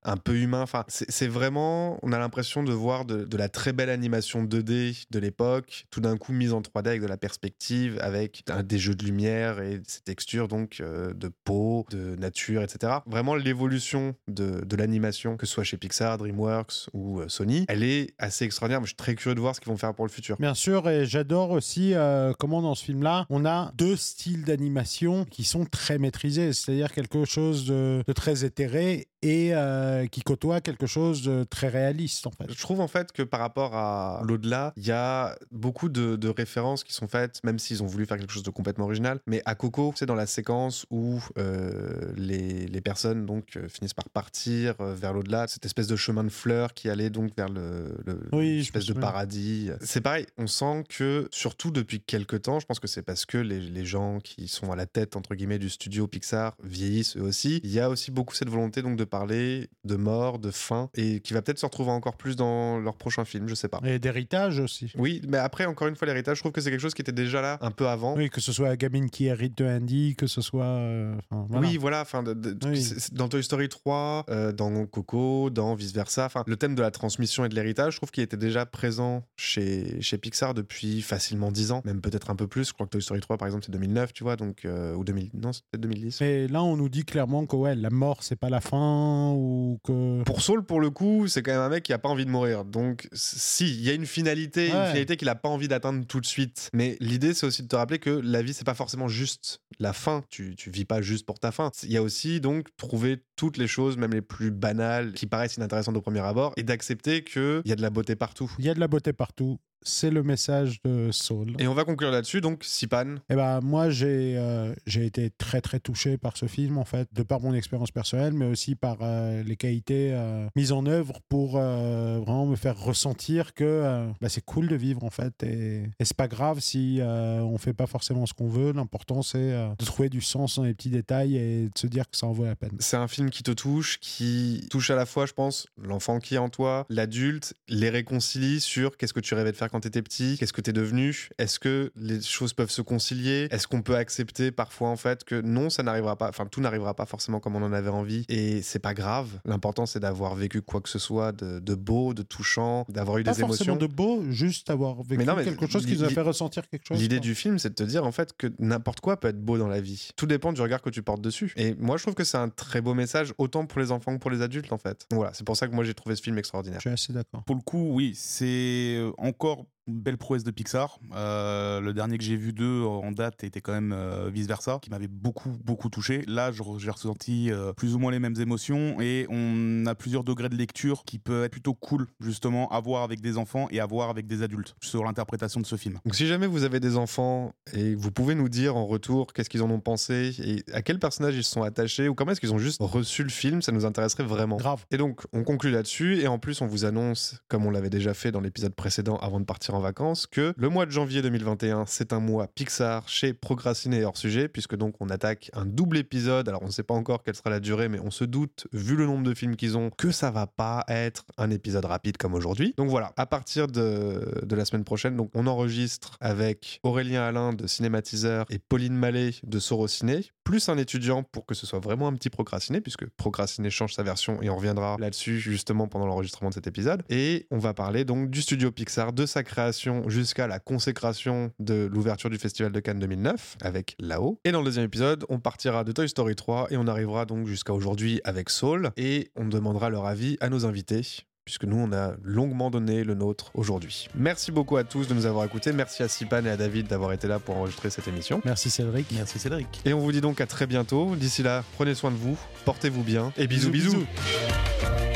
un 0.07 0.17
peu 0.17 0.37
humains. 0.37 0.63
Enfin, 0.63 0.85
c'est 0.89 1.27
vraiment, 1.27 1.99
on 2.03 2.13
a 2.13 2.19
l'impression 2.19 2.63
de 2.63 2.73
voir 2.73 3.05
de, 3.05 3.37
la 3.37 3.49
très 3.49 3.73
belle 3.73 3.91
animation 3.91 4.45
2D 4.45 5.07
de 5.11 5.19
l'époque, 5.19 5.87
tout 5.91 6.01
d'un 6.01 6.17
coup 6.17 6.33
mise 6.33 6.53
en 6.53 6.63
3D 6.63 6.87
avec 6.87 7.03
de 7.03 7.07
la 7.07 7.17
perspective, 7.17 7.99
avec 8.01 8.45
des 8.65 8.79
jeux 8.79 8.95
de 8.95 9.05
lumière 9.05 9.61
et 9.61 9.83
ces 9.87 10.01
textures 10.01 10.49
donc 10.49 10.79
euh, 10.81 11.13
de 11.13 11.31
peau, 11.45 11.85
de 11.91 12.17
nature, 12.17 12.63
etc. 12.63 12.95
Vraiment 13.07 13.35
l'évolution 13.35 14.15
de, 14.29 14.65
l'animation, 14.77 15.37
que 15.37 15.47
ce 15.47 15.53
soit 15.55 15.65
chez 15.65 15.77
Pixar, 15.77 16.19
DreamWorks 16.19 16.89
ou 16.93 17.21
euh, 17.21 17.29
Sony, 17.29 17.65
elle 17.69 17.83
est 17.83 18.15
assez 18.19 18.45
extraordinaire. 18.45 18.81
Je 18.83 18.89
suis 18.89 18.97
très 18.97 19.15
curieux 19.15 19.35
de 19.35 19.41
voir 19.41 19.55
ce 19.55 19.61
qu'ils 19.61 19.73
vont 19.73 19.79
faire 19.79 19.95
pour 19.95 20.07
le 20.07 20.11
futur. 20.11 20.37
Bien 20.39 20.55
sûr, 20.55 20.89
et 20.89 21.07
j'adore 21.07 21.51
aussi 21.51 21.95
euh, 21.95 22.33
comment 22.39 22.63
dans 22.63 22.75
ce 22.75 22.85
film-là, 22.85 23.27
on 23.31 23.45
a 23.45 23.73
deux 23.77 23.97
styles 23.97 24.45
d'animation 24.45 25.25
qui 25.25 25.45
sont 25.45 25.65
très 25.65 25.99
maîtrisés, 25.99 26.53
c'est-à-dire 26.53 26.93
quelque 26.93 27.25
chose 27.25 27.67
de, 27.67 28.05
de 28.07 28.13
très 28.13 28.45
éthéré 28.45 29.09
et 29.23 29.46
euh, 29.55 30.07
qui 30.07 30.23
côtoie 30.23 30.61
quelque 30.61 30.87
chose 30.87 31.23
de 31.23 31.45
très 31.45 31.69
réaliste 31.69 32.27
en 32.27 32.31
fait. 32.31 32.47
Je 32.49 32.61
trouve 32.61 32.81
en 32.81 32.89
fait 32.89 33.13
que 33.13 33.23
par 33.23 33.41
rapport 33.41 33.75
à 33.75 34.23
l'au-delà, 34.25 34.73
il 34.77 34.87
y 34.87 34.93
a 34.93 35.37
beaucoup 35.51 35.89
de, 35.89 36.17
de 36.17 36.29
références 36.29 36.85
qui 36.85 36.93
sont 36.93 37.09
faites, 37.09 37.43
même 37.45 37.59
s'ils 37.59 37.83
ont 37.83 37.87
voulu 37.87 38.07
faire 38.07 38.19
quelque 38.19 38.33
chose 38.33 38.43
de 38.43 38.51
complètement 38.51 38.85
original. 38.85 39.21
Mais 39.27 39.43
à 39.45 39.55
Coco, 39.55 39.93
c'est 39.97 40.07
dans 40.07 40.15
la 40.15 40.27
séquence 40.27 40.87
où 40.91 41.21
euh, 41.39 42.13
les, 42.17 42.67
les 42.67 42.81
personnes 42.81 43.27
donc 43.27 43.57
euh, 43.57 43.69
finissent 43.69 43.95
par 43.95 44.09
partir 44.09 44.75
vers 44.79 45.13
l'au-delà, 45.13 45.47
cette 45.49 45.65
espèce 45.65 45.87
de 45.87 45.97
chemin 45.97 46.25
de 46.25 46.29
fleurs 46.29 46.75
qui 46.75 46.89
allait 46.89 47.11
donc 47.11 47.37
vers 47.37 47.49
le, 47.49 47.97
Oui, 48.33 48.59
l'espèce 48.59 48.87
de 48.87 48.93
paradis. 48.93 49.71
C'est 49.81 50.01
pareil, 50.01 50.27
on 50.39 50.47
sent 50.47 50.85
que 50.89 51.29
surtout 51.31 51.71
depuis 51.71 52.01
quelques 52.01 52.43
temps, 52.43 52.61
je 52.61 52.67
pense 52.67 52.81
que 52.81 52.87
c'est 52.89 53.03
parce 53.03 53.27
que 53.27 53.39
les, 53.39 53.61
les 53.61 53.85
gens 53.85 54.19
qui 54.21 54.49
sont 54.49 54.73
à 54.73 54.77
la 54.77 54.87
tête 54.87 55.17
entre 55.17 55.35
guillemets 55.35 55.59
du 55.59 55.71
studio 55.71 56.07
Pixar 56.07 56.57
vieillissent 56.63 57.17
eux 57.17 57.23
aussi. 57.23 57.61
Il 57.65 57.71
y 57.71 57.81
a 57.81 57.89
aussi 57.91 58.11
beaucoup 58.11 58.35
cette 58.35 58.49
volonté 58.49 58.83
donc 58.83 58.97
de 58.97 59.05
parler 59.05 59.36
de 59.85 59.97
mort, 59.97 60.39
de 60.39 60.51
fin, 60.51 60.91
et 60.95 61.21
qui 61.21 61.33
va 61.35 61.43
peut-être 61.43 61.59
se 61.59 61.67
retrouver 61.67 61.91
encore 61.91 62.17
plus 62.17 62.37
dans 62.37 62.79
leur 62.79 62.97
prochain 62.97 63.25
film, 63.25 63.49
je 63.49 63.55
sais 63.55 63.69
pas. 63.69 63.81
Et 63.85 63.99
d'héritage 63.99 64.59
aussi. 64.59 64.93
Oui, 64.97 65.23
mais 65.29 65.39
après, 65.39 65.67
encore 65.67 65.89
une 65.89 65.97
fois, 65.97 66.07
l'héritage, 66.07 66.37
je 66.39 66.43
trouve 66.43 66.53
que 66.53 66.61
c'est 66.61 66.71
quelque 66.71 66.81
chose 66.81 66.95
qui 66.95 67.03
était 67.03 67.13
déjà 67.13 67.41
là 67.41 67.59
un 67.61 67.71
peu 67.71 67.87
avant. 67.89 68.17
Oui, 68.17 68.31
que 68.31 68.41
ce 68.41 68.53
soit 68.53 68.69
la 68.69 68.77
gamine 68.77 69.11
qui 69.11 69.27
hérite 69.27 69.57
de 69.59 69.65
Andy, 69.65 70.15
que 70.17 70.27
ce 70.27 70.41
soit. 70.41 70.65
euh, 70.65 71.15
voilà. 71.31 71.67
Oui, 71.67 71.77
voilà. 71.77 72.01
Enfin, 72.03 72.25
Oui. 72.65 72.93
dans 73.13 73.29
Toy 73.29 73.43
Story 73.45 73.69
3, 73.69 74.25
euh, 74.29 74.53
dans 74.53 74.87
Coco, 74.87 75.51
dans 75.51 75.75
vice 75.75 75.93
versa. 75.93 76.27
Enfin, 76.27 76.43
le 76.47 76.57
thème 76.57 76.75
de 76.75 76.83
la 76.83 76.91
transmission 76.91 77.45
et 77.45 77.49
de 77.49 77.55
l'héritage, 77.55 77.95
je 77.95 77.99
trouve 77.99 78.11
qu'il 78.11 78.23
était 78.23 78.37
déjà 78.37 78.67
présent 78.67 79.23
chez, 79.37 80.01
chez 80.01 80.19
Pixar 80.19 80.55
depuis 80.55 81.03
facilement 81.03 81.51
10 81.53 81.73
ans, 81.73 81.83
même 81.85 82.01
peut-être 82.01 82.31
un 82.31 82.37
peu 82.37 82.47
plus. 82.47 82.69
Je 82.69 82.73
crois 82.73 82.87
que 82.87 82.91
Toy 82.93 83.03
Story 83.03 83.21
3, 83.21 83.37
par 83.37 83.47
exemple, 83.47 83.65
c'est 83.65 83.73
2009, 83.73 84.13
tu 84.13 84.25
vois, 84.25 84.37
donc 84.37 84.65
euh, 84.65 84.95
ou 84.95 85.05
2000, 85.05 85.31
non, 85.35 85.53
c'est 85.53 85.63
peut-être 85.71 85.83
2010. 85.83 86.21
Mais 86.21 86.49
là, 86.49 86.63
on 86.63 86.77
nous 86.77 86.89
dit 86.89 87.05
clairement 87.05 87.47
que 87.47 87.57
ouais, 87.57 87.75
la 87.75 87.91
mort, 87.91 88.23
c'est 88.23 88.37
pas 88.37 88.51
la 88.51 88.61
fin 88.61 89.26
ou 89.35 89.79
que. 89.85 90.23
Pour 90.25 90.43
Saul, 90.43 90.65
pour 90.65 90.81
le 90.81 90.91
coup, 90.91 91.27
c'est 91.29 91.43
quand 91.43 91.53
même 91.53 91.61
un 91.61 91.69
mec 91.69 91.83
qui 91.83 91.93
a 91.93 91.99
pas 91.99 92.09
envie 92.09 92.27
de 92.27 92.31
mourir. 92.31 92.65
Donc, 92.65 93.09
si, 93.13 93.69
il 93.69 93.83
y 93.83 93.91
a 93.91 93.93
une 93.93 94.07
finalité, 94.07 94.67
une 94.69 94.87
finalité 94.87 95.17
qu'il 95.17 95.29
a 95.29 95.35
pas 95.35 95.49
envie 95.49 95.69
d'atteindre 95.69 96.07
tout 96.07 96.21
de 96.21 96.27
suite. 96.27 96.71
Mais 96.73 96.97
l'idée, 97.01 97.35
c'est 97.35 97.47
aussi 97.47 97.63
de 97.63 97.69
te 97.69 97.77
rappeler 97.77 97.99
que 97.99 98.11
la 98.11 98.43
vie, 98.43 98.55
c'est 98.55 98.65
pas 98.65 98.75
forcément 98.75 99.09
juste 99.09 99.61
la 99.79 99.93
fin. 99.93 100.23
Tu, 100.31 100.55
tu 100.57 100.71
vis 100.71 100.85
pas 100.85 101.03
juste 101.03 101.27
pour 101.27 101.39
ta 101.39 101.53
fin. 101.53 101.71
Il 101.83 101.93
y 101.93 101.97
a 101.97 102.03
aussi 102.03 102.41
donc 102.41 102.69
trouver 102.77 103.23
toutes 103.37 103.57
les 103.57 103.69
choses, 103.69 103.97
même 103.97 104.13
les 104.13 104.23
plus 104.23 104.51
banales, 104.51 105.13
qui 105.13 105.27
paraissent 105.27 105.57
inintéressantes 105.57 105.97
au 105.97 106.01
premier 106.01 106.21
abord, 106.21 106.53
et 106.57 106.63
d'accepter 106.63 107.23
qu'il 107.25 107.63
y 107.65 107.73
a 107.73 107.77
de 107.77 107.83
la 107.83 107.91
beauté 107.91 108.17
partout. 108.17 108.51
Il 108.59 108.65
y 108.65 108.71
a 108.71 108.75
de 108.75 108.81
la 108.81 108.89
beauté 108.89 109.13
partout. 109.13 109.59
C'est 109.87 110.11
le 110.11 110.25
message 110.25 110.83
de 110.85 111.13
Saul. 111.13 111.55
Et 111.61 111.69
on 111.69 111.75
va 111.75 111.85
conclure 111.85 112.11
là-dessus. 112.11 112.41
Donc, 112.41 112.65
Sipan, 112.65 113.17
Eh 113.31 113.37
ben, 113.37 113.61
moi, 113.61 113.89
j'ai 113.89 114.37
euh, 114.37 114.75
j'ai 114.85 115.07
été 115.07 115.31
très, 115.31 115.61
très 115.61 115.79
touché 115.79 116.19
par 116.19 116.37
ce 116.37 116.47
film, 116.47 116.77
en 116.77 116.85
fait, 116.85 117.09
de 117.13 117.23
par 117.23 117.41
mon 117.41 117.55
expérience 117.55 117.93
personnelle, 117.93 118.33
mais 118.33 118.47
aussi 118.47 118.75
par 118.75 118.99
euh, 119.03 119.45
les 119.45 119.55
qualités 119.55 120.11
euh, 120.13 120.49
mises 120.57 120.73
en 120.73 120.87
œuvre 120.87 121.21
pour 121.29 121.53
vraiment 121.53 122.47
me 122.47 122.57
faire 122.57 122.77
ressentir 122.77 123.55
que 123.55 124.09
bah, 124.21 124.29
c'est 124.29 124.45
cool 124.45 124.67
de 124.67 124.75
vivre, 124.75 125.05
en 125.05 125.11
fait. 125.11 125.45
Et, 125.45 125.85
et 126.01 126.05
c'est 126.05 126.17
pas 126.17 126.29
grave 126.29 126.59
si 126.59 127.01
on 127.03 127.57
fait 127.59 127.73
pas 127.73 127.87
forcément 127.87 128.27
ce 128.27 128.35
qu'on 128.35 128.49
veut. 128.49 128.73
L'important, 128.73 129.23
c'est 129.23 129.53
de 129.79 129.85
trouver 129.85 130.09
du 130.09 130.21
sens 130.21 130.57
dans 130.57 130.65
les 130.65 130.75
petits 130.75 130.91
détails 130.91 131.37
et 131.37 131.69
de 131.69 131.79
se 131.79 131.87
dire 131.87 132.11
que 132.11 132.17
ça 132.17 132.27
en 132.27 132.33
vaut 132.33 132.45
la 132.45 132.57
peine. 132.57 132.73
c'est 132.81 132.97
un 132.97 133.09
film 133.09 133.31
qui 133.31 133.45
te 133.45 133.53
touche, 133.53 133.99
qui 134.01 134.67
touche 134.69 134.91
à 134.91 134.97
la 134.97 135.07
fois, 135.07 135.27
je 135.27 135.33
pense, 135.33 135.69
l'enfant 135.81 136.19
qui 136.19 136.35
est 136.35 136.39
en 136.39 136.49
toi, 136.49 136.87
l'adulte, 136.89 137.55
les 137.69 137.91
réconcilie 137.91 138.61
sur 138.61 138.97
qu'est-ce 138.97 139.13
que 139.13 139.21
tu 139.21 139.35
rêvais 139.35 139.53
de 139.53 139.57
faire 139.57 139.71
quand 139.71 139.76
t'étais 139.81 140.03
petit, 140.03 140.37
qu'est-ce 140.39 140.53
que 140.53 140.61
t'es 140.61 140.73
devenu, 140.73 141.29
est-ce 141.39 141.59
que 141.59 141.93
les 141.97 142.21
choses 142.23 142.53
peuvent 142.53 142.71
se 142.71 142.83
concilier, 142.83 143.49
est-ce 143.51 143.67
qu'on 143.69 143.83
peut 143.83 143.97
accepter 143.97 144.51
parfois 144.51 144.89
en 144.89 144.97
fait 144.97 145.25
que 145.25 145.41
non, 145.41 145.71
ça 145.71 145.83
n'arrivera 145.83 146.17
pas, 146.17 146.29
enfin 146.29 146.47
tout 146.47 146.61
n'arrivera 146.61 146.95
pas 146.95 147.07
forcément 147.07 147.41
comme 147.41 147.57
on 147.57 147.63
en 147.63 147.73
avait 147.73 147.91
envie 147.91 148.25
et 148.29 148.63
c'est 148.63 148.79
pas 148.79 148.95
grave? 148.95 149.29
L'important 149.45 149.87
c'est 149.87 150.01
d'avoir 150.01 150.35
vécu 150.35 150.63
quoi 150.63 150.81
que 150.81 150.89
ce 150.89 150.99
soit 150.99 151.33
de, 151.33 151.59
de 151.61 151.75
beau, 151.75 152.15
de 152.15 152.23
touchant, 152.23 152.85
d'avoir 152.89 153.19
eu 153.19 153.25
Pas 153.25 153.33
des 153.33 153.41
forcément 153.41 153.75
émotions. 153.75 153.89
de 153.89 153.93
beau, 153.93 154.23
juste 154.31 154.71
avoir 154.71 155.03
vécu 155.03 155.19
Mais 155.19 155.25
non, 155.25 155.37
mais 155.37 155.45
quelque 155.45 155.67
chose 155.67 155.87
qui 155.87 155.95
nous 155.95 156.05
a 156.05 156.09
fait 156.09 156.21
ressentir 156.21 156.69
quelque 156.69 156.87
chose. 156.87 156.99
L'idée 156.99 157.21
du 157.21 157.35
film, 157.35 157.59
c'est 157.59 157.71
de 157.71 157.75
te 157.75 157.83
dire 157.83 158.05
en 158.05 158.13
fait 158.13 158.33
que 158.37 158.49
n'importe 158.59 159.01
quoi 159.01 159.19
peut 159.19 159.29
être 159.29 159.41
beau 159.41 159.59
dans 159.59 159.69
la 159.69 159.81
vie. 159.81 160.11
Tout 160.17 160.27
dépend 160.27 160.53
du 160.53 160.61
regard 160.61 160.83
que 160.83 160.91
tu 160.91 161.03
portes 161.03 161.21
dessus. 161.21 161.53
Et 161.57 161.75
moi, 161.79 161.97
je 161.97 162.03
trouve 162.03 162.15
que 162.15 162.25
c'est 162.25 162.39
un 162.39 162.49
très 162.49 162.81
beau 162.81 162.95
message, 162.95 163.33
autant 163.39 163.67
pour 163.67 163.81
les 163.81 163.91
enfants 163.93 164.15
que 164.15 164.21
pour 164.21 164.31
les 164.31 164.43
adultes, 164.43 164.73
en 164.73 164.79
fait. 164.79 165.07
Donc 165.11 165.19
voilà, 165.19 165.33
c'est 165.35 165.45
pour 165.45 165.57
ça 165.57 165.69
que 165.69 165.75
moi 165.75 165.85
j'ai 165.85 165.95
trouvé 165.95 166.17
ce 166.17 166.23
film 166.23 166.39
extraordinaire. 166.39 166.79
Je 166.81 166.89
suis 166.89 166.91
assez 166.91 167.13
d'accord. 167.13 167.45
Pour 167.45 167.57
le 167.57 167.63
coup, 167.63 167.91
oui, 167.93 168.13
c'est 168.17 168.97
euh, 168.99 169.11
encore 169.57 169.76
une 169.87 170.01
belle 170.01 170.17
prouesse 170.19 170.43
de 170.45 170.51
Pixar. 170.51 170.99
Euh, 171.15 171.81
le 171.81 171.93
dernier 171.93 172.19
que 172.19 172.25
j'ai 172.25 172.37
vu 172.37 172.53
d'eux 172.53 172.83
en 172.85 173.13
date 173.13 173.45
était 173.45 173.61
quand 173.61 173.73
même 173.73 173.93
euh, 173.93 174.31
vice 174.33 174.47
versa, 174.47 174.79
qui 174.83 174.91
m'avait 174.91 175.09
beaucoup 175.09 175.51
beaucoup 175.65 175.89
touché. 175.89 176.23
Là, 176.27 176.51
je- 176.53 176.63
j'ai 176.79 176.91
ressenti 176.91 177.51
euh, 177.51 177.73
plus 177.73 177.95
ou 177.95 177.99
moins 177.99 178.11
les 178.13 178.19
mêmes 178.19 178.39
émotions 178.41 179.01
et 179.01 179.27
on 179.31 179.87
a 179.87 179.95
plusieurs 179.95 180.25
degrés 180.25 180.49
de 180.49 180.57
lecture 180.57 181.05
qui 181.05 181.19
peuvent 181.19 181.45
être 181.45 181.53
plutôt 181.53 181.75
cool 181.75 182.07
justement 182.21 182.69
à 182.71 182.81
voir 182.81 183.03
avec 183.03 183.21
des 183.21 183.39
enfants 183.39 183.69
et 183.71 183.81
à 183.81 183.87
voir 183.87 184.11
avec 184.11 184.27
des 184.27 184.43
adultes 184.43 184.75
sur 184.81 185.05
l'interprétation 185.05 185.61
de 185.61 185.67
ce 185.67 185.77
film. 185.77 185.99
Donc 186.05 186.15
si 186.15 186.27
jamais 186.27 186.47
vous 186.47 186.65
avez 186.65 186.81
des 186.81 186.97
enfants 186.97 187.55
et 187.73 187.95
vous 187.95 188.11
pouvez 188.11 188.35
nous 188.35 188.49
dire 188.49 188.77
en 188.77 188.87
retour 188.87 189.33
qu'est-ce 189.33 189.49
qu'ils 189.51 189.63
en 189.63 189.71
ont 189.71 189.81
pensé 189.81 190.35
et 190.43 190.65
à 190.73 190.83
quel 190.83 190.99
personnage 190.99 191.37
ils 191.37 191.45
se 191.45 191.53
sont 191.53 191.63
attachés 191.63 192.09
ou 192.09 192.15
comment 192.15 192.33
est-ce 192.33 192.41
qu'ils 192.41 192.53
ont 192.53 192.59
juste 192.59 192.79
reçu 192.81 193.23
le 193.23 193.29
film, 193.29 193.63
ça 193.63 193.73
nous 193.73 193.85
intéresserait 193.85 194.25
vraiment. 194.25 194.57
Grave. 194.57 194.85
Et 194.91 194.97
donc, 194.97 195.23
on 195.33 195.45
conclut 195.45 195.71
là-dessus, 195.71 196.19
et 196.21 196.27
en 196.27 196.39
plus, 196.39 196.61
on 196.61 196.67
vous 196.67 196.85
annonce, 196.85 197.41
comme 197.49 197.67
on 197.67 197.71
l'avait 197.71 197.91
déjà 197.91 198.15
fait 198.15 198.33
dans 198.33 198.41
l'épisode 198.41 198.75
précédent 198.75 199.17
avant 199.19 199.39
de 199.41 199.45
partir 199.45 199.76
vacances, 199.81 200.27
que 200.27 200.55
le 200.57 200.69
mois 200.69 200.87
de 200.87 200.91
janvier 200.91 201.23
2021, 201.23 201.85
c'est 201.87 202.13
un 202.13 202.21
mois 202.21 202.47
Pixar 202.47 203.09
chez 203.09 203.33
Procrastiner 203.33 204.05
hors 204.05 204.17
sujet, 204.17 204.49
puisque 204.49 204.77
donc 204.77 204.95
on 205.01 205.09
attaque 205.09 205.51
un 205.55 205.65
double 205.65 205.99
épisode. 205.99 206.49
Alors, 206.49 206.63
on 206.63 206.67
ne 206.67 206.73
sait 206.73 206.83
pas 206.83 206.95
encore 206.95 207.23
quelle 207.23 207.35
sera 207.35 207.51
la 207.51 207.61
durée, 207.61 207.89
mais 207.89 208.01
on 208.01 208.11
se 208.11 208.25
doute, 208.25 208.67
vu 208.73 208.97
le 208.97 209.07
nombre 209.07 209.25
de 209.25 209.35
films 209.35 209.57
qu'ils 209.57 209.77
ont, 209.77 209.91
que 209.91 210.11
ça 210.11 210.31
va 210.31 210.47
pas 210.47 210.85
être 210.89 211.25
un 211.39 211.51
épisode 211.51 211.85
rapide 211.85 212.17
comme 212.17 212.35
aujourd'hui. 212.35 212.75
Donc 212.77 212.89
voilà, 212.89 213.13
à 213.17 213.27
partir 213.27 213.67
de, 213.67 214.43
de 214.43 214.57
la 214.57 214.65
semaine 214.65 214.85
prochaine, 214.85 215.17
donc 215.17 215.31
on 215.35 215.47
enregistre 215.47 216.17
avec 216.21 216.81
Aurélien 216.83 217.23
Alain 217.23 217.53
de 217.53 217.67
Cinématiseur 217.67 218.47
et 218.51 218.59
Pauline 218.59 218.95
Mallet 218.95 219.31
de 219.43 219.59
Sorociné, 219.59 220.31
plus 220.45 220.69
un 220.69 220.79
étudiant 220.79 221.23
pour 221.23 221.45
que 221.45 221.55
ce 221.55 221.67
soit 221.67 221.81
vraiment 221.81 222.07
un 222.09 222.15
petit 222.15 222.31
procrastiné, 222.31 222.81
puisque 222.81 223.07
procrastiner 223.17 223.71
change 223.71 223.95
sa 223.95 224.03
version 224.03 224.41
et 224.43 224.49
on 224.49 224.57
reviendra 224.57 224.97
là-dessus 224.99 225.41
justement 225.41 225.89
pendant 225.89 226.07
l'enregistrement 226.07 226.51
de 226.51 226.55
cet 226.55 226.67
épisode. 226.67 227.03
Et 227.09 227.47
on 227.51 227.59
va 227.59 227.75
parler 227.75 228.05
donc 228.05 228.31
du 228.31 228.43
studio 228.43 228.71
Pixar, 228.71 229.13
de 229.13 229.27
sa 229.27 229.43
création 229.43 229.66
création 229.67 230.09
jusqu'à 230.09 230.47
la 230.47 230.61
consécration 230.61 231.51
de 231.59 231.89
l'ouverture 231.93 232.31
du 232.31 232.39
Festival 232.39 232.71
de 232.71 232.79
Cannes 232.79 233.01
2009 233.01 233.57
avec 233.63 233.97
Là-haut. 233.99 234.39
Et 234.45 234.53
dans 234.53 234.61
le 234.61 234.65
deuxième 234.67 234.85
épisode, 234.85 235.25
on 235.29 235.41
partira 235.41 235.83
de 235.83 235.91
Toy 235.91 236.09
Story 236.09 236.37
3 236.37 236.69
et 236.71 236.77
on 236.77 236.87
arrivera 236.87 237.27
donc 237.27 237.49
jusqu'à 237.49 237.73
aujourd'hui 237.73 238.21
avec 238.23 238.49
Soul 238.49 238.91
et 238.97 239.33
on 239.35 239.45
demandera 239.47 239.91
leur 239.91 240.07
avis 240.07 240.37
à 240.41 240.51
nos 240.51 240.67
invités 240.67 241.03
puisque 241.45 241.65
nous, 241.65 241.79
on 241.79 241.93
a 241.93 242.15
longuement 242.23 242.71
donné 242.71 243.03
le 243.03 243.15
nôtre 243.15 243.51
aujourd'hui. 243.55 244.09
Merci 244.15 244.53
beaucoup 244.53 244.77
à 244.77 244.85
tous 244.85 245.09
de 245.09 245.15
nous 245.15 245.27
avoir 245.27 245.45
écoutés. 245.45 245.73
Merci 245.73 246.05
à 246.05 246.09
Sipan 246.09 246.45
et 246.45 246.51
à 246.51 246.57
David 246.57 246.87
d'avoir 246.87 247.13
été 247.13 247.27
là 247.27 247.41
pour 247.41 247.57
enregistrer 247.57 247.91
cette 247.91 248.07
émission. 248.07 248.41
Merci 248.45 248.71
Cédric. 248.71 249.07
Merci 249.13 249.41
Cédric. 249.41 249.81
Et 249.85 249.93
on 249.93 249.99
vous 249.99 250.13
dit 250.13 250.21
donc 250.21 250.41
à 250.41 250.47
très 250.47 250.69
bientôt. 250.69 251.17
D'ici 251.17 251.43
là, 251.43 251.65
prenez 251.75 251.95
soin 251.95 252.13
de 252.13 252.17
vous, 252.17 252.37
portez-vous 252.65 253.03
bien 253.03 253.33
et 253.37 253.49
bisous 253.49 253.71
bisous. 253.71 253.97
bisous. 253.97 255.16